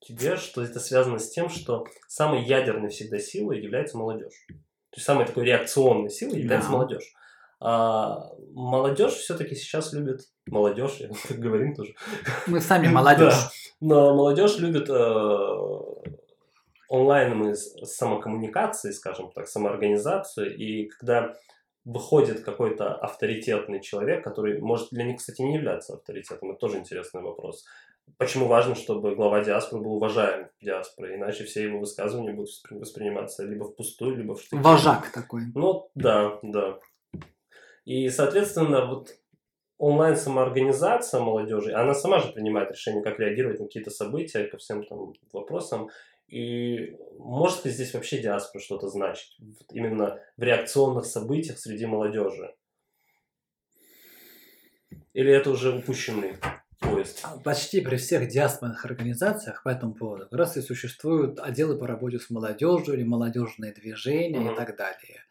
тебе, 0.00 0.36
что 0.36 0.62
это 0.62 0.80
связано 0.80 1.18
с 1.18 1.30
тем, 1.30 1.48
что 1.48 1.86
самой 2.08 2.44
ядерной 2.44 2.88
всегда 2.90 3.18
силой 3.18 3.60
является 3.62 3.96
молодежь? 3.96 4.34
То 4.48 4.96
есть 4.96 5.06
самой 5.06 5.26
такой 5.26 5.44
реакционной 5.44 6.10
силой 6.10 6.40
является 6.40 6.68
Да. 6.70 6.76
молодежь. 6.76 7.12
А 7.60 8.30
молодежь 8.52 9.14
все-таки 9.14 9.54
сейчас 9.54 9.92
любит 9.92 10.22
молодежь, 10.46 10.96
я 10.98 11.08
так 11.28 11.38
говорим 11.38 11.74
тоже. 11.74 11.94
Мы 12.46 12.60
сами 12.60 12.88
молодежь. 12.92 13.34
Да. 13.34 13.50
Но 13.80 14.14
молодежь 14.14 14.58
любит 14.58 14.88
э, 14.88 15.56
онлайновые 16.94 17.54
с- 17.54 17.74
самокоммуникации, 17.84 18.90
скажем 18.92 19.30
так, 19.32 19.48
самоорганизацию. 19.48 20.56
И 20.56 20.88
когда 20.88 21.34
выходит 21.84 22.44
какой-то 22.44 22.94
авторитетный 22.94 23.80
человек, 23.80 24.24
который 24.24 24.60
может 24.60 24.88
для 24.90 25.04
них, 25.04 25.18
кстати, 25.18 25.42
не 25.42 25.54
являться 25.56 25.94
авторитетом, 25.94 26.50
это 26.50 26.60
тоже 26.60 26.78
интересный 26.78 27.22
вопрос. 27.22 27.64
Почему 28.18 28.46
важно, 28.46 28.74
чтобы 28.74 29.14
глава 29.14 29.42
диаспоры 29.42 29.82
был 29.82 29.94
уважаем 29.94 30.48
диаспорой, 30.60 31.16
иначе 31.16 31.44
все 31.44 31.64
его 31.64 31.78
высказывания 31.78 32.32
будут 32.32 32.50
воспри- 32.50 32.78
восприниматься 32.78 33.44
либо 33.44 33.64
впустую, 33.64 34.16
либо 34.16 34.34
в 34.34 34.40
штыки. 34.42 34.62
Вожак 34.62 35.10
такой. 35.10 35.42
Ну, 35.54 35.90
да, 35.94 36.38
да. 36.42 36.78
И, 37.84 38.08
соответственно, 38.10 38.86
вот 38.86 39.10
онлайн-самоорганизация 39.78 41.20
молодежи, 41.20 41.72
она 41.72 41.94
сама 41.94 42.18
же 42.18 42.32
принимает 42.32 42.70
решение, 42.70 43.02
как 43.02 43.18
реагировать 43.18 43.58
на 43.60 43.66
какие-то 43.66 43.90
события, 43.90 44.44
ко 44.44 44.56
всем 44.58 44.84
там 44.84 45.12
вопросам. 45.32 45.88
И 46.28 46.96
может 47.18 47.64
ли 47.64 47.70
здесь 47.70 47.94
вообще 47.94 48.20
диаспора 48.20 48.62
что-то 48.62 48.88
значить? 48.88 49.36
Именно 49.70 50.20
в 50.36 50.42
реакционных 50.42 51.04
событиях 51.06 51.58
среди 51.58 51.86
молодежи? 51.86 52.54
Или 55.12 55.32
это 55.32 55.50
уже 55.50 55.76
упущенный 55.76 56.36
поезд? 56.80 57.24
Почти 57.44 57.80
при 57.80 57.96
всех 57.96 58.28
диаспорных 58.28 58.84
организациях 58.84 59.62
по 59.62 59.68
этому 59.68 59.94
поводу 59.94 60.24
как 60.24 60.38
раз 60.38 60.56
и 60.56 60.62
существуют 60.62 61.38
отделы 61.38 61.78
по 61.78 61.86
работе 61.86 62.18
с 62.18 62.30
молодежью 62.30 62.94
или 62.94 63.04
молодежные 63.04 63.72
движения 63.72 64.40
Мгм. 64.40 64.54
и 64.54 64.56
так 64.56 64.76
далее. 64.76 65.22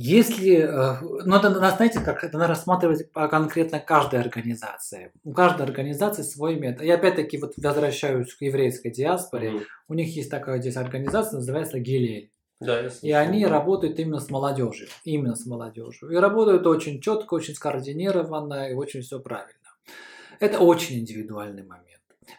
Если, 0.00 0.58
э, 0.58 1.00
ну 1.24 1.36
это 1.36 1.50
надо, 1.50 1.74
знаете, 1.74 1.98
как 1.98 2.22
это 2.22 2.38
надо 2.38 2.50
рассматривать 2.50 3.10
конкретно 3.12 3.80
каждой 3.80 4.20
организации. 4.20 5.10
У 5.24 5.32
каждой 5.32 5.66
организации 5.66 6.22
свой 6.22 6.54
метод. 6.54 6.82
Я 6.82 6.94
опять-таки 6.94 7.36
вот 7.36 7.54
возвращаюсь 7.56 8.32
к 8.32 8.40
еврейской 8.40 8.90
диаспоре. 8.90 9.50
Мгм. 9.50 9.64
У 9.88 9.94
них 9.94 10.14
есть 10.14 10.30
такая 10.30 10.60
здесь 10.60 10.76
организация, 10.76 11.38
называется 11.38 11.80
Гилель. 11.80 12.30
Да, 12.60 12.80
я 12.80 12.90
И 13.02 13.10
они 13.10 13.42
да. 13.42 13.50
работают 13.50 13.98
именно 13.98 14.20
с 14.20 14.30
молодежью. 14.30 14.86
Именно 15.02 15.34
с 15.34 15.46
молодежью. 15.46 16.10
И 16.10 16.14
работают 16.14 16.64
очень 16.68 17.00
четко, 17.00 17.34
очень 17.34 17.54
скоординированно 17.54 18.70
и 18.70 18.74
очень 18.74 19.00
все 19.00 19.18
правильно. 19.18 19.58
Это 20.38 20.60
очень 20.60 21.00
индивидуальный 21.00 21.64
момент. 21.64 21.86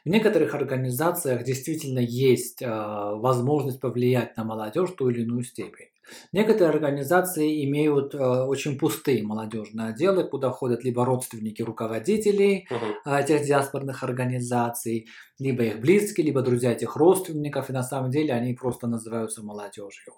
В 0.05 0.09
некоторых 0.09 0.55
организациях 0.55 1.43
действительно 1.43 1.99
есть 1.99 2.61
э, 2.61 2.67
возможность 2.69 3.81
повлиять 3.81 4.37
на 4.37 4.45
молодежь 4.45 4.91
в 4.91 4.95
ту 4.95 5.09
или 5.09 5.23
иную 5.23 5.43
степень. 5.43 5.89
Некоторые 6.31 6.69
организации 6.69 7.65
имеют 7.65 8.13
э, 8.15 8.17
очень 8.17 8.77
пустые 8.77 9.23
молодежные 9.23 9.89
отделы, 9.89 10.23
куда 10.23 10.51
входят 10.51 10.83
либо 10.83 11.05
родственники 11.05 11.61
руководителей 11.61 12.67
Мгм. 12.69 12.95
э, 13.05 13.19
этих 13.21 13.45
диаспорных 13.45 14.03
организаций, 14.03 15.07
либо 15.39 15.63
их 15.63 15.79
близкие, 15.79 16.25
либо 16.25 16.41
друзья 16.41 16.71
этих 16.71 16.95
родственников, 16.95 17.69
и 17.69 17.73
на 17.73 17.83
самом 17.83 18.11
деле 18.11 18.33
они 18.33 18.53
просто 18.53 18.87
называются 18.87 19.43
молодежью. 19.43 20.13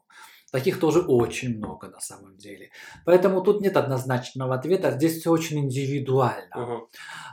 Таких 0.52 0.80
тоже 0.80 1.00
очень 1.00 1.58
много 1.58 1.88
на 1.88 2.00
самом 2.02 2.38
деле. 2.38 2.70
Поэтому 3.06 3.42
тут 3.42 3.62
нет 3.62 3.78
однозначного 3.78 4.54
ответа, 4.56 4.92
здесь 4.92 5.20
все 5.20 5.32
очень 5.32 5.60
индивидуально. 5.60 6.82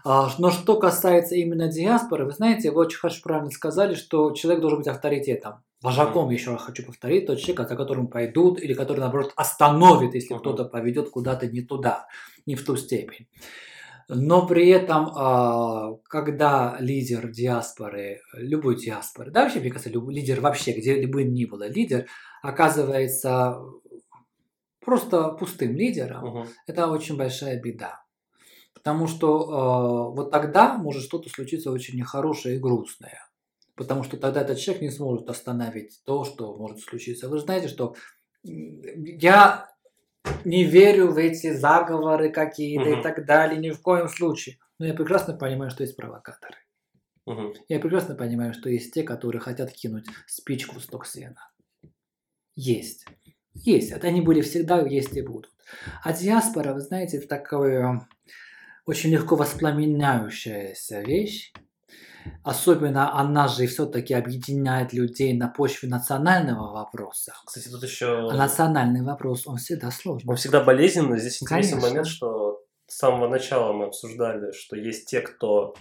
А, 0.04 0.30
Но 0.38 0.50
что 0.50 0.78
касается 0.78 1.34
именно 1.34 1.66
диаспоры, 1.68 2.26
вы 2.26 2.30
знаете, 2.32 2.70
вы 2.70 2.82
очень 2.82 2.98
хорошо 2.98 3.20
правильно 3.24 3.50
сказали, 3.50 3.94
что 3.94 4.30
человек 4.30 4.60
должен 4.60 4.78
быть 4.78 4.88
авторитетом. 4.88 5.64
Вожаком, 5.82 6.30
еще 6.30 6.52
раз 6.52 6.62
хочу 6.62 6.84
повторить, 6.84 7.26
тот 7.26 7.38
человек, 7.38 7.68
за 7.68 7.76
которым 7.76 8.08
пойдут, 8.08 8.60
или 8.60 8.72
который, 8.74 8.98
наоборот, 9.00 9.32
остановит, 9.36 10.14
если 10.14 10.34
Мгм. 10.34 10.40
кто-то 10.40 10.64
поведет 10.64 11.10
куда-то 11.10 11.46
не 11.46 11.60
туда, 11.62 12.06
не 12.46 12.54
в 12.56 12.64
ту 12.64 12.76
степень. 12.76 13.26
Но 14.08 14.46
при 14.46 14.68
этом, 14.70 15.10
а, 15.14 15.94
когда 16.04 16.76
лидер 16.80 17.30
диаспоры, 17.30 18.22
любой 18.32 18.76
диаспоры, 18.76 19.30
да, 19.30 19.42
вообще, 19.42 19.60
мне 19.60 19.70
кажется, 19.70 19.90
любой 19.90 20.14
лидер 20.14 20.40
вообще, 20.40 20.72
где 20.72 21.06
бы 21.06 21.24
ни 21.24 21.44
было, 21.44 21.68
лидер 21.68 22.06
оказывается 22.42 23.58
просто 24.80 25.28
пустым 25.32 25.76
лидером, 25.76 26.24
Мгм. 26.24 26.48
это 26.66 26.86
очень 26.88 27.16
большая 27.16 27.60
беда. 27.60 28.02
Потому 28.72 29.06
что 29.06 29.42
э, 29.42 30.16
вот 30.16 30.30
тогда 30.30 30.78
может 30.78 31.02
что-то 31.02 31.28
случиться 31.28 31.70
очень 31.70 31.98
нехорошее 31.98 32.56
и 32.56 32.60
грустное. 32.60 33.18
Потому 33.74 34.04
что 34.04 34.16
тогда 34.16 34.40
этот 34.40 34.58
человек 34.58 34.82
не 34.82 34.90
сможет 34.90 35.28
остановить 35.28 36.00
то, 36.06 36.24
что 36.24 36.56
может 36.56 36.80
случиться. 36.80 37.28
Вы 37.28 37.38
знаете, 37.40 37.68
что 37.68 37.94
я 38.42 39.68
не 40.44 40.64
верю 40.64 41.10
в 41.12 41.16
эти 41.18 41.52
заговоры 41.52 42.30
какие-то 42.30 42.90
Мгм. 42.90 43.00
и 43.00 43.02
так 43.02 43.24
далее, 43.26 43.58
ни 43.60 43.70
в 43.70 43.80
коем 43.80 44.08
случае. 44.08 44.58
Но 44.78 44.86
я 44.86 44.94
прекрасно 44.94 45.34
понимаю, 45.34 45.70
что 45.70 45.82
есть 45.82 45.96
провокаторы. 45.96 46.56
Мгм. 47.26 47.54
Я 47.68 47.78
прекрасно 47.80 48.14
понимаю, 48.14 48.54
что 48.54 48.70
есть 48.70 48.94
те, 48.94 49.02
которые 49.02 49.40
хотят 49.40 49.72
кинуть 49.72 50.06
спичку 50.26 50.78
в 50.78 50.82
сток 50.82 51.06
сена. 51.06 51.50
Есть. 52.54 53.04
Есть. 53.54 53.90
Это 53.92 54.06
они 54.06 54.20
были 54.20 54.40
всегда, 54.40 54.80
есть 54.80 55.16
и 55.16 55.22
будут. 55.22 55.52
А 56.02 56.12
диаспора, 56.12 56.72
вы 56.74 56.80
знаете, 56.80 57.18
это 57.18 57.28
такое 57.28 58.06
очень 58.86 59.10
легко 59.10 59.36
воспламеняющаяся 59.36 61.02
вещь. 61.02 61.52
Особенно 62.44 63.18
она 63.18 63.48
же 63.48 63.66
все-таки 63.66 64.14
объединяет 64.14 64.92
людей 64.92 65.36
на 65.36 65.48
почве 65.48 65.88
национального 65.88 66.72
вопроса. 66.72 67.32
Кстати, 67.44 67.68
тут 67.68 67.82
еще... 67.82 68.28
А 68.30 68.34
национальный 68.36 69.02
вопрос, 69.02 69.46
он 69.46 69.56
всегда 69.56 69.90
сложный. 69.90 70.28
Он 70.30 70.36
всегда 70.36 70.62
болезненный. 70.62 71.18
Здесь 71.18 71.42
интересный 71.42 71.72
Конечно. 71.72 71.88
момент, 71.88 72.06
что 72.06 72.60
с 72.86 72.96
самого 72.96 73.28
начала 73.28 73.72
мы 73.72 73.86
обсуждали, 73.86 74.52
что 74.52 74.76
есть 74.76 75.08
те, 75.08 75.20
кто 75.20 75.74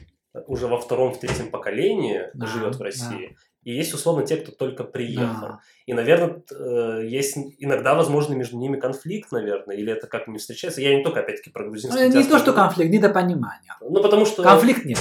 уже 0.48 0.68
во 0.68 0.78
втором, 0.80 1.14
в 1.14 1.20
третьем 1.20 1.50
поколении 1.50 2.30
Да, 2.34 2.46
живет 2.46 2.76
в 2.76 2.80
да. 2.80 2.86
России. 2.86 3.36
И 3.64 3.74
есть, 3.74 3.94
условно, 3.94 4.26
те, 4.26 4.38
кто 4.38 4.54
только 4.54 4.86
приехал. 4.86 5.42
Да. 5.42 5.60
И, 5.88 5.94
наверное, 5.94 6.42
э, 6.58 7.06
есть 7.06 7.38
иногда, 7.58 7.96
возможно, 7.96 8.34
между 8.34 8.58
ними 8.58 8.80
конфликт, 8.80 9.32
наверное, 9.32 9.76
или 9.76 9.92
это 9.92 10.08
как 10.08 10.28
не 10.30 10.38
встречается. 10.38 10.80
Я 10.80 10.96
не 10.96 11.04
только, 11.04 11.20
опять-таки, 11.20 11.50
про 11.50 11.66
грузинский 11.66 12.00
Ну, 12.00 12.06
Не 12.06 12.24
то, 12.24 12.38
что 12.40 12.54
говорю. 12.54 12.54
конфликт, 12.54 12.92
недопонимание. 12.94 13.74
Ну, 13.82 14.02
потому 14.02 14.26
что... 14.26 14.42
Конфликт 14.42 14.86
нет, 14.86 15.00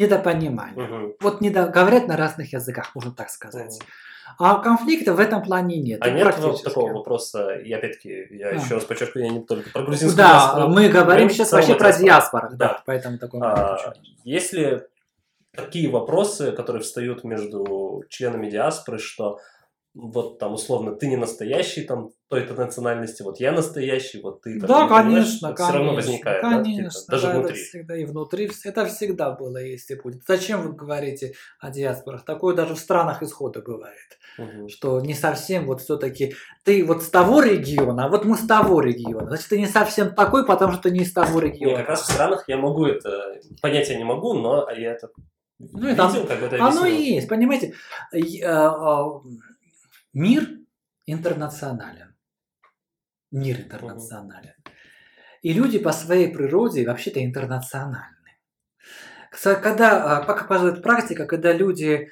недопонимание. 0.00 0.84
Мгм. 0.86 1.14
Вот 1.20 1.40
недо... 1.40 1.66
говорят 1.66 2.08
на 2.08 2.16
разных 2.16 2.52
языках, 2.52 2.94
можно 2.94 3.12
так 3.12 3.30
сказать. 3.30 3.78
А 4.38 4.56
конфликта 4.60 5.12
в 5.12 5.20
этом 5.20 5.42
плане 5.42 5.78
нет. 5.78 6.00
А 6.02 6.10
нет 6.10 6.34
такого 6.64 6.92
вопроса, 6.92 7.54
и 7.54 7.72
опять-таки, 7.72 8.28
я 8.30 8.50
Да. 8.52 8.56
еще 8.56 8.74
раз 8.74 8.84
подчеркиваю, 8.84 9.26
я 9.26 9.32
не 9.32 9.44
только 9.44 9.70
про 9.70 9.82
грузинскую 9.82 10.16
Да, 10.16 10.32
диаспору, 10.32 10.68
мы 10.68 10.88
говорим 10.88 11.30
сейчас 11.30 11.52
вообще 11.52 11.74
про 11.74 11.92
диаспорах, 11.92 12.56
да, 12.56 12.68
Да. 12.68 12.82
поэтому 12.86 13.18
такой 13.18 13.40
А, 13.42 13.76
Если 14.24 14.86
такие 15.52 15.90
вопросы, 15.90 16.52
которые 16.52 16.82
встают 16.82 17.24
между 17.24 18.04
членами 18.08 18.48
диаспоры, 18.48 18.98
что 18.98 19.40
вот 19.92 20.38
там 20.38 20.54
условно 20.54 20.94
ты 20.94 21.08
не 21.08 21.16
настоящий 21.16 21.82
там 21.82 22.10
той-то 22.28 22.54
национальности, 22.54 23.22
вот 23.22 23.40
я 23.40 23.50
настоящий, 23.50 24.20
вот 24.22 24.40
ты 24.42 24.60
там, 24.60 24.68
Да, 24.68 24.88
конечно, 24.88 25.48
это 25.48 25.56
конечно. 25.56 25.64
все 25.66 25.72
равно 25.74 25.94
возникает, 25.94 26.42
да, 26.42 26.50
конечно, 26.62 27.00
даже 27.08 27.26
да, 27.26 27.30
это 27.32 27.38
внутри. 27.40 27.56
всегда 27.64 27.96
и 27.96 28.04
внутри, 28.04 28.50
это 28.64 28.86
всегда 28.86 29.30
было 29.32 29.56
и 29.56 29.70
есть 29.72 29.90
и 29.90 29.96
будет. 29.96 30.22
Зачем 30.28 30.62
вы 30.62 30.72
говорите 30.74 31.32
о 31.58 31.70
диаспорах? 31.70 32.24
Такое 32.24 32.54
даже 32.54 32.76
в 32.76 32.78
странах 32.78 33.20
исхода 33.24 33.62
бывает, 33.62 33.96
Мгм. 34.38 34.68
что 34.68 35.00
не 35.00 35.14
совсем 35.14 35.66
вот 35.66 35.80
все-таки 35.80 36.34
ты 36.62 36.84
вот 36.84 37.02
с 37.02 37.08
того 37.10 37.42
региона, 37.42 38.04
а 38.04 38.08
вот 38.08 38.24
мы 38.24 38.36
с 38.36 38.46
того 38.46 38.80
региона. 38.80 39.26
Значит, 39.26 39.48
ты 39.48 39.58
не 39.58 39.66
совсем 39.66 40.14
такой, 40.14 40.46
потому 40.46 40.72
что 40.72 40.82
ты 40.82 40.92
не 40.92 41.00
из 41.00 41.12
того 41.12 41.40
региона. 41.40 41.78
как 41.78 41.88
раз 41.88 42.02
в 42.02 42.12
странах 42.12 42.44
я 42.46 42.56
могу 42.58 42.86
это, 42.86 43.40
понять 43.60 43.88
я 43.88 43.96
не 43.96 44.04
могу, 44.04 44.34
но 44.34 44.70
я 44.70 44.92
это 44.92 45.08
Ну, 45.58 45.88
это- 45.88 46.06
видел, 46.06 46.26
как 46.28 46.38
бы 46.38 46.46
это 46.46 46.56
Оно 46.64 46.82
объяснил. 46.82 47.14
есть, 47.16 47.28
понимаете? 47.28 47.74
Мир 50.12 50.48
интернационален. 51.06 52.16
Мир 53.30 53.60
интернационален. 53.60 54.54
И 55.42 55.52
люди 55.52 55.78
по 55.78 55.92
своей 55.92 56.34
природе 56.34 56.86
вообще-то 56.86 57.24
интернациональны. 57.24 58.16
Когда, 59.30 60.22
э, 60.22 60.26
как 60.26 60.42
показывает 60.42 60.82
практика, 60.82 61.26
когда 61.26 61.52
люди 61.52 62.10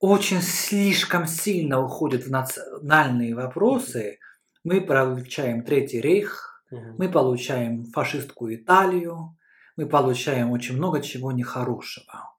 очень 0.00 0.42
слишком 0.42 1.26
сильно 1.26 1.80
уходят 1.80 2.24
в 2.24 2.30
национальные 2.30 3.34
вопросы, 3.34 4.18
мы 4.62 4.82
получаем 4.82 5.64
Третий 5.64 6.02
рейх, 6.02 6.62
мы 6.98 7.08
получаем 7.08 7.86
фашистскую 7.86 8.56
Италию, 8.56 9.36
мы 9.76 9.86
получаем 9.86 10.50
очень 10.50 10.76
много 10.76 11.00
чего 11.00 11.32
нехорошего. 11.32 12.34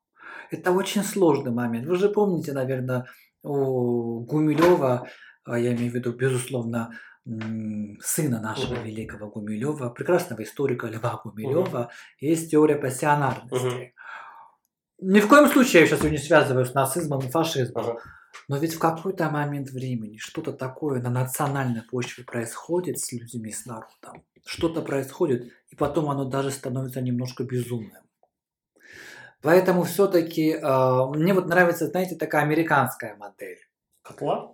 Это 0.51 0.71
очень 0.71 1.03
сложный 1.03 1.51
момент. 1.51 1.87
Вы 1.87 1.95
же 1.95 2.09
помните, 2.09 2.53
наверное, 2.53 3.05
у 3.45 4.21
Гумилева, 4.25 5.07
а 5.45 5.59
я 5.59 5.75
имею 5.75 5.91
в 5.91 5.95
виду, 5.95 6.13
безусловно, 6.13 6.91
сына 7.25 8.39
нашего 8.39 8.75
Мгм. 8.75 8.83
великого 8.83 9.29
Гумилева, 9.29 9.89
прекрасного 9.89 10.43
историка 10.43 10.87
Льва 10.87 11.21
Гумилева, 11.23 11.89
есть 12.19 12.51
теория 12.51 12.75
пассионарности. 12.75 13.93
Ни 15.01 15.19
в 15.19 15.27
коем 15.27 15.47
случае 15.47 15.81
я 15.81 15.87
сейчас 15.87 16.03
ее 16.03 16.11
не 16.11 16.17
связываю 16.17 16.65
с 16.65 16.73
нацизмом 16.73 17.19
и 17.19 17.29
фашизмом. 17.29 17.83
Ага. 17.83 17.99
Но 18.47 18.57
ведь 18.57 18.75
в 18.75 18.79
какой-то 18.79 19.29
момент 19.29 19.69
времени 19.71 20.17
что-то 20.17 20.53
такое 20.53 21.01
на 21.01 21.09
национальной 21.09 21.81
почве 21.81 22.23
происходит 22.23 22.99
с 22.99 23.11
людьми, 23.11 23.51
с 23.51 23.65
народом. 23.65 24.23
Что-то 24.45 24.81
происходит, 24.81 25.51
и 25.69 25.75
потом 25.75 26.09
оно 26.09 26.25
даже 26.25 26.51
становится 26.51 27.01
немножко 27.01 27.43
безумным. 27.43 28.04
Поэтому 29.45 29.83
все-таки 29.83 30.55
мне 30.55 31.33
вот 31.33 31.47
нравится, 31.47 31.85
знаете, 31.87 32.15
такая 32.15 32.41
американская 32.41 33.15
модель. 33.15 33.59
Котла? 34.01 34.53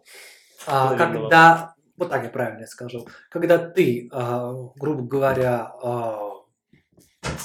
А, 0.68 0.96
когда, 0.96 1.74
вот 1.98 2.10
так 2.10 2.24
я 2.24 2.30
правильно 2.30 2.68
скажу, 2.68 3.08
когда 3.30 3.58
ты, 3.58 4.10
а, 4.12 4.54
грубо 4.76 5.04
говоря, 5.04 5.72
а, 5.82 6.30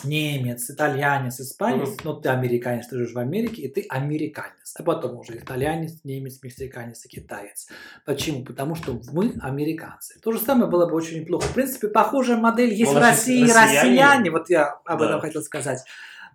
немец, 0.05 0.69
итальянец, 0.71 1.41
испанец, 1.41 1.89
Мгм. 1.91 1.99
но 2.05 2.13
ты 2.15 2.29
американец, 2.31 2.87
ты 2.89 2.97
живешь 2.97 3.13
в 3.15 3.19
Америке, 3.19 3.63
и 3.63 3.69
ты 3.73 3.87
американец, 3.89 4.75
а 4.79 4.83
потом 4.83 5.19
уже 5.19 5.37
итальянец, 5.39 6.01
немец, 6.05 6.39
мексиканец 6.43 7.05
и 7.05 7.09
китаец. 7.09 7.69
Почему? 8.05 8.45
Потому 8.45 8.75
что 8.75 9.01
мы 9.13 9.35
американцы. 9.41 10.19
То 10.21 10.33
же 10.33 10.39
самое 10.41 10.71
было 10.71 10.87
бы 10.87 10.95
очень 10.95 11.21
неплохо. 11.21 11.47
В 11.47 11.55
принципе, 11.55 11.89
похожая 11.89 12.37
модель 12.39 12.73
есть 12.73 12.93
Ну, 12.93 12.99
в 12.99 13.03
России 13.03 13.45
россияне- 13.45 13.55
россияне, 13.83 14.31
вот 14.31 14.51
я 14.51 14.67
об 14.85 14.99
Да. 15.01 15.07
этом 15.07 15.21
хотел 15.21 15.43
сказать. 15.43 15.81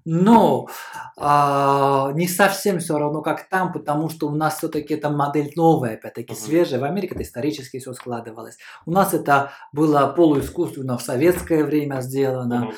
Но 0.05 0.67
а, 1.17 2.11
не 2.13 2.27
совсем 2.27 2.79
все 2.79 2.97
равно, 2.97 3.21
как 3.21 3.47
там, 3.49 3.71
потому 3.71 4.09
что 4.09 4.27
у 4.27 4.35
нас 4.35 4.57
все-таки 4.57 4.95
эта 4.95 5.09
модель 5.09 5.51
новая, 5.55 5.93
опять-таки 5.95 6.33
Мгм. 6.33 6.41
свежая. 6.41 6.79
В 6.79 6.83
Америке 6.83 7.13
это 7.13 7.23
исторически 7.23 7.79
все 7.79 7.93
складывалось. 7.93 8.57
У 8.85 8.91
нас 8.91 9.13
это 9.13 9.51
было 9.71 10.07
полуискусственно 10.07 10.97
в 10.97 11.01
советское 11.01 11.63
время 11.63 12.01
сделано. 12.01 12.65
Мгм. 12.65 12.73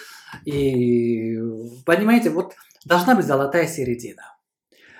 И 0.45 1.37
понимаете, 1.85 2.29
вот 2.29 2.53
должна 2.85 3.15
быть 3.15 3.25
золотая 3.25 3.67
середина. 3.67 4.23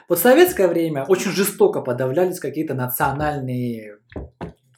Вот 0.10 0.20
в 0.20 0.22
советское 0.22 0.68
время 0.68 1.06
очень 1.06 1.32
жестоко 1.32 1.82
подавлялись 1.82 2.40
какие-то 2.40 2.74
национальные... 2.74 3.98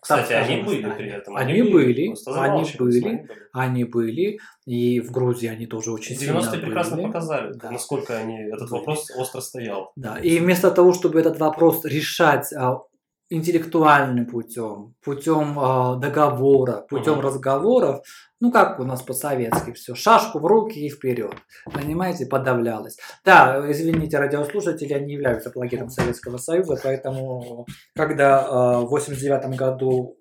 Кстати, 0.06 0.30
так 0.30 0.38
они 0.44 0.62
скажем, 0.62 0.66
были 0.66 0.94
при 0.98 1.10
этом. 1.10 1.36
Они 1.36 1.54
они 1.54 1.72
были. 1.72 2.14
они 2.28 2.66
были. 2.78 3.28
Они 3.54 3.84
были, 3.86 4.40
и 4.68 5.00
в 5.00 5.12
Грузии 5.12 5.48
они 5.48 5.66
тоже 5.66 5.92
очень 5.92 6.16
сильно 6.16 6.38
90-е 6.38 6.60
прекрасно 6.60 6.98
были. 6.98 7.06
показали, 7.08 7.54
Да. 7.56 7.72
насколько 7.72 8.16
они, 8.16 8.38
этот 8.38 8.70
Были. 8.70 8.80
вопрос 8.80 9.10
остро 9.18 9.42
стоял. 9.42 9.92
Да, 9.96 10.20
и 10.20 10.38
вместо 10.38 10.70
того, 10.70 10.94
чтобы 10.94 11.20
этот 11.20 11.40
вопрос 11.40 11.84
решать 11.86 12.54
а, 12.54 12.82
интеллектуальным 13.30 14.28
путем, 14.28 14.96
путем 15.04 15.58
а, 15.58 15.96
договора, 15.96 16.86
путем 16.90 17.14
Мгм. 17.14 17.22
разговоров, 17.22 18.02
ну 18.40 18.52
как 18.52 18.80
у 18.80 18.84
нас 18.84 19.02
по-советски 19.02 19.72
все, 19.74 19.96
шашку 19.96 20.40
в 20.40 20.46
руки 20.46 20.80
и 20.80 20.90
вперед, 20.90 21.34
понимаете, 21.74 22.28
подавлялось. 22.28 22.98
Да, 23.24 23.64
извините, 23.72 24.20
радиослушатели, 24.20 24.90
я 24.90 25.00
не 25.00 25.14
являюсь 25.14 25.46
апологетом 25.46 25.90
Советского 25.90 26.38
Союза, 26.38 26.80
поэтому 26.84 27.66
когда 27.96 28.46
а, 28.48 28.80
в 28.82 28.90
89 28.90 29.56
году 29.58 30.18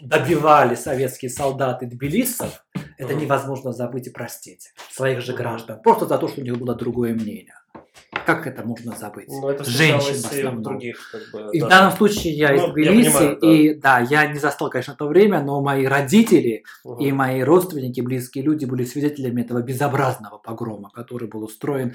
добивали 0.00 0.74
советские 0.74 1.30
солдаты 1.30 1.86
тбилисов, 1.86 2.64
это 2.98 3.14
невозможно 3.14 3.72
забыть 3.72 4.08
и 4.08 4.10
простить 4.10 4.72
своих 4.90 5.20
же 5.20 5.32
граждан, 5.34 5.80
просто 5.82 6.06
за 6.06 6.18
то, 6.18 6.28
что 6.28 6.40
у 6.40 6.44
них 6.44 6.58
было 6.58 6.74
другое 6.74 7.14
мнение. 7.14 7.54
Как 8.26 8.46
это 8.46 8.62
можно 8.64 8.94
забыть? 8.96 9.28
Но 9.28 9.50
это 9.50 9.64
Женщин 9.64 10.14
в 10.14 10.18
и 10.18 10.22
в 10.22 10.26
основном. 10.32 10.62
других, 10.62 11.10
как 11.10 11.22
бы, 11.32 11.50
И 11.52 11.60
в 11.60 11.62
да. 11.64 11.68
данном 11.68 11.92
случае 11.92 12.34
я 12.34 12.50
Ну, 12.52 12.54
из 12.68 12.72
Тбилиси, 12.72 13.10
понимаю, 13.10 13.38
да. 13.40 13.52
и 13.52 13.74
да, 13.74 13.98
я 14.00 14.26
не 14.26 14.38
застал, 14.38 14.68
конечно, 14.70 14.94
то 14.94 15.06
время, 15.08 15.42
но 15.42 15.60
мои 15.62 15.84
родители 15.86 16.64
Мгм. 16.84 17.00
и 17.00 17.12
мои 17.12 17.42
родственники, 17.42 18.00
близкие 18.00 18.44
люди 18.44 18.66
были 18.66 18.84
свидетелями 18.84 19.42
этого 19.42 19.62
безобразного 19.62 20.38
погрома, 20.38 20.90
который 20.90 21.28
был 21.28 21.44
устроен 21.44 21.94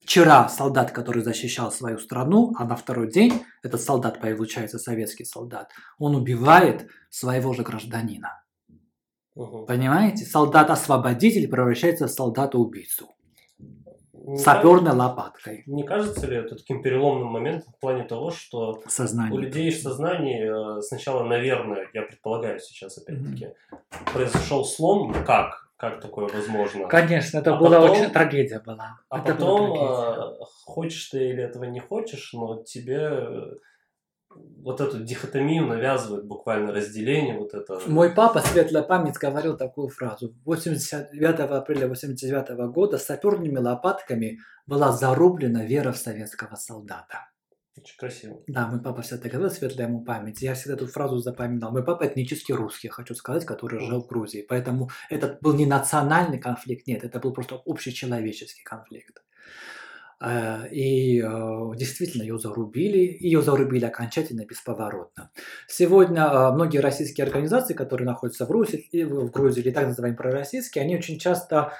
вчера 0.00 0.48
солдат, 0.48 0.92
который 0.92 1.22
защищал 1.22 1.70
свою 1.72 1.98
страну, 1.98 2.52
а 2.58 2.64
на 2.64 2.76
второй 2.76 3.10
день 3.10 3.42
этот 3.62 3.80
солдат, 3.80 4.20
получается 4.20 4.78
советский 4.78 5.24
солдат, 5.24 5.70
он 5.98 6.14
убивает 6.14 6.88
своего 7.10 7.52
же 7.54 7.62
гражданина. 7.62 8.42
Мгм. 9.34 9.66
Понимаете? 9.66 10.24
Солдат-освободитель 10.24 11.48
превращается 11.48 12.06
в 12.06 12.10
солдата-убийцу. 12.10 13.08
Не 14.24 14.38
саперной 14.38 14.92
лопаткой. 14.92 15.62
Не 15.66 15.82
кажется 15.84 16.26
ли 16.26 16.36
это 16.36 16.54
таким 16.56 16.82
переломным 16.82 17.28
моментом 17.28 17.72
в 17.76 17.80
плане 17.80 18.04
того, 18.04 18.30
что 18.30 18.80
у 18.84 18.88
Сознание. 18.88 19.40
людей 19.40 19.70
в 19.70 19.80
сознании 19.80 20.78
э, 20.78 20.80
сначала, 20.82 21.24
наверное, 21.24 21.88
я 21.92 22.02
предполагаю 22.02 22.60
сейчас 22.60 22.98
опять-таки, 22.98 23.48
произошел 24.12 24.64
слом, 24.64 25.12
как? 25.26 25.68
Как 25.76 26.00
такое 26.00 26.28
возможно? 26.28 26.86
Конечно, 26.86 27.38
это 27.38 27.54
А 27.54 27.56
была 27.56 27.80
потом- 27.80 27.96
очень 28.00 28.10
трагедия 28.12 28.60
была. 28.64 29.00
А 29.08 29.18
это 29.18 29.32
потом, 29.34 29.70
была 29.70 30.14
трагедия. 30.14 30.42
э, 30.42 30.44
хочешь 30.64 31.08
ты 31.08 31.30
или 31.30 31.42
этого 31.42 31.64
не 31.64 31.80
хочешь, 31.80 32.30
но 32.32 32.62
тебе 32.62 32.98
э, 33.00 33.52
вот 34.62 34.80
эту 34.80 35.02
дихотомию 35.02 35.66
навязывает 35.66 36.24
буквально 36.24 36.72
разделение, 36.72 37.36
вот 37.36 37.52
это... 37.52 37.80
Мой 37.86 38.10
папа, 38.10 38.40
светлая 38.40 38.82
память, 38.82 39.16
говорил 39.16 39.56
такую 39.56 39.88
фразу. 39.88 40.34
89 40.44 41.40
апреля 41.40 41.88
89 41.88 42.72
года 42.72 42.98
саперными 42.98 43.58
лопатками 43.58 44.38
была 44.66 44.92
зарублена 44.92 45.64
вера 45.64 45.92
в 45.92 45.96
советского 45.96 46.54
солдата. 46.54 47.26
Очень 47.76 47.96
красиво. 47.98 48.42
Да, 48.46 48.68
мой 48.68 48.80
папа 48.80 49.02
всегда 49.02 49.28
говорил, 49.28 49.50
светлая 49.50 49.88
ему 49.88 50.04
память. 50.04 50.42
Я 50.42 50.54
всегда 50.54 50.74
эту 50.74 50.86
фразу 50.86 51.18
запоминал. 51.18 51.72
Мой 51.72 51.84
папа 51.84 52.06
этнически 52.06 52.52
русский, 52.52 52.88
хочу 52.88 53.14
сказать, 53.14 53.44
который 53.44 53.80
жил 53.80 54.02
в 54.02 54.06
Грузии. 54.06 54.44
Поэтому 54.48 54.90
это 55.10 55.38
был 55.40 55.54
не 55.54 55.66
национальный 55.66 56.38
конфликт, 56.38 56.86
нет, 56.86 57.02
это 57.02 57.18
был 57.18 57.32
просто 57.32 57.60
общечеловеческий 57.64 58.62
конфликт. 58.62 59.22
Э, 60.22 60.68
И 60.70 61.20
э, 61.20 61.76
действительно 61.76 62.22
ее 62.22 62.38
зарубили, 62.38 63.16
ее 63.18 63.42
зарубили 63.42 63.84
окончательно, 63.84 64.44
бесповоротно. 64.44 65.30
Сегодня 65.66 66.22
э, 66.22 66.52
многие 66.52 66.78
российские 66.78 67.26
организации, 67.26 67.74
которые 67.74 68.06
находятся 68.06 68.46
в 68.46 68.48
Грузии, 68.48 68.88
и 68.92 69.04
в 69.04 69.30
Грузии 69.30 69.60
или 69.62 69.70
так 69.70 69.86
называемые 69.86 70.16
пророссийские, 70.16 70.84
они 70.84 70.96
очень 70.96 71.18
часто 71.18 71.72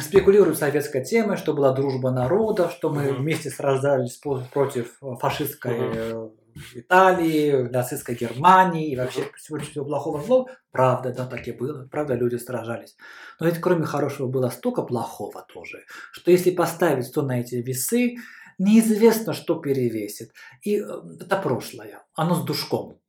спекулируют 0.00 0.58
советской 0.58 1.04
темой, 1.04 1.36
что 1.36 1.52
была 1.52 1.72
дружба 1.72 2.10
народов, 2.10 2.72
что 2.72 2.88
мы 2.88 3.12
вместе 3.12 3.50
сражались 3.50 4.16
против 4.16 4.98
фашистской. 5.20 6.30
Италии, 6.74 7.68
нацистской 7.68 8.14
Германии 8.14 8.92
и 8.92 8.96
вообще 8.96 9.30
всего, 9.36 9.58
всего 9.58 9.84
плохого 9.84 10.22
злого. 10.22 10.50
Правда, 10.70 11.12
да, 11.12 11.26
так 11.26 11.46
и 11.48 11.52
было. 11.52 11.86
Правда, 11.90 12.14
люди 12.14 12.36
сражались. 12.36 12.96
Но 13.40 13.46
ведь 13.46 13.60
кроме 13.60 13.84
хорошего 13.84 14.28
было 14.28 14.48
столько 14.48 14.82
плохого 14.82 15.46
тоже, 15.52 15.84
что 16.12 16.30
если 16.30 16.50
поставить 16.50 17.12
то 17.12 17.22
на 17.22 17.40
эти 17.40 17.56
весы, 17.56 18.16
неизвестно, 18.58 19.32
что 19.32 19.56
перевесит. 19.56 20.32
И 20.62 20.78
э, 20.78 20.84
это 21.20 21.36
прошлое. 21.36 22.02
Оно 22.14 22.34
с 22.34 22.44
душком. 22.44 23.00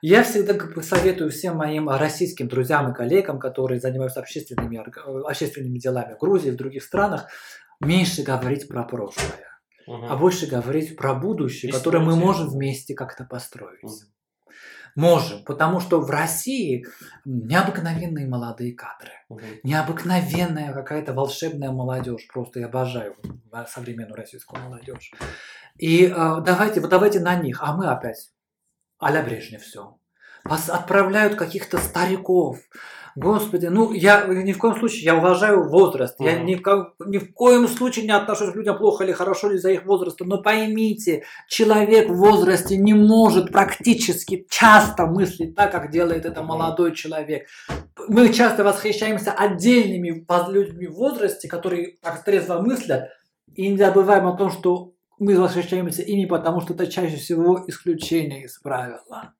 Я 0.00 0.24
всегда 0.24 0.58
советую 0.82 1.30
всем 1.30 1.56
моим 1.56 1.88
российским 1.88 2.48
друзьям 2.48 2.90
и 2.90 2.94
коллегам, 2.94 3.38
которые 3.38 3.80
занимаются 3.80 4.20
общественными, 4.20 4.76
э, 4.76 5.20
общественными 5.28 5.78
делами 5.78 6.14
в 6.14 6.18
Грузии, 6.18 6.50
в 6.50 6.56
других 6.56 6.82
странах, 6.82 7.28
меньше 7.80 8.22
говорить 8.22 8.68
про 8.68 8.84
прошлое, 8.84 9.51
Мгм. 9.86 10.04
а 10.04 10.16
больше 10.16 10.46
говорить 10.46 10.96
про 10.96 11.14
будущее, 11.14 11.70
И 11.70 11.72
которое 11.72 12.00
мы 12.00 12.16
можем 12.16 12.48
вместе 12.48 12.94
как-то 12.94 13.24
построить. 13.24 13.82
Мгм. 13.82 13.92
Можем, 14.94 15.42
потому 15.44 15.80
что 15.80 16.00
в 16.00 16.10
России 16.10 16.84
необыкновенные 17.24 18.26
молодые 18.26 18.74
кадры. 18.74 19.12
Мгм. 19.30 19.44
Необыкновенная 19.62 20.72
какая-то 20.74 21.14
волшебная 21.14 21.70
молодежь. 21.70 22.28
Просто 22.30 22.60
я 22.60 22.66
обожаю 22.66 23.16
современную 23.68 24.16
российскую 24.16 24.62
молодежь. 24.62 25.12
И 25.78 26.04
э, 26.04 26.10
давайте, 26.44 26.80
вот 26.80 26.90
давайте 26.90 27.20
на 27.20 27.36
них, 27.36 27.62
а 27.62 27.74
мы 27.74 27.86
опять 27.86 28.32
а-ля 28.98 29.22
Брежнев 29.22 29.62
все. 29.62 29.98
Вас 30.44 30.68
отправляют 30.68 31.36
каких-то 31.36 31.78
стариков. 31.78 32.58
Господи, 33.14 33.66
ну 33.66 33.92
я 33.92 34.24
ни 34.26 34.52
в 34.52 34.58
коем 34.58 34.74
случае, 34.76 35.02
я 35.04 35.14
уважаю 35.16 35.68
возраст. 35.68 36.16
Я 36.18 36.36
Мгм. 36.36 36.46
ни 36.46 36.54
в, 36.54 36.62
ко- 36.62 36.94
ни 37.04 37.18
в 37.18 37.32
коем 37.34 37.68
случае 37.68 38.06
не 38.06 38.10
отношусь 38.12 38.52
к 38.52 38.56
людям 38.56 38.78
плохо 38.78 39.04
или 39.04 39.12
хорошо 39.12 39.50
ли 39.50 39.58
за 39.58 39.70
их 39.70 39.84
возрастом. 39.84 40.28
Но 40.28 40.42
поймите, 40.42 41.24
человек 41.46 42.08
в 42.08 42.14
возрасте 42.16 42.78
не 42.78 42.94
может 42.94 43.52
практически 43.52 44.46
часто 44.48 45.06
мыслить 45.06 45.54
так, 45.54 45.70
как 45.72 45.90
делает 45.90 46.24
это 46.24 46.40
Мгм. 46.40 46.48
молодой 46.48 46.94
человек. 46.94 47.46
Мы 48.08 48.32
часто 48.32 48.64
восхищаемся 48.64 49.32
отдельными 49.32 50.24
людьми 50.48 50.86
в 50.86 50.94
возрасте, 50.94 51.48
которые 51.48 51.98
так 52.00 52.24
трезво 52.24 52.60
мыслят, 52.62 53.10
и 53.54 53.68
не 53.68 53.76
забываем 53.76 54.26
о 54.26 54.36
том, 54.38 54.50
что 54.50 54.92
мы 55.18 55.38
восхищаемся 55.38 56.00
ими, 56.00 56.24
потому 56.24 56.62
что 56.62 56.72
это 56.72 56.86
чаще 56.86 57.16
всего 57.16 57.62
исключение 57.66 58.44
из 58.44 58.58
правила. 58.58 59.34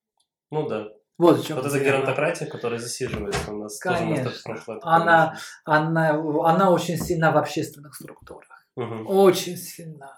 Ну 0.52 0.68
да. 0.68 0.88
Вот 1.18 1.40
в 1.40 1.46
чем 1.46 1.56
Вот 1.56 1.66
эта 1.66 1.78
геронтократия, 1.80 2.46
которая 2.46 2.78
засиживается 2.78 3.52
у 3.52 3.58
нас 3.58 3.78
тоже 3.78 3.98
Конечно. 3.98 4.30
так 4.30 4.42
прошлое. 4.44 4.80
Она, 4.82 5.36
она, 5.64 6.10
она 6.10 6.70
очень 6.70 6.98
сильна 6.98 7.32
в 7.32 7.38
общественных 7.38 7.94
структурах. 7.94 8.66
Мгм. 8.76 9.06
Очень 9.06 9.56
сильна. 9.56 10.14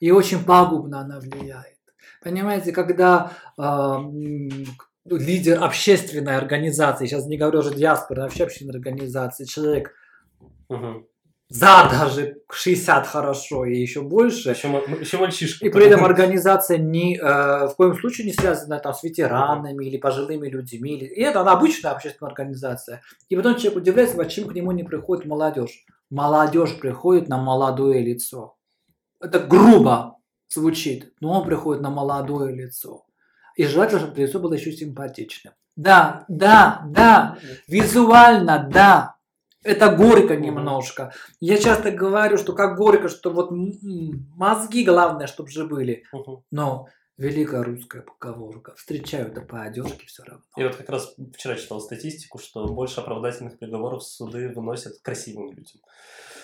И 0.00 0.10
очень 0.10 0.44
пагубно 0.44 1.00
она 1.00 1.20
влияет. 1.20 1.78
Понимаете, 2.22 2.72
когда 2.72 3.32
э, 3.56 3.96
лидер 5.04 5.62
общественной 5.62 6.36
организации, 6.36 7.06
сейчас 7.06 7.26
не 7.26 7.38
говорю 7.38 7.60
уже 7.60 7.74
диаспоры, 7.74 8.22
а 8.22 8.24
вообще 8.24 8.44
общественной 8.44 8.74
организации, 8.74 9.44
человек 9.44 9.94
Мгм. 10.68 11.06
За 11.48 11.88
даже 11.90 12.42
60 12.50 13.06
хорошо 13.06 13.64
и 13.64 13.78
еще 13.78 14.02
больше, 14.02 14.50
Еще, 14.50 14.68
еще 15.00 15.16
мальчишка. 15.16 15.66
И 15.66 15.70
при 15.70 15.86
этом 15.86 16.04
организация 16.04 16.76
ни, 16.76 17.16
э, 17.16 17.68
в 17.68 17.74
коем 17.74 17.96
случае 17.96 18.26
не 18.26 18.34
связана 18.34 18.78
там, 18.78 18.92
с 18.92 19.02
ветеранами 19.02 19.86
или 19.86 19.96
пожилыми 19.96 20.48
людьми. 20.48 20.96
Или... 20.96 21.06
И 21.06 21.22
это 21.22 21.40
она 21.40 21.52
обычная 21.52 21.92
общественная 21.92 22.30
организация. 22.30 23.00
И 23.30 23.36
потом 23.36 23.56
человек 23.56 23.78
удивляется, 23.78 24.16
почему 24.16 24.48
к 24.48 24.54
нему 24.54 24.72
не 24.72 24.84
приходит 24.84 25.24
молодежь. 25.24 25.86
Молодежь 26.10 26.78
приходит 26.78 27.28
на 27.28 27.38
молодое 27.38 28.02
лицо. 28.02 28.56
Это 29.20 29.40
грубо 29.40 30.18
звучит, 30.48 31.12
но 31.20 31.40
он 31.40 31.46
приходит 31.46 31.82
на 31.82 31.90
молодое 31.90 32.54
лицо. 32.54 33.04
И 33.56 33.64
желательно, 33.64 34.00
чтобы 34.00 34.20
лицо 34.20 34.38
было 34.38 34.52
еще 34.52 34.70
симпатичным. 34.70 35.54
Да, 35.76 36.24
да, 36.28 36.82
да, 36.86 37.38
визуально, 37.66 38.68
да. 38.70 39.17
Это 39.68 39.90
горько 39.94 40.34
немножко. 40.36 41.12
Я 41.40 41.58
часто 41.58 41.90
говорю, 41.90 42.38
что 42.38 42.52
как 42.54 42.76
горько, 42.76 43.08
что 43.08 43.30
вот 43.30 43.50
мозги 43.50 44.84
главное, 44.84 45.26
чтобы 45.26 45.50
же 45.50 45.66
были. 45.66 46.04
Но 46.50 46.86
великая 47.18 47.62
русская 47.62 48.02
поговорка. 48.02 48.74
Встречают 48.76 49.34
да 49.34 49.40
по 49.42 49.62
одежке 49.62 50.06
все 50.06 50.22
равно. 50.22 50.44
И 50.56 50.62
вот 50.62 50.76
как 50.76 50.88
раз 50.88 51.14
вчера 51.36 51.56
читал 51.56 51.80
статистику, 51.80 52.38
что 52.38 52.66
больше 52.66 53.00
оправдательных 53.00 53.58
приговоров 53.58 54.04
суды 54.04 54.52
выносят 54.54 54.94
красивым 55.02 55.50
людям. 55.50 55.80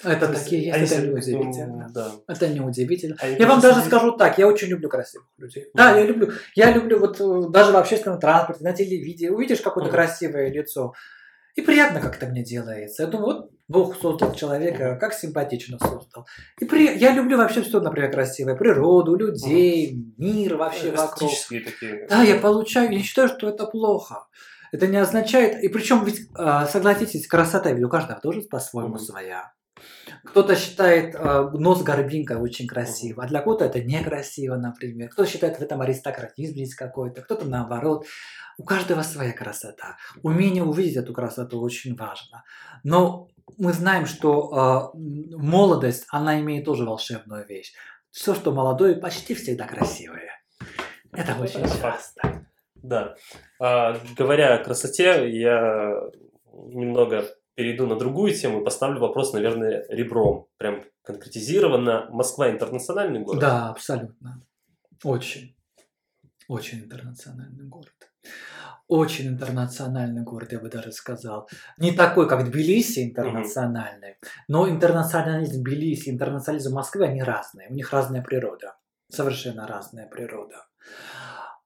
Это 0.03 0.27
То 0.27 0.35
такие 0.35 0.65
есть, 0.67 0.77
это 0.77 0.87
себе, 0.87 1.09
неудивительно. 1.09 1.85
м, 1.87 1.93
Да. 1.95 2.11
Это 2.27 2.49
неудивительно. 2.49 3.17
Они 3.21 3.37
Я 3.39 3.47
вам 3.47 3.61
даже 3.61 3.77
сидят- 3.77 3.87
скажу 3.87 4.13
так, 4.19 4.37
я 4.37 4.47
очень 4.47 4.69
люблю 4.69 4.91
красивых 4.91 5.27
людей. 5.39 5.69
Да, 5.73 5.93
Мгм. 5.93 5.99
я 6.01 6.07
люблю. 6.07 6.33
Я 6.57 6.73
люблю 6.73 6.99
вот 6.99 7.19
э, 7.21 7.49
даже 7.51 7.73
в 7.73 7.77
общественном 7.77 8.21
транспорте, 8.21 8.65
на 8.65 8.75
телевидении. 8.75 9.31
Увидишь 9.31 9.63
какое-то 9.63 9.89
Мгм. 9.89 9.95
красивое 9.97 10.51
лицо. 10.51 10.93
И 11.55 11.63
приятно 11.63 12.01
как-то 12.01 12.27
мне 12.27 12.43
делается. 12.43 13.05
Я 13.05 13.09
думаю, 13.09 13.27
вот 13.27 13.51
Бог 13.69 13.97
создал 14.01 14.35
человека, 14.35 14.97
как 15.01 15.15
симпатично 15.15 15.79
создал. 15.79 16.27
И 16.61 16.65
при... 16.65 16.97
я 16.99 17.13
люблю 17.13 17.37
вообще 17.37 17.63
все, 17.63 17.81
например, 17.81 18.11
красивое. 18.11 18.57
Природу, 18.57 19.15
людей, 19.15 19.97
мир 20.19 20.57
вообще 20.57 20.91
вокруг. 20.91 21.31
Эстетические 21.31 21.61
такие. 21.61 22.07
Да, 22.09 22.23
я 22.23 22.37
получаю, 22.37 22.91
я 22.91 22.99
не 22.99 23.03
считаю, 23.03 23.29
что 23.29 23.49
это 23.49 23.67
плохо. 23.67 24.27
Это 24.73 24.89
не 24.89 24.97
означает, 24.97 25.63
и 25.63 25.69
причем 25.69 26.05
ведь, 26.05 26.29
э, 26.37 26.67
согласитесь, 26.69 27.29
красота 27.29 27.71
ведь 27.71 27.85
у 27.85 27.89
каждого 27.89 28.21
тоже 28.21 28.43
по-своему 28.43 28.99
своя. 28.99 29.53
Кто-то 30.25 30.57
считает 30.57 31.15
э, 31.15 31.51
нос 31.53 31.83
горбинкой 31.83 32.37
очень 32.37 32.67
красиво, 32.67 33.25
а 33.25 33.27
для 33.27 33.41
кого-то 33.41 33.65
это 33.65 33.83
некрасиво, 33.83 34.57
например. 34.57 35.11
Кто-то 35.11 35.29
считает 35.29 35.59
в 35.59 35.63
этом 35.63 35.81
аристократизм 35.81 36.57
есть 36.57 36.75
какой-то, 36.75 37.23
кто-то 37.23 37.47
наоборот. 37.47 38.07
У 38.57 38.65
каждого 38.65 39.03
своя 39.03 39.33
красота. 39.33 39.97
Умение 40.23 40.63
увидеть 40.63 40.97
эту 40.97 41.13
красоту 41.13 41.61
очень 41.61 41.97
важно. 41.97 42.45
Но 42.85 43.29
мы 43.59 43.73
знаем, 43.73 44.07
что 44.07 44.93
э, 44.95 44.99
молодость, 45.37 46.07
она 46.09 46.41
имеет 46.41 46.65
тоже 46.65 46.85
волшебную 46.85 47.47
вещь. 47.47 47.73
Все, 48.11 48.35
что 48.35 48.53
молодое, 48.53 48.95
почти 48.95 49.35
всегда 49.35 49.67
красивое. 49.67 50.31
Это 51.13 51.35
очень 51.41 51.63
часто. 51.81 52.47
Да. 52.77 53.15
А, 53.59 53.99
говоря 54.17 54.55
о 54.55 54.65
красоте, 54.65 55.29
я 55.31 56.01
немного 56.53 57.27
перейду 57.55 57.87
на 57.87 57.97
другую 57.97 58.35
тему 58.35 58.61
и 58.61 58.65
поставлю 58.65 59.01
вопрос, 59.01 59.33
наверное, 59.33 59.87
ребром. 59.89 60.49
Прям 60.57 60.85
конкретизированно. 61.03 62.09
Москва 62.11 62.51
интернациональный 62.51 63.21
город? 63.21 63.41
Да, 63.41 63.71
абсолютно. 63.71 64.43
Очень. 65.03 65.57
Очень 66.49 66.85
интернациональный 66.85 67.67
город. 67.67 67.93
Очень 68.87 69.29
интернациональный 69.29 70.23
город, 70.23 70.53
я 70.53 70.61
бы 70.61 70.69
даже 70.69 70.93
сказал. 70.93 71.49
Не 71.79 71.93
такой, 71.93 72.29
как 72.29 72.45
Тбилиси 72.45 73.05
интернациональный, 73.05 74.17
но 74.47 74.69
интернационализм 74.69 75.63
Тбилиси, 75.63 76.11
интернационализм 76.11 76.75
Москвы, 76.75 77.07
они 77.07 77.23
разные. 77.23 77.69
У 77.71 77.75
них 77.75 77.93
разная 77.93 78.23
природа. 78.23 78.77
Совершенно 79.11 79.67
разная 79.67 80.07
природа. 80.07 80.67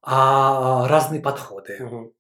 А 0.03 0.87
разные 0.87 1.21
подходы. 1.21 1.79
Мгм. 1.81 2.13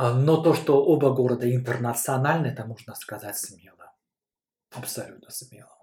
А, 0.00 0.14
Но 0.14 0.40
то, 0.40 0.54
что 0.54 0.84
оба 0.84 1.10
города 1.10 1.52
интернациональны, 1.52 2.46
это 2.46 2.64
можно 2.64 2.94
сказать 2.94 3.36
смело. 3.36 3.92
Абсолютно 4.70 5.28
смело. 5.30 5.76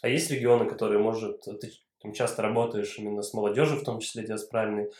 А 0.00 0.08
есть 0.08 0.30
регионы, 0.30 0.70
которые, 0.70 1.00
может, 1.00 1.40
ты 1.40 1.72
там 2.00 2.12
часто 2.12 2.42
работаешь 2.42 2.96
именно 2.98 3.20
с 3.20 3.34
молодежью, 3.34 3.80
в 3.80 3.82
том 3.82 3.98
числе 3.98 4.24
диаспоральной, 4.24 4.92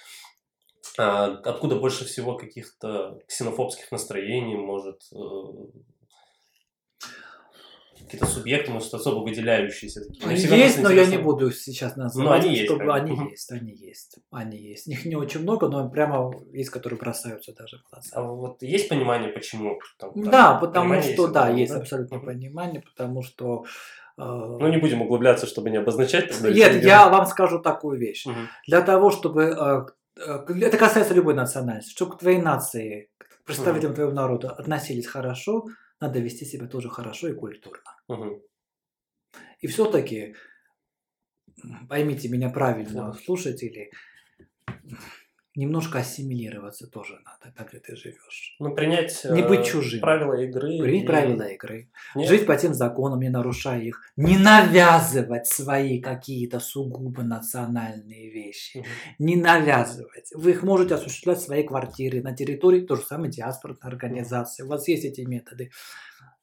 а, 0.98 1.26
откуда 1.26 1.76
больше 1.76 2.04
всего 2.04 2.36
каких-то 2.36 3.20
ксенофобских 3.28 3.92
настроений, 3.92 4.56
может, 4.56 5.02
э, 5.12 5.18
какие-то 8.08 8.26
субъекты, 8.26 8.70
может, 8.72 8.92
особо 8.94 9.22
выделяющиеся 9.22 10.00
такие. 10.06 10.26
Они 10.26 10.36
Всегда 10.36 10.56
есть, 10.56 10.82
но 10.82 10.90
я 10.90 11.06
не 11.06 11.18
буду 11.18 11.50
сейчас 11.52 11.96
Ну, 11.96 12.04
называть, 12.04 12.42
они 12.44 12.54
есть, 12.54 12.64
чтобы 12.64 12.78
как 12.80 12.86
бы. 12.88 12.94
они 12.94 13.30
есть, 13.30 13.52
они 13.52 13.72
есть, 13.72 14.16
они 14.30 14.56
есть. 14.58 14.86
Их 14.88 15.04
не 15.04 15.14
очень 15.16 15.40
много, 15.42 15.68
но 15.68 15.88
прямо 15.90 16.32
есть, 16.52 16.70
которые 16.70 16.98
бросаются 16.98 17.52
даже 17.54 17.78
в 17.78 17.90
глаза. 17.90 18.10
А 18.14 18.22
вот 18.22 18.62
есть 18.62 18.88
понимание, 18.88 19.30
почему? 19.30 19.78
Там, 19.98 20.12
там, 20.14 20.24
Да, 20.30 20.54
потому 20.54 20.86
понимание 20.90 21.12
что 21.14 21.22
есть, 21.22 21.32
да, 21.34 21.48
есть 21.50 21.72
да? 21.72 21.78
абсолютное 21.80 22.18
Мгм. 22.18 22.26
понимание, 22.26 22.80
потому 22.82 23.22
что 23.22 23.64
э, 24.16 24.22
Ну, 24.24 24.68
не 24.68 24.78
будем 24.78 25.02
углубляться, 25.02 25.46
чтобы 25.46 25.70
не 25.70 25.76
обозначать. 25.76 26.30
тогда 26.30 26.50
Нет, 26.50 26.82
я 26.82 27.08
вам 27.08 27.26
скажу 27.26 27.58
такую 27.60 27.98
вещь. 28.00 28.26
Мгм. 28.26 28.48
Для 28.66 28.80
того, 28.80 29.10
чтобы... 29.10 29.42
э, 29.44 29.86
э, 30.20 30.44
Это 30.62 30.76
касается 30.78 31.14
любой 31.14 31.34
национальности. 31.34 31.92
Чтобы 31.92 32.16
к 32.16 32.18
твоей 32.18 32.40
нации, 32.40 33.10
к 33.18 33.44
представителям 33.44 33.94
твоего 33.94 34.12
народа 34.12 34.50
относились 34.50 35.06
хорошо, 35.06 35.66
надо 36.00 36.20
вести 36.20 36.44
себя 36.44 36.66
тоже 36.66 36.88
хорошо 36.88 37.28
и 37.28 37.34
культурно. 37.34 37.90
Мгм. 38.08 38.40
И 39.60 39.66
все-таки, 39.66 40.34
поймите 41.88 42.28
меня 42.28 42.50
правильно, 42.50 43.08
Ага. 43.08 43.18
слушатели, 43.18 43.90
немножко 45.58 45.98
ассимилироваться 45.98 46.86
тоже 46.86 47.18
надо, 47.24 47.54
там, 47.56 47.66
где 47.68 47.78
ты 47.80 47.96
живешь. 47.96 48.56
Ну, 48.60 48.74
принять 48.74 49.24
Не 49.24 49.42
э, 49.42 49.48
быть 49.48 49.66
чужим. 49.66 50.00
правила 50.00 50.34
игры. 50.34 50.78
Принять 50.78 51.02
и- 51.04 51.06
правила 51.06 51.42
игры. 51.42 51.90
Нет? 52.14 52.28
Жить 52.28 52.46
по 52.46 52.56
тем 52.56 52.74
законам, 52.74 53.20
не 53.20 53.28
нарушая 53.28 53.80
их. 53.80 54.00
Не 54.16 54.38
навязывать 54.38 55.46
свои 55.48 56.00
какие-то 56.00 56.60
сугубо 56.60 57.22
национальные 57.22 58.30
вещи. 58.30 58.78
Мгм. 58.78 58.86
не 59.18 59.36
навязывать. 59.36 60.30
Вы 60.34 60.52
их 60.52 60.62
можете 60.62 60.94
осуществлять 60.94 61.38
в 61.38 61.42
своей 61.42 61.66
квартире, 61.66 62.22
на 62.22 62.34
территории 62.34 62.80
той 62.82 62.98
же 62.98 63.02
самой 63.02 63.30
диаспорной 63.30 63.78
организации. 63.82 64.62
У 64.62 64.68
вас 64.68 64.86
есть 64.88 65.04
эти 65.04 65.22
методы. 65.22 65.70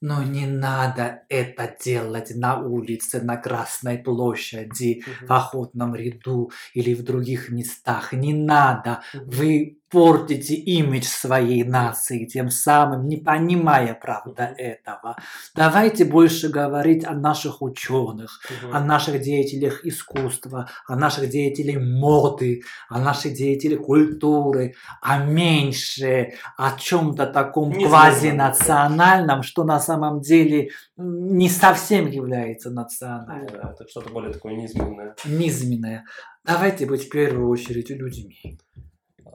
Но 0.01 0.23
не 0.23 0.45
надо 0.45 1.23
это 1.29 1.75
делать 1.83 2.31
на 2.35 2.59
улице, 2.59 3.21
на 3.21 3.37
Красной 3.37 3.97
площади, 3.97 5.03
Мгм. 5.07 5.27
в 5.27 5.31
охотном 5.33 5.95
ряду 5.95 6.51
или 6.73 6.93
в 6.93 7.03
других 7.03 7.49
местах. 7.49 8.13
Не 8.13 8.33
надо. 8.33 9.01
Мгм. 9.13 9.29
Вы 9.29 9.79
портите 9.95 10.55
имидж 10.55 11.05
своей 11.05 11.63
нации, 11.63 12.25
тем 12.25 12.49
самым 12.49 13.07
не 13.07 13.15
понимая 13.15 13.93
правда 13.93 14.53
этого. 14.57 15.15
Давайте 15.55 16.03
больше 16.03 16.49
говорить 16.49 17.05
о 17.05 17.13
наших 17.13 17.61
ученых, 17.61 18.41
о 18.73 18.81
наших 18.81 19.21
деятелях 19.21 19.85
искусства, 19.85 20.69
о 20.85 20.97
наших 20.97 21.29
деятелях 21.29 21.81
моды, 21.81 22.63
о 22.89 22.99
наших 22.99 23.35
деятелях 23.35 23.83
культуры, 23.85 24.75
а 25.01 25.23
меньше 25.23 26.33
о 26.57 26.77
чем-то 26.77 27.27
таком 27.27 27.69
Низменном. 27.69 27.89
квазинациональном, 27.89 29.43
что 29.43 29.63
на 29.63 29.79
самом 29.79 30.19
деле 30.19 30.71
не 30.97 31.47
совсем 31.47 32.07
является 32.07 32.69
национальным, 32.69 33.47
да, 33.47 33.71
это 33.71 33.87
что-то 33.87 34.09
более 34.09 34.33
такое 34.33 34.55
низменное. 34.55 35.15
низменное. 35.23 36.03
Давайте 36.43 36.85
быть 36.85 37.05
в 37.05 37.09
первую 37.09 37.47
очередь 37.47 37.89
людьми. 37.91 38.59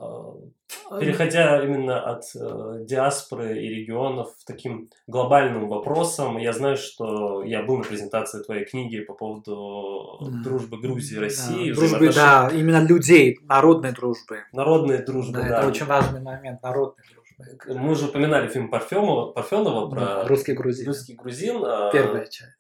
А, 0.01 0.99
Переходя 0.99 1.63
именно 1.63 2.01
от 2.01 2.23
э, 2.35 2.85
диаспоры 2.85 3.59
и 3.63 3.69
регионов 3.69 4.29
к 4.41 4.45
таким 4.47 4.89
глобальным 5.07 5.69
вопросам, 5.69 6.37
я 6.39 6.53
знаю, 6.53 6.77
что 6.77 7.43
я 7.45 7.63
был 7.63 7.79
на 7.79 7.85
презентации 7.85 8.43
твоей 8.43 8.65
книги 8.65 9.01
по 9.01 9.15
поводу 9.15 10.19
Да. 10.21 10.43
дружбы 10.43 10.81
Грузии 10.81 11.13
и 11.13 11.17
Да, 11.17 11.21
России, 11.23 11.73
дружбы, 11.73 12.09
взаимоотношений- 12.09 12.15
да, 12.15 12.51
именно 12.53 12.87
людей, 12.87 13.39
народной 13.43 13.93
дружбы. 13.93 14.39
народной 14.53 15.05
дружбы, 15.05 15.35
Да, 15.41 15.49
да. 15.49 15.59
это 15.59 15.69
очень 15.69 15.87
важный 15.87 16.21
момент, 16.23 16.63
народной 16.63 17.05
дружбы. 17.13 17.81
Мы 17.81 17.91
уже 17.93 18.07
упоминали 18.07 18.49
фильм 18.49 18.69
Парфенова, 18.71 19.33
Парфенова 19.33 19.89
про 19.91 20.01
Да, 20.01 20.27
русский 20.29 20.53
грузин. 20.55 20.87
русский 20.87 21.15
грузин. 21.15 21.63
а, 21.65 21.91
Первая 21.93 22.27
часть. 22.27 22.57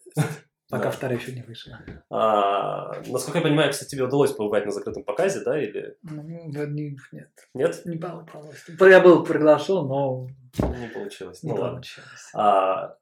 Пока 0.70 0.84
да. 0.84 0.90
вторая 0.90 1.18
еще 1.18 1.32
не 1.32 1.42
вышла. 1.42 1.80
А, 2.10 2.92
насколько 3.06 3.38
я 3.38 3.42
понимаю, 3.44 3.70
кстати, 3.72 3.90
тебе 3.90 4.04
удалось 4.04 4.32
побывать 4.32 4.64
на 4.66 4.70
закрытом 4.72 5.04
показе, 5.04 5.40
да, 5.44 5.60
или 5.60 5.96
Ну, 6.02 6.22
не- 6.22 6.96
Нет, 7.12 7.30
нет? 7.52 7.84
не 7.86 7.96
получилось. 7.98 8.64
Я 8.80 9.00
был 9.00 9.24
приглашен, 9.24 9.86
но 9.86 10.28
Не 10.58 10.88
получилось. 10.88 11.42
не 11.42 11.50
Ну 11.50 11.56
ладно. 11.56 11.70
получилось. 11.76 12.30
А, 12.34 12.96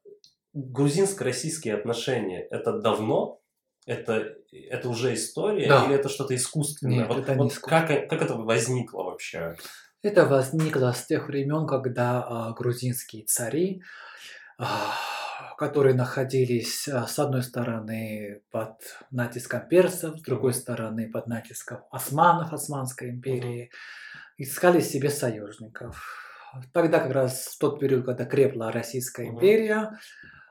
грузинско-российские 0.53 1.75
отношения 1.75 2.41
это 2.41 2.79
давно? 2.79 3.39
Это, 3.85 4.35
это 4.51 4.89
уже 4.89 5.13
история 5.15 5.67
Да. 5.67 5.85
или 5.85 5.95
это 5.95 6.09
что-то 6.09 6.35
искусственное? 6.35 6.99
Нет, 6.99 7.07
вот, 7.07 7.19
это 7.19 7.31
не 7.33 7.37
вот 7.41 7.51
искусственно. 7.51 7.87
как, 7.87 8.09
как 8.09 8.21
это 8.21 8.35
возникло 8.35 9.03
вообще? 9.03 9.55
Это 10.03 10.25
возникло 10.25 10.91
с 10.93 11.05
тех 11.05 11.27
времен, 11.27 11.65
когда 11.67 12.23
а, 12.25 12.51
грузинские 12.53 13.25
цари, 13.25 13.81
а, 14.57 14.93
которые 15.59 15.93
находились 15.93 16.87
а, 16.87 17.05
с 17.05 17.19
одной 17.19 17.43
стороны 17.43 18.41
под 18.49 18.77
натиском 19.11 19.67
персов, 19.67 20.17
с 20.17 20.21
другой 20.21 20.53
стороны 20.53 21.11
под 21.11 21.27
натиском 21.27 21.81
османов, 21.91 22.53
Османской 22.53 23.09
империи, 23.09 23.69
искали 24.37 24.79
себе 24.79 25.09
союзников. 25.09 26.01
Тогда 26.71 26.99
как 26.99 27.11
раз 27.11 27.47
в 27.47 27.59
тот 27.59 27.77
период, 27.81 28.05
когда 28.05 28.23
крепла 28.23 28.71
Российская 28.71 29.27
империя, 29.27 29.99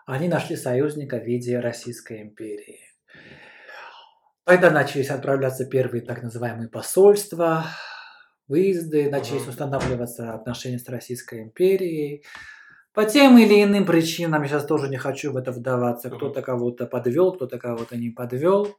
они 0.04 0.28
нашли 0.28 0.56
союзника 0.56 1.16
в 1.16 1.24
виде 1.24 1.58
Российской 1.58 2.20
империи. 2.20 2.80
Тогда 4.44 4.70
начались 4.70 5.08
отправляться 5.08 5.64
первые 5.64 6.02
так 6.02 6.22
называемые 6.22 6.68
посольства, 6.68 7.64
выезды, 8.46 9.10
начались 9.10 9.48
устанавливаться 9.48 10.34
отношения 10.34 10.78
с 10.78 10.86
Российской 10.86 11.44
империей. 11.44 12.24
По 12.94 13.04
тем 13.04 13.38
или 13.38 13.62
иным 13.62 13.84
причинам, 13.84 14.42
я 14.42 14.48
сейчас 14.48 14.64
тоже 14.66 14.88
не 14.88 14.96
хочу 14.96 15.32
в 15.32 15.36
это 15.36 15.52
вдаваться, 15.52 16.10
кто-то 16.10 16.42
кого-то 16.42 16.86
подвел, 16.86 17.32
кто-то 17.32 17.58
кого-то 17.58 17.96
не 17.96 18.10
подвел. 18.10 18.76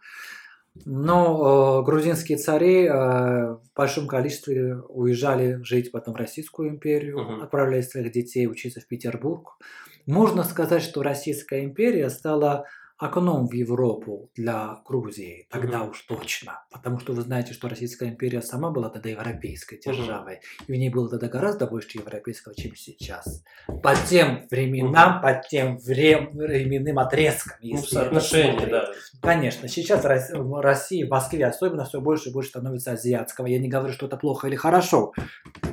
Но 0.86 1.80
э, 1.82 1.86
грузинские 1.86 2.38
цари 2.38 2.86
э, 2.86 2.92
в 2.92 3.62
большом 3.76 4.08
количестве 4.08 4.76
уезжали 4.88 5.60
жить 5.64 5.92
потом 5.92 6.14
в 6.14 6.18
Российскую 6.18 6.70
империю, 6.70 7.20
Мгм. 7.20 7.42
отправляли 7.44 7.82
своих 7.82 8.12
детей 8.12 8.48
учиться 8.48 8.80
в 8.80 8.88
Петербург. 8.88 9.58
Можно 10.06 10.44
сказать, 10.44 10.82
что 10.82 11.02
Российская 11.04 11.64
империя 11.64 12.10
стала 12.10 12.66
окном 13.00 13.48
в 13.48 13.54
Европу 13.54 14.30
для 14.36 14.82
Грузии, 14.86 15.48
тогда 15.50 15.80
Мгм. 15.80 15.90
уж 15.92 16.02
точно. 16.02 16.64
Потому 16.72 17.00
что 17.00 17.14
вы 17.14 17.22
знаете, 17.22 17.54
что 17.54 17.70
Российская 17.70 18.10
империя 18.10 18.42
сама 18.42 18.70
была 18.72 18.90
тогда 18.90 19.10
европейской 19.10 19.80
державой. 19.80 20.42
И 20.68 20.72
в 20.72 20.76
ней 20.76 20.90
было 20.90 21.10
тогда 21.10 21.28
гораздо 21.30 21.66
больше 21.66 21.98
европейского, 21.98 22.54
чем 22.56 22.76
сейчас. 22.76 23.44
По 23.82 23.96
тем 23.96 24.46
временам, 24.52 25.22
по 25.22 25.34
тем 25.50 25.78
вре- 25.78 26.30
временным 26.34 27.00
отрезкам. 27.00 27.58
Ну, 27.62 27.70
если 27.78 27.96
соотношение, 27.96 28.68
да. 28.68 28.90
Конечно, 29.22 29.68
сейчас 29.70 30.04
Рос- 30.04 30.32
в 30.34 30.62
России, 30.62 31.04
в 31.04 31.10
Москве 31.10 31.46
особенно 31.46 31.86
все 31.86 32.02
больше 32.02 32.30
и 32.30 32.34
больше 32.34 32.50
становится 32.50 32.92
азиатского. 32.92 33.46
Я 33.48 33.60
не 33.60 33.70
говорю, 33.70 33.94
что 33.94 34.08
это 34.08 34.18
плохо 34.18 34.48
или 34.48 34.56
хорошо. 34.56 35.14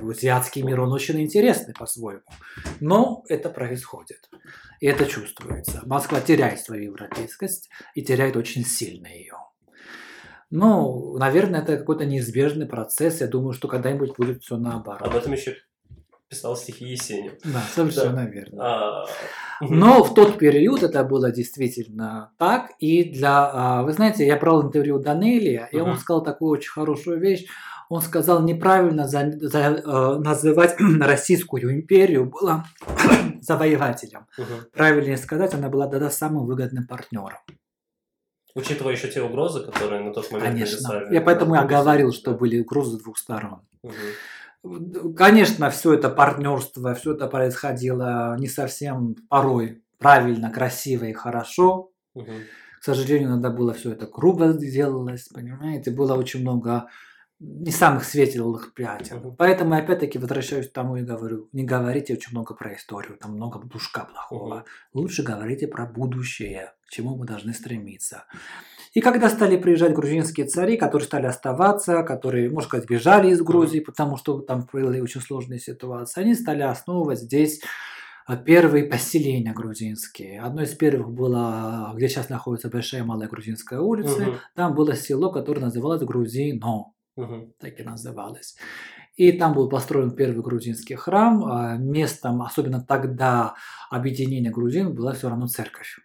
Азиатский 0.01 0.63
мир, 0.63 0.81
он 0.81 0.93
очень 0.93 1.21
интересный 1.21 1.75
по-своему. 1.75 2.23
Но 2.81 3.25
это 3.29 3.51
происходит. 3.51 4.29
И 4.81 4.87
это 4.87 5.07
чувствуется. 5.07 5.83
Москва 5.87 6.21
теряет 6.21 6.61
свою 6.61 6.85
европейскость 6.93 7.69
и 7.95 8.03
теряет 8.03 8.37
очень 8.37 8.65
сильно 8.65 9.07
ее. 9.09 9.35
Ну, 10.51 11.17
наверное, 11.19 11.63
это 11.63 11.77
какой-то 11.77 12.05
неизбежный 12.07 12.67
процесс. 12.67 13.21
Я 13.21 13.27
думаю, 13.27 13.53
что 13.53 13.69
когда-нибудь 13.69 14.17
будет 14.17 14.43
все 14.43 14.57
наоборот. 14.57 15.03
Об 15.03 15.17
этом 15.17 15.33
еще 15.33 15.57
писал 16.29 16.57
стихи 16.57 16.85
Есенин. 16.87 17.33
Да, 17.45 17.63
совершенно 17.75 18.27
верно. 18.27 18.65
А, 18.65 19.07
Но 19.61 20.03
в 20.05 20.15
тот 20.15 20.39
период 20.39 20.83
это 20.83 21.03
было 21.05 21.31
действительно 21.33 22.33
так. 22.39 22.73
И 22.79 23.05
для... 23.11 23.51
а, 23.53 23.83
Вы 23.83 23.93
знаете, 23.93 24.27
я 24.27 24.37
брал 24.37 24.63
интервью 24.67 24.99
Данелия, 24.99 25.69
и 25.73 25.79
он 25.81 25.97
сказал 25.99 26.23
такую 26.23 26.51
очень 26.51 26.71
хорошую 26.71 27.19
вещь. 27.21 27.47
Он 27.89 28.01
сказал, 28.03 28.43
неправильно 28.43 29.07
за- 29.07 29.39
за- 29.39 29.59
э, 29.85 30.19
называть 30.19 30.75
Российскую 31.01 31.73
империю 31.73 32.25
было 32.29 32.65
завоевателем. 33.47 34.27
мгм. 34.37 34.67
Правильнее 34.73 35.17
сказать, 35.17 35.55
она 35.55 35.69
была 35.69 35.87
тогда 35.89 36.11
самым 36.11 36.47
выгодным 36.47 36.87
партнером. 36.87 37.39
Учитывая 38.55 38.95
еще 38.95 39.09
те 39.09 39.23
угрозы, 39.23 39.61
которые 39.65 40.03
на 40.03 40.13
тот 40.15 40.31
момент 40.31 40.53
Конечно. 40.53 40.89
нависали 40.89 41.15
Я 41.15 41.21
поэтому 41.21 41.55
над 41.55 41.61
я 41.63 41.67
Грузией, 41.67 41.83
говорил, 41.83 42.11
да. 42.11 42.17
что 42.17 42.33
были 42.33 42.61
угрозы 42.61 42.99
двух 42.99 43.19
сторон. 43.19 43.61
Мгм. 43.83 45.15
Конечно, 45.15 45.71
все 45.71 45.95
это 45.95 46.09
партнерство, 46.09 46.95
все 46.95 47.13
это 47.13 47.27
происходило 47.29 48.37
не 48.39 48.49
совсем 48.49 49.15
порой 49.29 49.83
правильно, 49.99 50.51
красиво 50.51 51.05
и 51.05 51.13
хорошо. 51.13 51.91
Мгм. 52.15 52.45
К 52.81 52.85
сожалению, 52.85 53.29
иногда 53.29 53.51
было 53.51 53.75
все 53.75 53.93
это 53.93 54.07
грубо 54.07 54.53
делалось, 54.53 55.29
понимаете, 55.29 55.91
было 55.91 56.15
очень 56.15 56.41
много 56.41 56.89
не 57.39 57.71
самых 57.71 58.05
светлых 58.05 58.73
пятен. 58.75 59.19
Мгм. 59.19 59.37
Поэтому 59.37 59.75
я 59.75 59.81
опять-таки 59.81 60.19
возвращаюсь 60.19 60.69
к 60.69 60.73
тому 60.73 60.97
и 60.97 61.03
говорю, 61.03 61.49
не 61.53 61.65
говорите 61.65 62.15
очень 62.15 62.33
много 62.33 62.55
про 62.55 62.75
историю, 62.75 63.19
там 63.19 63.33
много 63.33 63.59
душка 63.59 64.09
плохого. 64.11 64.55
Мгм. 64.57 64.65
Лучше 64.95 65.23
говорите 65.23 65.67
про 65.69 65.87
будущее, 65.87 66.73
к 66.87 66.91
чему 66.91 67.17
мы 67.17 67.27
должны 67.27 67.53
стремиться. 67.53 68.25
И 68.95 69.01
когда 69.03 69.29
стали 69.29 69.59
приезжать 69.59 69.93
грузинские 69.93 70.47
цари, 70.47 70.79
которые 70.79 71.07
стали 71.07 71.27
оставаться, 71.27 72.03
которые, 72.03 72.49
можно 72.49 72.69
сказать, 72.69 72.89
бежали 72.89 73.31
из 73.31 73.43
Грузии, 73.43 73.81
потому 73.81 74.17
что 74.17 74.41
там 74.41 74.67
были 74.73 75.01
очень 75.01 75.21
сложные 75.21 75.61
ситуации, 75.61 76.23
они 76.23 76.35
стали 76.35 76.63
основывать 76.63 77.19
здесь 77.19 77.61
а, 78.25 78.37
первые 78.37 78.85
поселения 78.85 79.53
грузинские. 79.53 80.41
Одно 80.41 80.63
из 80.63 80.75
первых 80.75 81.13
было, 81.13 81.93
где 81.95 82.09
сейчас 82.09 82.31
находится 82.31 82.71
Большая 82.71 83.03
и 83.03 83.05
Малая 83.05 83.29
Грузинская 83.29 83.81
улица. 83.81 84.23
Мгм. 84.23 84.35
Там 84.55 84.75
было 84.75 84.97
село, 84.97 85.31
которое 85.31 85.61
называлось 85.61 86.01
Грузино 86.03 86.96
Мгм. 87.17 87.53
так 87.59 87.81
и 87.81 87.83
называлось. 87.83 88.57
И 89.17 89.33
там 89.33 89.55
был 89.55 89.69
построен 89.71 90.11
первый 90.15 90.43
грузинский 90.43 90.95
храм. 90.97 91.45
а 91.47 91.77
Местом, 91.79 92.43
особенно 92.43 92.83
тогда, 92.83 93.55
объединения 93.91 94.51
грузин 94.51 94.95
была 94.95 95.13
все 95.15 95.29
равно 95.31 95.47
церковь. 95.49 95.99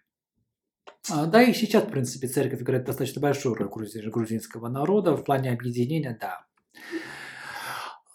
А, 1.10 1.26
Да 1.26 1.42
и 1.42 1.52
сейчас, 1.52 1.84
в 1.84 1.90
принципе, 1.90 2.28
церковь 2.28 2.62
играет 2.62 2.84
достаточно 2.86 3.20
большую 3.20 3.54
роль 3.54 3.68
грузи- 3.68 4.08
грузинского 4.08 4.68
народа 4.68 5.14
в 5.16 5.24
плане 5.24 5.50
объединения, 5.52 6.16
да. 6.20 6.46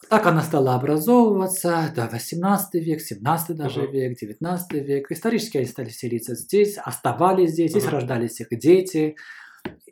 Так 0.09 0.25
она 0.25 0.41
стала 0.41 0.73
образовываться, 0.75 1.91
да, 1.93 2.07
18 2.07 2.79
век, 2.79 3.01
17 3.01 3.57
даже 3.57 3.81
Мгм. 3.81 3.91
век, 3.91 4.17
19 4.17 4.79
век. 4.79 5.11
Исторически 5.11 5.57
они 5.57 5.65
стали 5.67 5.89
селиться 5.89 6.33
здесь, 6.33 6.77
оставались 6.77 7.51
здесь, 7.51 7.71
здесь 7.71 7.83
Мгм. 7.83 7.91
рождались 7.93 8.39
их 8.39 8.47
дети. 8.57 9.17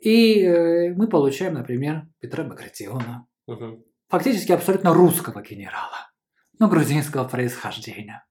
И 0.00 0.42
э, 0.42 0.94
мы 0.94 1.08
получаем, 1.08 1.54
например, 1.54 2.06
Петра 2.20 2.44
Багратиона, 2.44 3.26
Мгм. 3.46 3.84
фактически 4.08 4.52
абсолютно 4.52 4.92
русского 4.92 5.42
генерала, 5.42 6.10
но 6.58 6.68
грузинского 6.68 7.24
происхождения. 7.24 8.24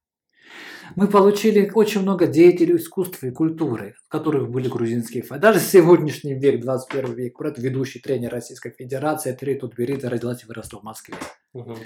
Мы 0.94 1.08
получили 1.08 1.70
очень 1.74 2.02
много 2.02 2.26
деятелей 2.26 2.76
искусства 2.76 3.26
и 3.26 3.30
культуры, 3.32 3.96
у 4.08 4.10
которых 4.10 4.50
были 4.50 4.68
грузинские 4.68 5.22
фамилии. 5.22 5.42
Даже 5.42 5.58
сегодняшний 5.58 6.34
век, 6.34 6.60
21 6.60 7.14
век, 7.14 7.34
ведущий 7.58 8.00
тренер 8.00 8.30
Российской 8.30 8.70
Федерации, 8.70 9.32
Три 9.32 9.56
Тутберидзе 9.56 10.08
родилась 10.08 10.44
и 10.44 10.46
выросла 10.46 10.80
в 10.80 10.84
Москве. 10.84 11.16
Мгм. 11.52 11.76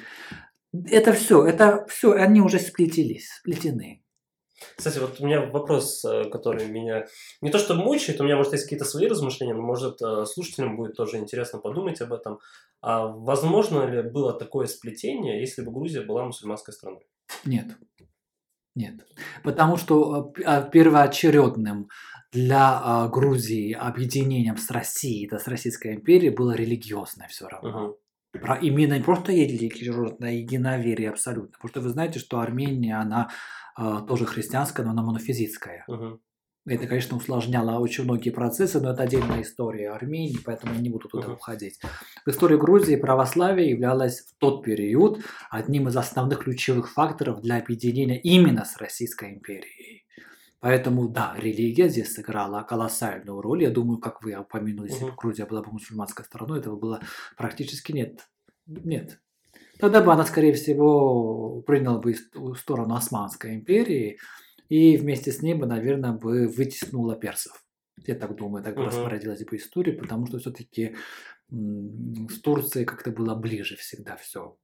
Это 0.91 1.13
все, 1.13 1.45
это 1.45 1.87
все, 1.89 2.13
они 2.13 2.41
уже 2.41 2.59
сплетились, 2.59 3.29
сплетены. 3.39 4.03
Кстати, 4.77 4.99
вот 4.99 5.21
у 5.21 5.27
меня 5.27 5.41
вопрос, 5.47 6.05
э, 6.05 6.25
который 6.31 6.67
меня 6.67 7.07
не 7.41 7.51
то 7.51 7.59
что 7.59 7.75
мучает, 7.75 8.21
у 8.21 8.25
меня, 8.25 8.37
может, 8.37 8.53
есть 8.53 8.65
какие-то 8.65 8.85
свои 8.85 9.07
размышления, 9.07 9.55
но, 9.55 9.63
может, 9.63 10.01
э, 10.03 10.25
слушателям 10.27 10.77
будет 10.77 10.97
тоже 10.97 11.19
интересно 11.19 11.59
подумать 11.59 12.01
об 12.01 12.13
этом. 12.13 12.39
А 12.83 13.07
возможно 13.07 13.85
ли 13.87 14.03
было 14.03 14.33
такое 14.33 14.67
сплетение, 14.67 15.41
если 15.41 15.63
бы 15.63 15.73
Грузия 15.73 16.03
была 16.03 16.25
мусульманской 16.25 16.75
страной? 16.75 17.07
Нет. 17.45 17.67
Нет. 18.75 19.07
Потому 19.43 19.77
что 19.77 20.33
э, 20.37 20.43
а, 20.45 20.63
первоочередным 20.63 21.89
для 22.33 22.81
а, 22.83 23.09
Грузии 23.09 23.73
объединением 23.73 24.57
с 24.57 24.71
Россией, 24.71 25.29
да, 25.29 25.39
с 25.39 25.49
Российской 25.49 25.95
империей 25.95 26.31
было 26.31 26.53
религиозное 26.53 27.29
все 27.29 27.49
равно. 27.49 27.71
Мгм. 27.71 27.95
Про, 28.33 28.55
именно 28.57 28.95
не 28.95 29.03
просто 29.03 29.33
религиозное 29.33 30.35
единоверие 30.35 31.11
абсолютно. 31.11 31.53
Потому 31.61 31.71
что 31.71 31.81
вы 31.81 31.89
знаете, 31.89 32.21
что 32.21 32.39
Армения, 32.39 32.97
она 32.97 33.25
а, 33.25 33.31
тоже 33.77 34.27
христианская, 34.27 34.83
но 34.83 34.91
она 34.91 35.03
монофизитская. 35.03 35.85
Мгм. 35.89 36.21
Это, 36.67 36.87
конечно, 36.87 37.17
усложняло 37.17 37.81
очень 37.81 38.05
многие 38.05 38.31
процессы, 38.31 38.81
но 38.81 38.93
это 38.93 39.03
отдельная 39.03 39.41
история 39.43 39.91
Армении, 39.91 40.39
поэтому 40.45 40.75
я 40.75 40.81
не 40.81 40.91
буду 40.91 41.09
туда 41.09 41.33
уходить. 41.33 41.81
В 42.27 42.31
истории 42.31 42.59
Грузии 42.59 42.97
православие 42.97 43.71
являлось 43.71 44.21
в 44.21 44.37
тот 44.39 44.63
период 44.63 45.21
одним 45.51 45.89
из 45.89 45.97
основных 45.97 46.41
ключевых 46.41 46.93
факторов 46.93 47.41
для 47.41 47.57
объединения 47.57 48.21
именно 48.21 48.65
с 48.67 48.77
Российской 48.77 49.33
империей. 49.33 50.07
Поэтому, 50.61 51.09
да, 51.09 51.35
религия 51.39 51.89
здесь 51.89 52.13
сыграла 52.13 52.63
колоссальную 52.63 53.41
роль. 53.41 53.63
Я 53.63 53.71
думаю, 53.71 53.99
как 53.99 54.23
вы 54.23 54.35
упомянули, 54.35 54.91
если 54.91 55.07
бы. 55.07 55.13
Грузия 55.17 55.47
была 55.47 55.63
бы 55.63 55.73
мусульманской 55.73 56.27
страной, 56.27 56.59
этого 56.59 56.77
было 56.77 57.01
практически 57.39 57.93
нет. 57.93 58.29
Нет. 58.67 59.19
Тогда 59.81 60.03
бы 60.03 60.13
она, 60.13 60.25
скорее 60.25 60.53
всего, 60.53 61.63
приняла 61.63 61.99
бы 61.99 62.15
ст- 62.15 62.35
сторону 62.59 62.95
Османской 62.95 63.55
империи, 63.55 64.19
и 64.69 64.97
вместе 64.97 65.33
с 65.33 65.43
ней 65.43 65.55
бы, 65.55 65.67
наверное, 65.67 66.13
бы 66.13 66.47
вытеснула 66.49 67.17
персов. 67.17 67.65
Я 68.07 68.15
так 68.15 68.37
думаю, 68.37 68.63
так 68.65 68.75
бы 68.75 68.83
Мгм. 68.83 68.91
распорядилась 68.91 69.45
бы 69.45 69.57
история, 69.57 69.93
потому 69.93 70.27
что 70.27 70.39
все-таки 70.39 70.95
с 71.51 72.41
Турцией 72.41 72.85
как-то 72.85 73.11
было 73.11 73.35
ближе 73.35 73.77
всегда 73.77 74.17
все. 74.17 74.57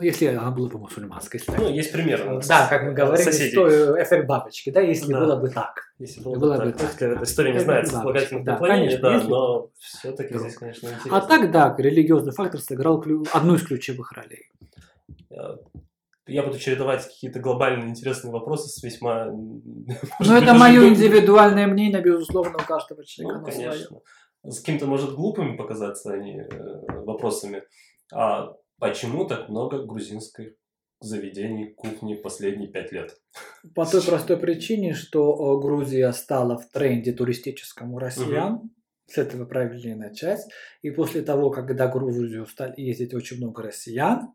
Если 0.00 0.26
она 0.26 0.52
была 0.52 0.68
бы 0.68 0.78
мусульманской. 0.78 1.40
Так. 1.40 1.58
Ну, 1.58 1.68
есть 1.68 1.90
пример. 1.92 2.40
да, 2.46 2.68
как 2.68 2.84
мы 2.84 2.92
говорили, 2.92 3.24
соседей. 3.24 3.50
сто- 3.50 4.00
эффект 4.00 4.26
бабочки, 4.26 4.70
да, 4.70 4.80
если 4.80 5.12
Да. 5.12 5.20
было 5.20 5.36
бы 5.36 5.48
так. 5.48 5.92
Если 5.98 6.20
было, 6.20 6.36
Было 6.38 6.56
бы 6.64 6.72
так. 6.72 6.92
так. 6.92 7.02
Эта 7.02 7.24
история 7.24 7.52
не 7.52 7.58
знает 7.58 7.86
да, 7.86 7.90
сослагательных 7.90 8.44
да, 8.44 8.56
конечно, 8.58 9.00
да, 9.00 9.14
если 9.14 9.28
но 9.28 9.70
все-таки 9.78 10.28
Вдруг. 10.34 10.42
здесь, 10.42 10.58
конечно, 10.58 10.86
интересно. 10.86 11.16
А 11.16 11.20
так, 11.20 11.50
да, 11.50 11.74
религиозный 11.78 12.32
фактор 12.32 12.60
сыграл 12.60 13.04
одну 13.32 13.54
из 13.56 13.62
ключевых 13.66 14.12
ролей. 14.12 14.50
Я- 15.30 15.56
Я 16.28 16.42
буду 16.44 16.58
чередовать 16.58 17.04
какие-то 17.04 17.38
глобальные 17.40 17.88
интересные 17.90 18.32
вопросы 18.32 18.68
с 18.68 18.82
весьма... 18.82 19.26
Но 20.20 20.36
это 20.36 20.54
мое 20.54 20.88
индивидуальное 20.88 21.66
мнение, 21.66 22.00
безусловно, 22.02 22.54
у 22.56 22.66
каждого 22.66 23.04
человека 23.04 23.40
Ну, 23.40 23.52
конечно. 23.52 24.00
С 24.44 24.60
кем-то 24.60 24.86
может 24.86 25.14
глупыми 25.14 25.56
показаться 25.56 26.12
они 26.12 26.38
э, 26.40 27.02
вопросами. 27.04 27.62
А 28.12 28.52
почему 28.78 29.26
так 29.26 29.48
много 29.48 29.84
грузинских 29.84 30.54
заведений 31.00 31.72
кухни 31.72 32.14
последние 32.14 32.68
пять 32.68 32.92
лет? 32.92 33.16
По 33.74 33.86
той 33.86 34.02
простой 34.02 34.36
причине, 34.36 34.94
что 34.94 35.32
э, 35.32 35.62
Грузия 35.62 36.12
стала 36.12 36.58
в 36.58 36.70
тренде 36.70 37.12
туристическом 37.12 37.94
у 37.94 37.98
россиян. 37.98 38.70
С 39.08 39.18
этого 39.18 39.44
правильнее 39.44 39.94
начать. 39.94 40.40
И 40.82 40.90
после 40.90 41.22
того, 41.22 41.50
когда 41.50 41.86
Грузию 41.86 42.44
стали 42.46 42.74
ездить 42.80 43.14
очень 43.14 43.36
много 43.36 43.62
россиян, 43.62 44.32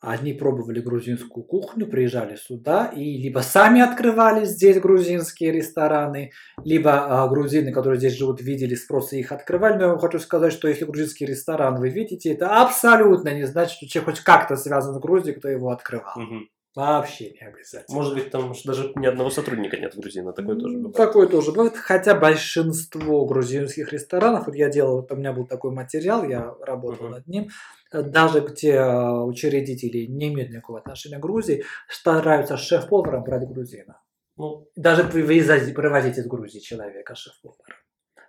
они 0.00 0.32
пробовали 0.32 0.80
грузинскую 0.80 1.44
кухню, 1.44 1.86
приезжали 1.86 2.36
сюда 2.36 2.86
и 2.86 3.18
либо 3.18 3.40
сами 3.40 3.82
открывали 3.82 4.46
здесь 4.46 4.80
грузинские 4.80 5.52
рестораны, 5.52 6.32
либо 6.64 7.22
а, 7.22 7.28
грузины, 7.28 7.70
которые 7.70 7.98
здесь 7.98 8.16
живут, 8.16 8.40
видели 8.40 8.74
спрос 8.74 9.12
и 9.12 9.20
их 9.20 9.30
открывали. 9.30 9.74
Но 9.74 9.82
я 9.82 9.88
вам 9.88 9.98
хочу 9.98 10.18
сказать, 10.18 10.52
что 10.52 10.68
если 10.68 10.86
грузинский 10.86 11.26
ресторан 11.26 11.78
вы 11.78 11.90
видите, 11.90 12.32
это 12.32 12.62
абсолютно 12.62 13.34
не 13.34 13.44
значит, 13.44 13.76
что 13.76 13.88
человек 13.88 14.14
хоть 14.14 14.24
как-то 14.24 14.56
связан 14.56 14.94
с 14.94 14.98
Грузией, 14.98 15.36
кто 15.36 15.48
его 15.48 15.70
открывал. 15.70 16.14
Мгм. 16.16 16.48
Вообще 16.76 17.32
не 17.32 17.40
обязательно. 17.40 17.96
Может 17.96 18.14
быть, 18.14 18.30
там 18.30 18.52
даже 18.64 18.92
ни 18.94 19.04
одного 19.06 19.30
сотрудника 19.30 19.76
нет 19.76 19.94
в 19.94 19.98
Грузии, 19.98 20.20
но 20.20 20.32
такое 20.32 20.54
тоже 20.56 20.76
бывает. 20.76 20.96
Такое 20.96 21.26
тоже 21.26 21.50
бывает, 21.50 21.76
хотя 21.76 22.14
большинство 22.14 23.26
грузинских 23.26 23.92
ресторанов, 23.92 24.46
вот 24.46 24.54
я 24.54 24.68
делал, 24.68 25.04
у 25.10 25.16
меня 25.16 25.32
был 25.32 25.46
такой 25.46 25.72
материал, 25.72 26.22
я 26.24 26.54
работал 26.60 27.06
Мгм. 27.06 27.12
над 27.12 27.26
ним, 27.26 27.48
э, 27.92 28.02
даже 28.02 28.40
где 28.40 28.74
э, 28.74 29.10
учредители 29.22 30.06
не 30.06 30.28
имеют 30.32 30.50
никакого 30.50 30.78
отношения 30.78 31.18
к 31.18 31.22
Грузии, 31.22 31.64
стараются 31.88 32.56
шеф-поваром 32.56 33.24
брать 33.24 33.48
грузина. 33.48 34.00
Ну, 34.36 34.68
Даже 34.76 35.04
привозить, 35.04 35.74
привозить 35.74 36.18
из 36.18 36.26
Грузии 36.26 36.60
человека 36.60 37.14
шеф-повара. 37.16 37.76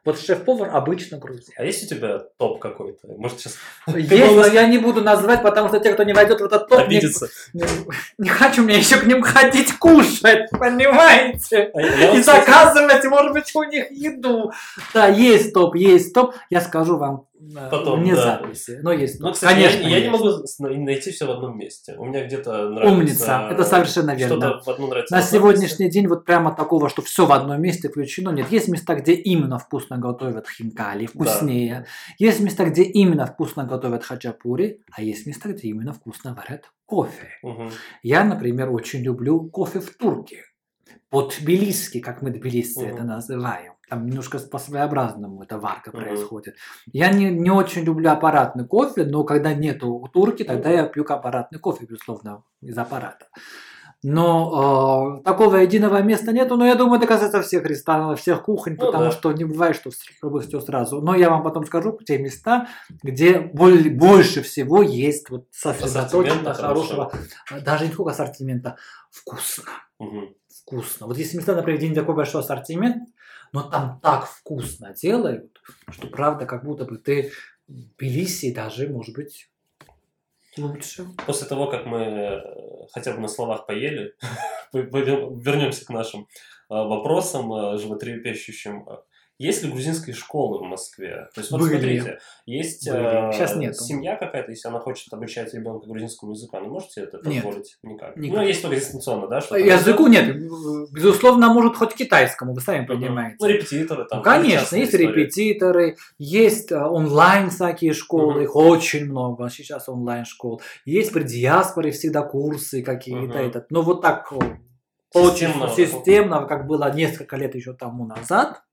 Вот 0.03 0.19
шеф-повар 0.19 0.75
обычно 0.75 1.19
грузин. 1.19 1.53
а 1.57 1.63
есть 1.63 1.83
у 1.83 1.87
тебя 1.87 2.19
топ 2.37 2.59
какой-то? 2.59 3.07
Может, 3.17 3.39
сейчас 3.39 3.57
Есть, 3.85 4.35
но 4.35 4.47
я 4.47 4.65
не 4.65 4.79
буду 4.79 5.01
называть, 5.01 5.43
потому 5.43 5.67
что 5.67 5.79
те, 5.79 5.93
кто 5.93 6.03
не 6.03 6.13
войдет 6.13 6.41
в 6.41 6.45
этот 6.45 6.67
топ, 6.67 6.79
не, 6.79 6.85
обидеться? 6.85 7.27
не, 7.53 7.63
не 8.17 8.29
хочу 8.29 8.63
мне 8.63 8.77
еще 8.77 8.97
к 8.97 9.05
ним 9.05 9.21
ходить 9.21 9.77
кушать, 9.77 10.49
понимаете? 10.51 11.69
А 11.75 11.81
я 11.81 12.15
и 12.15 12.21
заказывать, 12.23 13.03
может 13.05 13.33
быть, 13.33 13.53
у 13.55 13.63
них 13.63 13.91
еду. 13.91 14.51
Да, 14.93 15.07
есть 15.07 15.53
топ, 15.53 15.75
есть 15.75 16.13
топ. 16.13 16.33
Я 16.49 16.61
скажу 16.61 16.97
вам 16.97 17.25
Потом, 17.69 18.01
вне 18.01 18.15
да. 18.15 18.21
записи. 18.41 18.79
Но 18.83 18.91
есть. 18.91 19.19
Ну, 19.19 19.31
кстати, 19.31 19.53
Конечно, 19.53 19.79
я, 19.81 19.87
я 19.87 19.95
не 19.99 20.05
есть. 20.05 20.11
могу 20.11 20.29
с- 20.45 20.59
найти 20.59 21.11
все 21.11 21.25
в 21.25 21.31
одном 21.31 21.57
месте. 21.57 21.95
У 21.97 22.05
меня 22.05 22.25
где-то 22.25 22.69
нравится... 22.69 22.95
Умница, 22.95 23.49
это 23.51 23.63
совершенно 23.63 24.11
верно. 24.15 24.37
Что-то 24.37 24.63
в 24.63 24.67
одном 24.69 24.89
нравится. 24.89 25.15
На 25.15 25.21
сегодняшний 25.21 25.89
день 25.89 26.07
вот 26.07 26.25
прямо 26.25 26.53
такого, 26.55 26.87
что 26.89 27.01
все 27.01 27.25
в 27.25 27.31
одном 27.31 27.61
месте 27.61 27.89
включено, 27.89 28.29
нет. 28.29 28.51
Есть 28.51 28.67
места, 28.67 28.95
где 28.95 29.13
именно 29.13 29.57
вкусно 29.57 29.97
готовят 29.97 30.47
хинкали, 30.49 31.05
вкуснее. 31.07 31.85
Есть 32.19 32.39
места, 32.41 32.65
где 32.65 32.83
именно 32.83 33.25
вкусно 33.25 33.63
готовят 33.65 34.03
хачапури, 34.03 34.81
а 34.91 35.01
есть 35.01 35.25
места, 35.25 35.49
где 35.49 35.67
именно 35.69 35.93
вкусно 35.93 36.33
варят 36.35 36.65
кофе. 36.85 37.29
месте. 37.43 37.61
Мгм. 37.63 37.71
Я, 38.03 38.23
например, 38.23 38.69
очень 38.71 39.01
люблю 39.01 39.49
кофе 39.49 39.79
в 39.79 39.95
турке. 39.97 40.43
По-тбилисски, 41.09 41.99
как 41.99 42.21
мы 42.21 42.29
тбилисцы 42.31 42.85
Мгм. 42.85 42.95
это 42.95 43.03
называем. 43.03 43.70
Там 43.91 44.05
немножко 44.05 44.39
по-своеобразному 44.39 45.43
эта 45.43 45.59
варка 45.59 45.89
Мгм. 45.91 45.99
происходит. 46.05 46.55
Я 46.93 47.11
не, 47.11 47.25
не 47.29 47.51
очень 47.51 47.81
люблю 47.83 48.09
аппаратный 48.09 48.65
кофе, 48.65 49.03
но 49.03 49.25
когда 49.25 49.53
нету 49.53 50.09
турки, 50.13 50.43
тогда 50.45 50.69
я 50.69 50.85
пью 50.85 51.03
аппаратный 51.03 51.59
кофе, 51.59 51.85
безусловно, 51.85 52.43
из 52.61 52.77
аппарата. 52.77 53.25
Но 54.01 55.19
э, 55.19 55.23
такого 55.25 55.57
единого 55.57 56.01
места 56.01 56.31
нету, 56.31 56.55
но 56.55 56.65
я 56.65 56.75
думаю, 56.75 56.99
это 56.99 57.05
касается 57.07 57.41
всех 57.41 57.65
ресторанов, 57.65 58.21
всех 58.21 58.43
кухонь, 58.43 58.77
Ну 58.79 58.85
потому 58.85 59.03
да. 59.05 59.11
что 59.11 59.33
не 59.33 59.43
бывает, 59.43 59.75
что 59.75 59.89
все 59.91 60.61
сразу. 60.61 61.01
Но 61.01 61.13
я 61.13 61.29
вам 61.29 61.43
потом 61.43 61.65
скажу 61.65 61.99
те 62.07 62.17
места, 62.17 62.67
где 63.03 63.39
боль- 63.41 63.89
больше 63.89 64.41
всего 64.41 64.81
есть 64.81 65.29
вот 65.29 65.47
сосредоточено 65.51 66.53
хорошего, 66.53 67.11
а, 67.51 67.59
даже 67.59 67.87
не 67.87 67.91
сколько 67.91 68.11
ассортимента, 68.11 68.77
вкусно 69.11 69.65
Мгм. 69.99 70.33
вкусно. 70.61 71.07
Вот 71.07 71.17
есть 71.17 71.33
места, 71.33 71.53
например, 71.55 71.77
где 71.77 71.89
не 71.89 71.95
такой 71.95 72.15
большой 72.15 72.39
ассортимент, 72.41 73.09
но 73.53 73.63
там 73.63 73.99
так 74.01 74.25
вкусно 74.27 74.93
делают, 74.93 75.61
что 75.89 76.07
правда, 76.07 76.45
как 76.45 76.63
будто 76.63 76.85
бы 76.85 76.97
ты 76.97 77.31
в 77.67 77.73
Тбилиси 77.73 78.53
даже, 78.53 78.87
может 78.89 79.15
быть, 79.15 79.49
лучше. 80.57 81.05
После 81.25 81.47
того, 81.47 81.67
как 81.67 81.85
мы 81.85 81.99
э, 81.99 82.41
хотя 82.91 83.13
бы 83.13 83.19
на 83.19 83.27
словах 83.27 83.65
поели, 83.65 84.15
вернемся 84.73 85.85
к 85.85 85.89
нашим 85.89 86.21
э, 86.21 86.25
вопросам 86.69 87.51
э, 87.53 87.77
животрепещущим. 87.77 88.87
Есть 89.37 89.63
ли 89.63 89.71
грузинские 89.71 90.15
школы 90.15 90.59
в 90.59 90.61
Москве? 90.61 91.27
То 91.33 91.41
есть, 91.41 91.51
вот 91.51 91.61
Были. 91.61 91.71
смотрите, 91.71 92.19
есть 92.45 92.87
э, 92.87 92.91
Были. 92.91 93.37
Щас 93.37 93.55
нету. 93.55 93.83
семья 93.83 94.15
какая-то, 94.15 94.51
если 94.51 94.67
она 94.67 94.79
хочет 94.79 95.11
обучать 95.13 95.53
ребенка 95.53 95.87
грузинскому 95.87 96.33
языку, 96.33 96.57
она 96.57 96.67
можете 96.67 97.01
это 97.01 97.19
Нет. 97.25 97.43
позволить? 97.43 97.77
Никак. 97.81 98.15
Никак. 98.17 98.37
Ну, 98.37 98.45
есть 98.45 98.61
только 98.61 98.75
дистанционно, 98.77 99.27
да? 99.27 99.41
что 99.41 99.57
Языку 99.57 100.07
нет, 100.07 100.37
безусловно, 100.91 101.51
может 101.53 101.75
хоть 101.75 101.95
китайскому, 101.95 102.53
вы 102.53 102.61
сами 102.61 102.85
понимаете. 102.85 103.37
Ну, 103.39 103.47
репетиторы 103.47 104.05
там. 104.05 104.19
Ну, 104.19 104.23
конечно, 104.23 104.75
есть 104.75 104.93
история. 104.93 105.07
репетиторы, 105.07 105.97
есть 106.19 106.71
э, 106.71 106.77
онлайн 106.77 107.49
всякие 107.49 107.93
школы, 107.93 108.43
их 108.43 108.55
очень 108.55 109.05
много 109.05 109.49
сейчас 109.49 109.89
онлайн 109.89 110.25
школ. 110.25 110.61
Есть 110.85 111.11
при 111.13 111.23
диаспоре 111.23 111.91
всегда 111.91 112.21
курсы 112.21 112.81
какие-то. 112.83 113.37
Мгм. 113.37 113.47
Этот. 113.47 113.71
Но 113.71 113.81
вот 113.81 114.01
так 114.01 114.31
э, 114.31 114.35
очень 115.13 115.47
Системного 115.47 115.75
системно, 115.75 116.45
как 116.45 116.67
было 116.67 116.93
несколько 116.93 117.35
лет 117.35 117.55
еще 117.55 117.73
тому 117.73 118.05
назад, 118.05 118.57
э, 118.57 118.70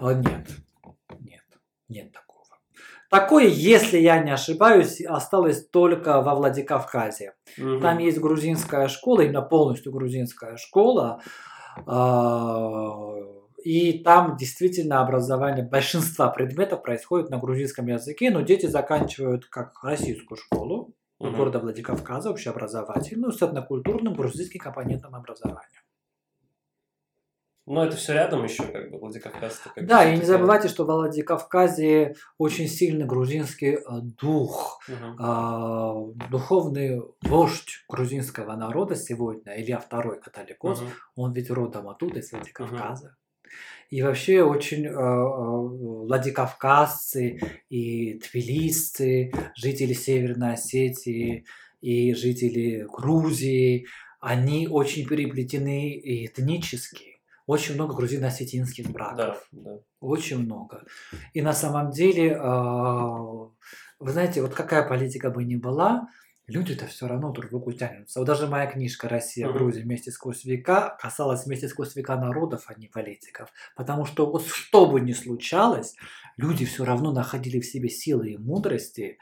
нет, 0.00 0.48
нет, 1.20 1.42
нет 1.88 2.12
такого. 2.12 2.30
Такое, 3.10 3.46
если 3.46 3.98
я 3.98 4.22
не 4.22 4.30
ошибаюсь, 4.30 5.00
осталось 5.00 5.66
только 5.68 6.22
во 6.22 6.34
Владикавказе. 6.36 7.34
Мгм. 7.58 7.80
Там 7.80 7.98
есть 7.98 8.18
грузинская 8.20 8.86
школа, 8.88 9.22
именно 9.22 9.42
полностью 9.42 9.92
грузинская 9.92 10.56
школа. 10.56 11.20
а, 11.86 13.14
И 13.64 14.02
там 14.04 14.36
действительно 14.36 15.02
образование 15.02 15.64
большинства 15.64 16.28
предметов 16.28 16.82
происходит 16.82 17.30
на 17.30 17.38
грузинском 17.38 17.86
языке, 17.88 18.30
но 18.30 18.40
дети 18.40 18.66
заканчивают 18.66 19.46
как 19.46 19.82
российскую 19.84 20.38
школу 20.38 20.94
Мгм. 21.18 21.36
города 21.36 21.58
Владикавказа, 21.58 22.30
общеобразовательную, 22.30 23.32
с 23.32 23.42
этнокультурным 23.42 24.14
грузинским 24.14 24.60
компонентом 24.60 25.14
образования. 25.14 25.79
Но 27.70 27.84
это 27.84 27.96
все 27.96 28.14
рядом 28.14 28.42
еще, 28.42 28.64
как 28.64 28.90
бы, 28.90 28.98
Владикавказ. 28.98 29.58
как 29.58 29.86
Да, 29.86 30.04
и 30.04 30.18
не 30.18 30.24
забывайте, 30.24 30.66
что 30.66 30.82
в 30.82 30.88
Владикавказе 30.88 32.16
очень 32.36 32.66
сильный 32.66 33.06
грузинский 33.06 33.76
э, 33.76 33.80
дух. 34.20 34.80
Мгм. 34.88 35.16
А, 35.20 35.94
Духовный 36.28 37.00
вождь 37.22 37.84
грузинского 37.88 38.56
народа 38.56 38.96
сегодня, 38.96 39.56
Илья 39.56 39.80
II 39.88 40.16
католикос, 40.16 40.80
Мгм. 40.80 40.90
Он 41.14 41.32
ведь 41.32 41.48
родом 41.48 41.88
оттуда, 41.88 42.18
из 42.18 42.32
Владикавказа. 42.32 43.14
И 43.88 44.02
вообще 44.02 44.42
очень 44.42 44.86
э, 44.86 44.90
э, 44.90 44.92
владикавказцы 44.92 47.38
и 47.68 48.14
тбилисцы, 48.14 49.30
жители 49.54 49.92
Северной 49.92 50.54
Осетии 50.54 51.44
и 51.80 52.14
жители 52.14 52.84
Грузии, 52.92 53.86
они 54.20 54.66
очень 54.66 55.06
переплетены 55.06 56.00
этнически. 56.04 57.09
Очень 57.50 57.74
много 57.74 57.94
грузино-осетинских 57.94 58.90
браков. 58.90 59.16
Да, 59.16 59.40
да. 59.50 59.78
Очень 60.00 60.38
много. 60.44 60.84
И 61.34 61.42
на 61.42 61.52
самом 61.52 61.90
деле, 61.90 62.30
э, 62.30 62.38
вы 63.98 64.12
знаете, 64.12 64.40
вот 64.42 64.54
какая 64.54 64.88
политика 64.88 65.30
бы 65.30 65.42
ни 65.44 65.56
была, 65.56 66.08
люди-то 66.46 66.86
все 66.86 67.08
равно 67.08 67.32
друг 67.32 67.46
к 67.46 67.50
другу 67.50 67.72
тянутся. 67.72 68.20
Вот 68.20 68.26
даже 68.26 68.46
моя 68.46 68.66
книжка 68.66 69.08
«Россия. 69.08 69.50
Грузия 69.50 69.82
вместе 69.82 70.12
сквозь 70.12 70.44
века» 70.44 70.96
касалась 71.00 71.44
вместе 71.46 71.66
сквозь 71.68 71.96
века 71.96 72.16
народов, 72.16 72.64
а 72.68 72.74
не 72.78 72.86
политиков. 72.86 73.48
Потому 73.74 74.04
что 74.06 74.30
вот 74.30 74.46
что 74.46 74.86
бы 74.86 75.00
ни 75.00 75.12
случалось, 75.12 75.96
люди 76.36 76.64
все 76.64 76.84
равно 76.84 77.12
находили 77.12 77.58
в 77.60 77.66
себе 77.66 77.88
силы 77.88 78.30
и 78.30 78.38
мудрости, 78.38 79.18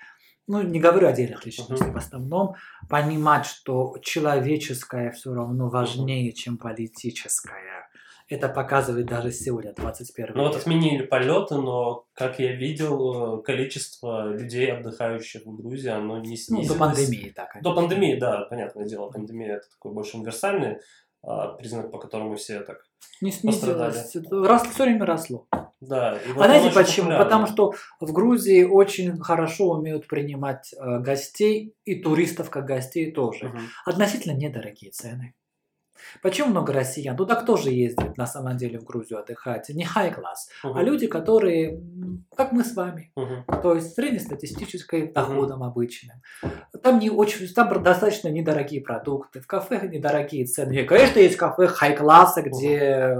ну, 0.47 0.63
не 0.63 0.81
говорю 0.81 1.07
о 1.07 1.11
отдельных 1.11 1.45
личностях, 1.47 1.89
Мгм. 1.89 1.93
в 1.93 1.97
основном, 1.99 2.55
понимать, 2.89 3.47
что 3.47 3.97
человеческое 4.03 5.11
все 5.13 5.35
равно 5.35 5.69
важнее, 5.71 6.33
чем 6.33 6.57
политическое. 6.57 7.89
Это 8.29 8.49
показывает 8.51 9.07
даже 9.07 9.33
сегодня, 9.33 9.73
21 9.73 10.35
Ну 10.35 10.43
вот 10.43 10.57
отменили 10.57 11.07
полеты, 11.07 11.55
но, 11.55 12.05
как 12.13 12.39
я 12.39 12.53
видел, 12.55 13.41
количество 13.43 14.29
людей, 14.29 14.71
отдыхающих 14.71 15.47
в 15.47 15.57
Грузии, 15.57 15.89
оно 15.89 16.19
не 16.19 16.31
Ну, 16.31 16.37
снизилось. 16.37 16.69
до 16.69 16.75
пандемии, 16.75 17.33
так. 17.35 17.57
До 17.63 17.75
пандемии, 17.75 18.17
да, 18.17 18.43
понятное 18.51 18.85
дело. 18.85 19.11
Пандемия 19.11 19.57
это 19.57 19.71
такой 19.71 19.93
больше 19.93 20.19
универсальный 20.19 20.79
а, 21.23 21.49
признак, 21.55 21.91
по 21.91 21.99
которому 21.99 22.37
все 22.37 22.61
так. 22.61 22.85
Не 23.21 23.33
снизилось. 23.33 24.15
Росло, 24.31 24.71
все 24.71 24.85
время 24.85 25.07
росло. 25.07 25.47
Да. 25.81 26.19
А 26.37 26.45
знаете 26.45 26.75
почему? 26.75 27.07
популярно. 27.07 27.25
Потому 27.25 27.47
что 27.47 27.73
в 28.01 28.13
Грузии 28.13 28.65
очень 28.65 29.17
хорошо 29.19 29.71
умеют 29.71 30.07
принимать 30.07 30.73
э, 30.75 30.99
гостей 30.99 31.75
и 31.85 32.01
туристов 32.03 32.51
как 32.51 32.67
гостей 32.67 33.13
тоже. 33.13 33.47
Мгм. 33.49 33.61
Относительно 33.87 34.33
недорогие 34.33 34.91
цены. 34.91 35.35
Почему 36.23 36.49
много 36.49 36.73
россиян? 36.73 37.17
Туда 37.17 37.35
кто 37.37 37.57
же 37.57 37.71
ездит 37.71 38.17
на 38.17 38.27
самом 38.27 38.57
деле 38.57 38.79
в 38.79 38.85
Грузию 38.85 39.19
отдыхать? 39.21 39.69
Не 39.71 39.85
хай-класс, 39.85 40.49
а 40.63 40.69
Мгм. 40.69 40.81
люди, 40.81 41.07
которые, 41.07 41.81
как 42.37 42.53
мы 42.53 42.65
с 42.65 42.75
вами, 42.75 43.13
Мгм. 43.17 43.45
то 43.63 43.75
есть 43.75 43.95
среднестатистическим 43.95 45.13
доходом 45.13 45.63
обычным. 45.63 46.21
Там 46.83 46.99
не 46.99 47.11
очень, 47.11 47.47
там 47.55 47.83
достаточно 47.83 48.29
недорогие 48.29 48.81
продукты, 48.81 49.41
в 49.41 49.47
кафе 49.47 49.89
недорогие 49.89 50.45
цены. 50.47 50.73
И, 50.77 50.85
конечно, 50.85 51.19
есть 51.19 51.37
кафе 51.37 51.67
хай-класса, 51.67 52.43
где 52.43 53.17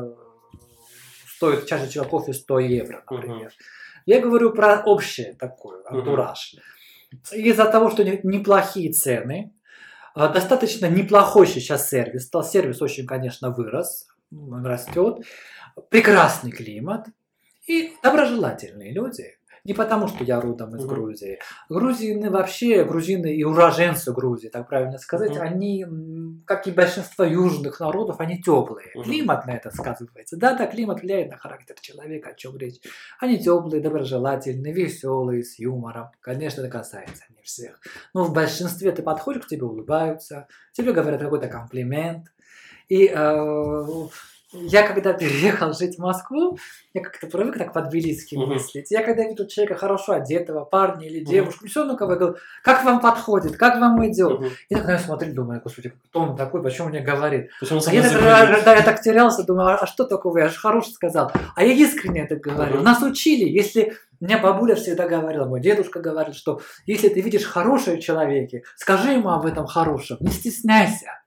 стоит 1.37 1.67
чашечка 1.67 2.05
кофе 2.05 2.33
100 2.33 2.59
евро, 2.61 3.03
например. 3.11 3.53
Я 4.07 4.21
говорю 4.21 4.53
про 4.53 4.83
общее 4.85 5.35
такое, 5.35 5.83
антураж. 5.87 6.55
Из-за 7.33 7.65
того, 7.67 7.91
что 7.91 8.05
не- 8.05 8.21
неплохие 8.23 8.93
цены, 8.93 9.53
а, 9.53 9.58
достаточно 10.15 10.87
неплохой 10.87 11.47
сейчас 11.47 11.89
сервис, 11.89 12.27
стал 12.27 12.45
сервис 12.45 12.83
очень, 12.83 13.07
конечно, 13.07 13.51
вырос, 13.51 14.07
он 14.31 14.65
растет, 14.65 15.25
прекрасный 15.91 16.51
климат 16.51 17.07
и 17.67 17.93
доброжелательные 18.03 18.93
люди. 18.93 19.39
Не 19.65 19.75
потому, 19.75 20.09
что 20.09 20.25
я 20.25 20.41
родом 20.41 20.75
из. 20.77 20.87
Грузии. 20.87 21.39
Грузины 21.69 22.31
вообще, 22.31 22.85
грузины 22.85 23.35
и 23.35 23.45
уроженцы 23.45 24.13
Грузии, 24.13 24.49
так 24.49 24.67
правильно 24.67 24.99
сказать, 24.99 25.37
они, 25.37 25.85
как 26.47 26.67
и 26.67 26.71
большинство 26.71 27.25
южных 27.25 27.81
народов, 27.81 28.21
они 28.21 28.41
теплые. 28.41 28.91
Климат 29.03 29.47
на 29.47 29.53
это 29.53 29.71
сказывается. 29.71 30.37
Да, 30.37 30.55
да, 30.55 30.67
климат 30.67 31.03
влияет 31.03 31.31
на 31.31 31.37
характер 31.37 31.77
человека, 31.81 32.31
о 32.31 32.35
чем 32.35 32.57
речь. 32.57 32.81
Они 33.21 33.39
теплые, 33.39 33.83
доброжелательные, 33.83 34.73
веселые, 34.73 35.45
с 35.45 35.59
юмором. 35.59 36.09
Конечно, 36.21 36.61
это 36.61 36.71
касается 36.71 37.25
не 37.37 37.43
всех. 37.43 37.81
Но 38.15 38.25
в 38.25 38.33
большинстве 38.33 38.93
ты 38.93 39.03
подходишь, 39.03 39.45
к 39.45 39.49
тебе 39.49 39.65
улыбаются, 39.65 40.49
тебе 40.73 40.93
говорят 40.93 41.21
какой-то 41.21 41.49
комплимент. 41.49 42.27
И 42.89 43.07
э, 43.07 43.87
я 44.53 44.87
когда 44.87 45.13
переехал 45.15 45.73
жить 45.73 45.97
в 45.97 45.99
Москву, 45.99 46.59
я 46.95 47.03
как-то 47.03 47.27
привык 47.27 47.59
так 47.59 47.73
по-тбилисски 47.73 48.37
Мгм. 48.37 48.55
мыслить. 48.55 48.91
Я 48.91 49.03
когда 49.03 49.25
вижу 49.25 49.47
человека 49.47 49.77
хорошо 49.77 50.13
одетого, 50.13 50.65
парня 50.65 51.07
или 51.07 51.21
девушку, 51.25 51.67
все 51.67 51.81
равно 51.81 51.97
кого 51.97 52.13
я 52.13 52.19
говорю, 52.19 52.37
как 52.63 52.85
вам 52.85 53.01
подходит, 53.01 53.57
как 53.57 53.81
вам 53.81 54.05
идет. 54.11 54.41
Мгм. 54.41 54.51
Я 54.71 54.79
так 54.79 54.87
на 54.87 54.99
смотрю, 54.99 55.35
думаю, 55.35 55.61
господи, 55.63 55.93
кто 56.11 56.21
он 56.21 56.37
такой, 56.37 56.63
почему 56.63 56.89
мне 56.89 57.01
говорит? 57.01 57.51
Почему 57.61 57.81
А 57.87 57.93
я 57.93 58.03
так, 58.03 58.65
да, 58.65 58.75
я 58.77 58.83
так 58.83 59.03
терялся, 59.03 59.45
думаю, 59.45 59.79
а 59.81 59.87
что 59.87 60.05
такого, 60.05 60.39
я 60.39 60.49
же 60.49 60.59
хороший 60.59 60.93
сказал. 60.93 61.31
А 61.55 61.65
я 61.65 61.73
искренне 61.73 62.23
это 62.23 62.37
говорю. 62.37 62.77
Мгм. 62.77 62.85
Нас 62.85 63.03
учили, 63.03 63.49
если... 63.49 63.95
Меня 64.21 64.39
бабуля 64.39 64.75
всегда 64.75 65.07
говорила, 65.07 65.45
мой 65.45 65.61
дедушка 65.61 66.01
говорит, 66.01 66.35
что 66.35 66.61
если 66.87 67.09
ты 67.09 67.21
видишь 67.21 67.45
хорошее 67.45 67.99
в 67.99 68.01
человеке, 68.01 68.65
скажи 68.75 69.13
ему 69.13 69.31
об 69.31 69.47
этом 69.47 69.67
хорошем, 69.67 70.17
не 70.19 70.33
стесняйся. 70.33 71.21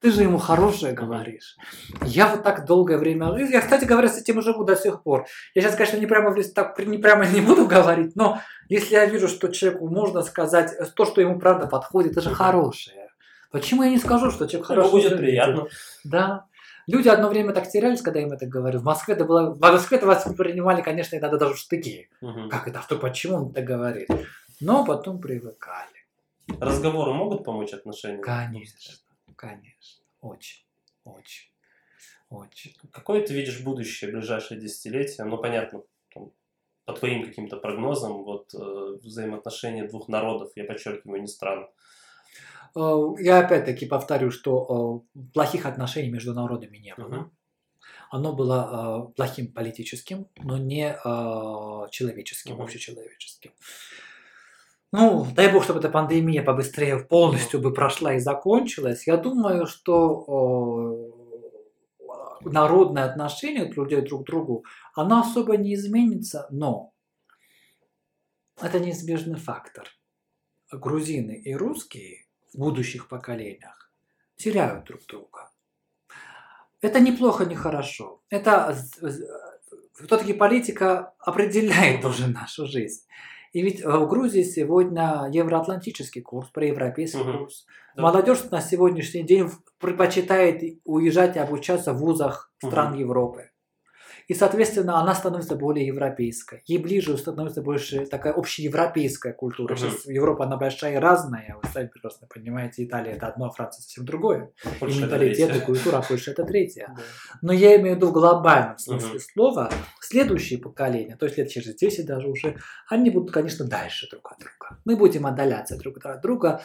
Ты 0.00 0.12
же 0.12 0.22
ему 0.22 0.38
хорошее 0.38 0.92
говоришь. 0.92 1.56
Я 2.02 2.28
вот 2.28 2.44
так 2.44 2.66
долгое 2.66 2.98
время... 2.98 3.36
Я, 3.36 3.60
кстати 3.60 3.84
говоря, 3.84 4.08
с 4.08 4.16
этим 4.16 4.38
и 4.38 4.42
живу 4.42 4.62
до 4.64 4.76
сих 4.76 5.02
пор. 5.02 5.26
Я 5.54 5.62
сейчас, 5.62 5.74
конечно, 5.74 5.96
не 5.96 6.06
прямо, 6.06 6.30
в 6.30 6.52
так, 6.54 6.78
не 6.78 6.98
прямо 6.98 7.26
не 7.26 7.40
буду 7.40 7.66
говорить, 7.66 8.14
но 8.14 8.40
если 8.68 8.94
я 8.94 9.06
вижу, 9.06 9.26
что 9.26 9.48
человеку 9.48 9.88
можно 9.88 10.22
сказать 10.22 10.72
то, 10.94 11.04
что 11.04 11.20
ему 11.20 11.40
правда 11.40 11.66
подходит, 11.66 12.12
это 12.12 12.20
же 12.20 12.30
хорошее. 12.30 13.08
Почему 13.50 13.82
я 13.82 13.90
не 13.90 13.98
скажу, 13.98 14.30
что 14.30 14.46
человек 14.46 14.68
хороший? 14.68 14.90
будет 14.90 15.12
выглядит? 15.12 15.18
приятно. 15.18 15.66
Да. 16.04 16.44
Люди 16.86 17.08
одно 17.08 17.28
время 17.28 17.52
так 17.52 17.68
терялись, 17.68 18.00
когда 18.00 18.20
я 18.20 18.26
им 18.26 18.32
это 18.32 18.46
говорю. 18.46 18.78
В 18.78 18.84
Москве 18.84 19.14
это 19.14 19.24
было... 19.24 19.50
В 19.50 19.60
Москве 19.60 19.98
это 19.98 20.06
вас 20.06 20.24
принимали, 20.36 20.80
конечно, 20.80 21.16
иногда 21.16 21.38
даже 21.38 21.54
в 21.54 21.58
штыки. 21.58 22.08
Мгм. 22.20 22.48
Как 22.48 22.68
это? 22.68 22.80
Что, 22.82 22.96
почему 22.96 23.36
он 23.36 23.50
это 23.50 23.62
говорит? 23.62 24.08
Но 24.60 24.84
потом 24.84 25.20
привыкали. 25.20 26.06
Разговоры 26.60 27.12
могут 27.12 27.44
помочь 27.44 27.72
отношениям? 27.72 28.22
Конечно. 28.22 28.94
Конечно. 29.38 30.04
Очень. 30.20 30.64
Очень. 31.04 31.50
Очень. 32.28 32.74
Какое 32.92 33.24
ты 33.24 33.32
видишь 33.32 33.62
будущее, 33.62 34.10
ближайшее 34.10 34.60
десятилетие? 34.60 35.24
Ну, 35.26 35.38
понятно, 35.38 35.84
там, 36.12 36.32
по 36.84 36.92
твоим 36.92 37.24
каким-то 37.24 37.56
прогнозам, 37.56 38.24
вот 38.24 38.52
э, 38.52 38.98
взаимоотношения 39.00 39.86
двух 39.86 40.08
народов, 40.08 40.50
я 40.56 40.64
подчеркиваю, 40.64 41.20
не 41.20 41.28
стран. 41.28 41.68
Э, 42.74 43.14
я 43.20 43.38
опять-таки 43.38 43.86
повторю, 43.86 44.32
что 44.32 45.04
э, 45.14 45.20
плохих 45.32 45.66
отношений 45.66 46.10
между 46.10 46.34
народами 46.34 46.78
не 46.78 46.94
было. 46.96 47.30
Оно 48.10 48.34
было 48.34 49.08
э, 49.10 49.14
плохим 49.14 49.52
политическим, 49.52 50.26
но 50.36 50.58
не 50.58 50.98
человеческим, 51.92 52.60
общечеловеческим. 52.60 53.52
Ну, 54.90 55.26
дай 55.34 55.52
бог, 55.52 55.64
чтобы 55.64 55.80
эта 55.80 55.90
пандемия 55.90 56.42
побыстрее 56.42 56.98
полностью 56.98 57.60
бы 57.60 57.74
прошла 57.74 58.14
и 58.14 58.20
закончилась. 58.20 59.06
Я 59.06 59.18
думаю, 59.18 59.66
что 59.66 61.12
э, 62.42 62.48
народное 62.48 63.04
отношение 63.04 63.70
людей 63.70 64.00
друг 64.00 64.22
к 64.22 64.26
другу, 64.26 64.64
оно 64.94 65.20
особо 65.20 65.58
не 65.58 65.74
изменится, 65.74 66.46
но 66.50 66.94
это 68.60 68.80
неизбежный 68.80 69.38
фактор. 69.38 69.88
Грузины 70.72 71.32
и 71.32 71.54
русские 71.54 72.26
в 72.52 72.58
будущих 72.58 73.08
поколениях 73.08 73.92
теряют 74.36 74.86
друг 74.86 75.04
друга. 75.06 75.50
Это 76.80 77.00
неплохо, 77.00 77.44
не 77.44 77.56
хорошо. 77.56 78.22
Это 78.30 78.76
все-таки 79.94 80.32
политика 80.32 81.14
определяет 81.18 82.04
уже 82.04 82.28
нашу 82.28 82.66
жизнь. 82.66 83.04
И 83.52 83.62
ведь 83.62 83.84
в 83.84 84.06
Грузии 84.08 84.42
сегодня 84.42 85.28
евроатлантический 85.32 86.22
курс, 86.22 86.48
проевропейский 86.48 87.20
Мгм. 87.20 87.38
курс. 87.38 87.66
Да. 87.96 88.02
Молодежь 88.02 88.44
на 88.50 88.60
сегодняшний 88.60 89.22
день 89.22 89.50
предпочитает 89.80 90.62
уезжать 90.84 91.36
и 91.36 91.38
обучаться 91.38 91.92
в 91.92 91.98
вузах 91.98 92.52
стран 92.58 92.94
Европы. 92.94 93.47
И, 94.28 94.34
соответственно, 94.34 95.00
она 95.00 95.14
становится 95.14 95.56
более 95.56 95.86
европейской. 95.86 96.62
Ей 96.66 96.78
ближе 96.78 97.16
становится 97.16 97.62
больше 97.62 98.04
такая 98.06 98.34
общеевропейская 98.34 99.32
культура. 99.32 99.74
Мгм. 99.74 99.90
Сейчас 99.90 100.04
Европа, 100.06 100.44
она 100.44 100.58
большая 100.58 100.94
и 100.94 100.96
разная. 100.98 101.56
Вы 101.62 101.68
сами 101.70 101.86
прекрасно 101.88 102.26
понимаете, 102.32 102.84
Италия 102.84 103.12
это 103.12 103.28
одно, 103.28 103.46
а 103.46 103.50
Франция 103.50 103.82
совсем 103.82 104.04
другое. 104.04 104.50
Польша 104.78 104.98
и 104.98 105.02
менталитет, 105.02 105.48
и 105.48 105.52
третье. 105.52 105.64
культура, 105.64 105.96
а 105.96 106.02
Польша 106.02 106.32
это 106.32 106.44
третья. 106.44 106.92
Да. 106.94 107.02
Но 107.40 107.52
я 107.54 107.76
имею 107.76 107.94
в 107.94 107.96
виду 107.96 108.08
в 108.08 108.12
глобальном 108.12 108.76
смысле 108.76 109.10
Мгм. 109.10 109.20
слова, 109.20 109.70
следующие 110.00 110.58
поколения, 110.58 111.16
то 111.16 111.24
есть 111.24 111.38
лет 111.38 111.48
через 111.48 111.74
10 111.74 112.04
даже 112.06 112.28
уже, 112.28 112.58
они 112.88 113.08
будут, 113.08 113.32
конечно, 113.32 113.64
дальше 113.66 114.08
друг 114.10 114.30
от 114.30 114.38
друга. 114.38 114.78
Мы 114.84 114.96
будем 114.96 115.26
отдаляться 115.26 115.78
друг 115.78 116.04
от 116.04 116.20
друга 116.20 116.60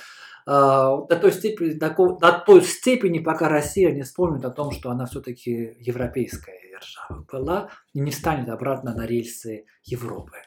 до, 0.45 1.19
той 1.21 1.31
степени, 1.31 1.73
до, 1.73 1.89
до 1.89 2.43
той 2.45 2.61
степени, 2.61 3.19
пока 3.19 3.49
Россия 3.49 3.91
не 3.91 4.03
вспомнит 4.03 4.45
о 4.45 4.51
том, 4.51 4.71
что 4.71 4.89
она 4.89 5.05
все-таки 5.05 5.75
европейская 5.79 6.63
держава 6.73 7.25
была 7.31 7.69
и 7.93 7.99
не 7.99 8.11
станет 8.11 8.49
обратно 8.49 8.93
на 8.93 9.05
рельсы 9.05 9.65
Европы. 9.83 10.37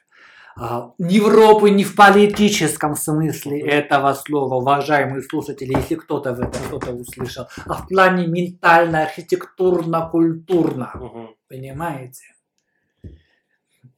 А, 0.58 0.92
Европы 0.98 1.70
не 1.70 1.84
в 1.84 1.94
политическом 1.94 2.94
смысле 2.96 3.60
этого 3.60 4.14
слова, 4.14 4.54
уважаемые 4.54 5.22
слушатели, 5.22 5.74
если 5.76 5.96
кто-то 5.96 6.32
в 6.32 6.40
этом 6.40 6.62
что-то 6.64 6.92
услышал, 6.92 7.46
а 7.66 7.74
в 7.74 7.88
плане 7.88 8.26
ментально, 8.26 9.02
архитектурно-культурно. 9.02 10.92
Мгм. 10.94 11.34
Понимаете? 11.48 12.24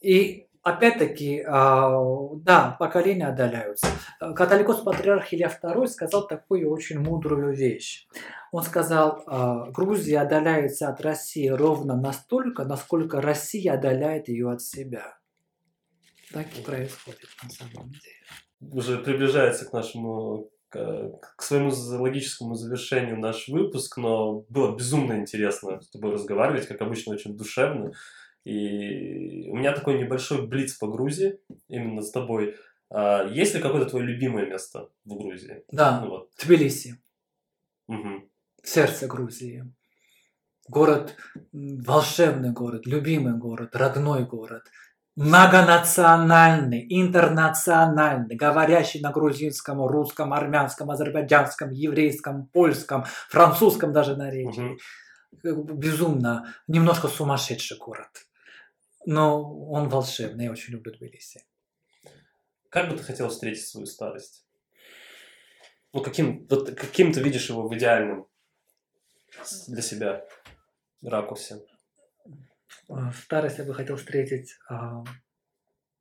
И 0.00 0.47
опять-таки, 0.68 1.42
а, 1.46 1.98
да, 2.36 2.76
поколения 2.78 3.26
отдаляются. 3.26 3.86
Католикос 4.18 4.82
патриарх 4.82 5.32
Илья 5.32 5.48
II 5.48 5.86
сказал 5.86 6.26
такую 6.26 6.70
очень 6.70 6.98
мудрую 7.00 7.54
вещь. 7.54 8.06
Он 8.52 8.62
сказал, 8.62 9.22
а, 9.26 9.70
Грузия 9.70 10.20
отдаляется 10.20 10.88
от 10.88 11.00
России 11.00 11.48
ровно 11.48 11.96
настолько, 11.96 12.64
насколько 12.64 13.20
Россия 13.20 13.74
отдаляет 13.74 14.28
ее 14.28 14.50
от 14.50 14.62
себя. 14.62 15.18
Так 16.32 16.46
и 16.58 16.62
происходит 16.62 17.28
на 17.42 17.50
самом 17.50 17.90
деле. 17.90 18.72
Уже 18.72 18.98
приближается 18.98 19.64
к 19.64 19.72
нашему 19.72 20.50
к, 20.68 21.42
своему 21.42 21.70
логическому 21.70 22.54
завершению 22.54 23.18
наш 23.18 23.48
выпуск, 23.48 23.96
но 23.96 24.44
было 24.48 24.76
безумно 24.76 25.14
интересно 25.14 25.80
с 25.80 25.88
тобой 25.88 26.12
разговаривать, 26.12 26.66
как 26.66 26.80
обычно, 26.82 27.14
очень 27.14 27.36
душевно. 27.36 27.92
И 28.44 29.48
у 29.50 29.56
меня 29.56 29.72
такой 29.72 29.98
небольшой 29.98 30.46
блиц 30.46 30.74
по 30.74 30.88
Грузии, 30.88 31.38
именно 31.68 32.02
с 32.02 32.10
тобой. 32.10 32.56
А, 32.90 33.26
есть 33.26 33.54
ли 33.54 33.60
какое-то 33.60 33.90
твое 33.90 34.06
любимое 34.06 34.46
место 34.46 34.88
в 35.04 35.16
Грузии? 35.16 35.64
Да, 35.70 36.00
Ну 36.00 36.10
вот. 36.10 36.30
Тбилиси. 36.42 37.00
Мгм. 37.88 38.28
сердце 38.62 39.06
Грузии. 39.06 39.64
Город, 40.68 41.16
волшебный 41.52 42.52
город, 42.52 42.86
любимый 42.86 43.34
город, 43.38 43.74
родной 43.74 44.26
город, 44.26 44.64
многонациональный, 45.16 46.86
интернациональный, 46.90 48.36
говорящий 48.36 49.00
на 49.00 49.10
грузинском, 49.10 49.84
русском, 49.86 50.32
армянском, 50.32 50.90
азербайджанском, 50.90 51.70
еврейском, 51.70 52.46
польском, 52.46 53.04
французском 53.28 53.92
даже 53.92 54.16
наречии. 54.16 54.78
Бы 55.42 55.74
Безумно, 55.74 56.54
немножко 56.68 57.08
сумасшедший 57.08 57.78
город. 57.78 58.27
Но 59.10 59.70
он 59.70 59.88
волшебный, 59.88 60.44
я 60.44 60.52
очень 60.52 60.74
люблю 60.74 60.92
Тбилиси. 60.92 61.42
Как 62.68 62.90
бы 62.90 62.96
ты 62.98 63.02
хотел 63.02 63.30
встретить 63.30 63.66
свою 63.66 63.86
старость? 63.86 64.46
Ну, 65.94 66.02
каким, 66.02 66.46
вот 66.46 66.78
каким 66.78 67.10
ты 67.10 67.22
видишь 67.22 67.48
его 67.48 67.66
в 67.66 67.74
идеальном 67.74 68.28
для 69.66 69.80
себя 69.80 70.26
ракурсе? 71.00 71.62
Э, 72.90 73.10
Старость 73.14 73.56
я 73.56 73.64
бы 73.64 73.72
хотел 73.72 73.96
встретить 73.96 74.58
а, 74.68 75.02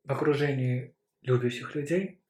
в 0.03 0.11
окружении 0.11 0.93
любящих 1.21 1.75
людей. 1.75 2.21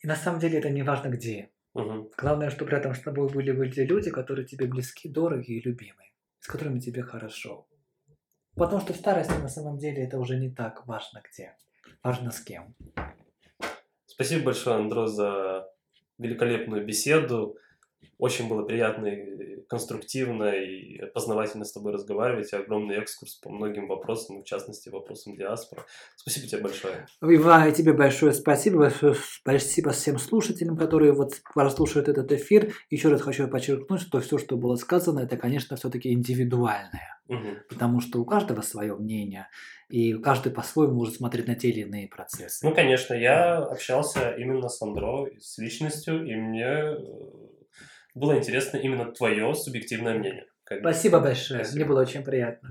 И 0.00 0.06
на 0.06 0.14
самом 0.14 0.40
деле 0.40 0.58
это 0.58 0.68
не 0.68 0.82
важно 0.82 1.08
где. 1.08 1.50
Мгм. 1.72 2.10
Главное, 2.18 2.50
чтобы 2.50 2.72
рядом 2.72 2.94
с 2.94 3.00
тобой 3.00 3.32
были, 3.32 3.50
были 3.52 3.80
люди, 3.86 4.10
которые 4.10 4.46
тебе 4.46 4.66
близки, 4.66 5.08
дороги 5.08 5.52
и 5.52 5.62
любимы, 5.62 6.12
с 6.40 6.48
которыми 6.48 6.80
тебе 6.80 7.02
хорошо. 7.02 7.66
Потому 8.56 8.80
что 8.80 8.92
в 8.92 8.96
старости 8.96 9.32
на 9.32 9.48
самом 9.48 9.78
деле 9.78 10.04
это 10.04 10.18
уже 10.18 10.38
не 10.38 10.50
так 10.50 10.86
важно 10.86 11.22
где. 11.28 11.56
Важно 12.02 12.30
с 12.30 12.40
кем. 12.40 12.74
Спасибо 14.06 14.44
большое, 14.44 14.76
Андро, 14.76 15.06
за 15.06 15.68
великолепную 16.18 16.86
беседу. 16.86 17.56
Очень 18.18 18.48
было 18.48 18.62
приятно, 18.62 19.06
и 19.06 19.62
конструктивно 19.68 20.50
и 20.50 21.04
познавательно 21.12 21.64
с 21.64 21.72
тобой 21.72 21.92
разговаривать. 21.92 22.52
И 22.52 22.56
огромный 22.56 22.96
экскурс 22.96 23.34
по 23.36 23.50
многим 23.50 23.88
вопросам, 23.88 24.42
в 24.42 24.44
частности, 24.44 24.88
вопросам 24.88 25.36
диаспоры. 25.36 25.82
Спасибо 26.16 26.46
тебе 26.46 26.62
большое. 26.62 27.06
И 27.22 27.72
тебе 27.72 27.92
большое 27.92 28.32
спасибо. 28.32 28.78
Большое 28.78 29.14
спасибо 29.14 29.90
всем 29.90 30.18
слушателям, 30.18 30.76
которые 30.76 31.12
вот 31.12 31.32
прослушают 31.54 32.08
этот 32.08 32.30
эфир. 32.32 32.74
Еще 32.90 33.08
раз 33.08 33.22
хочу 33.22 33.48
подчеркнуть, 33.48 34.00
что 34.00 34.20
все, 34.20 34.38
что 34.38 34.56
было 34.56 34.76
сказано, 34.76 35.20
это, 35.20 35.36
конечно, 35.36 35.76
все-таки 35.76 36.12
индивидуальное. 36.12 37.20
Мгм. 37.28 37.58
Потому 37.68 38.00
что 38.00 38.20
у 38.20 38.24
каждого 38.26 38.60
свое 38.60 38.94
мнение, 38.94 39.48
и 39.88 40.12
каждый 40.14 40.52
по-своему 40.52 40.94
может 40.94 41.16
смотреть 41.16 41.46
на 41.46 41.54
те 41.54 41.70
или 41.70 41.80
иные 41.80 42.08
процессы. 42.08 42.66
Ну, 42.66 42.74
конечно, 42.74 43.14
я 43.14 43.58
общался 43.58 44.30
именно 44.32 44.68
с 44.68 44.80
Андро, 44.82 45.26
с 45.40 45.56
личностью, 45.58 46.26
и 46.26 46.34
мне 46.34 46.64
э, 46.64 46.96
было 48.14 48.38
интересно 48.38 48.76
именно 48.78 49.12
твое 49.12 49.54
субъективное 49.54 50.18
мнение. 50.18 50.46
Как. 50.64 50.80
Спасибо 50.80 51.20
большое, 51.20 51.64
Спасибо. 51.64 51.76
мне 51.76 51.84
было 51.84 52.00
очень 52.00 52.22
приятно. 52.24 52.70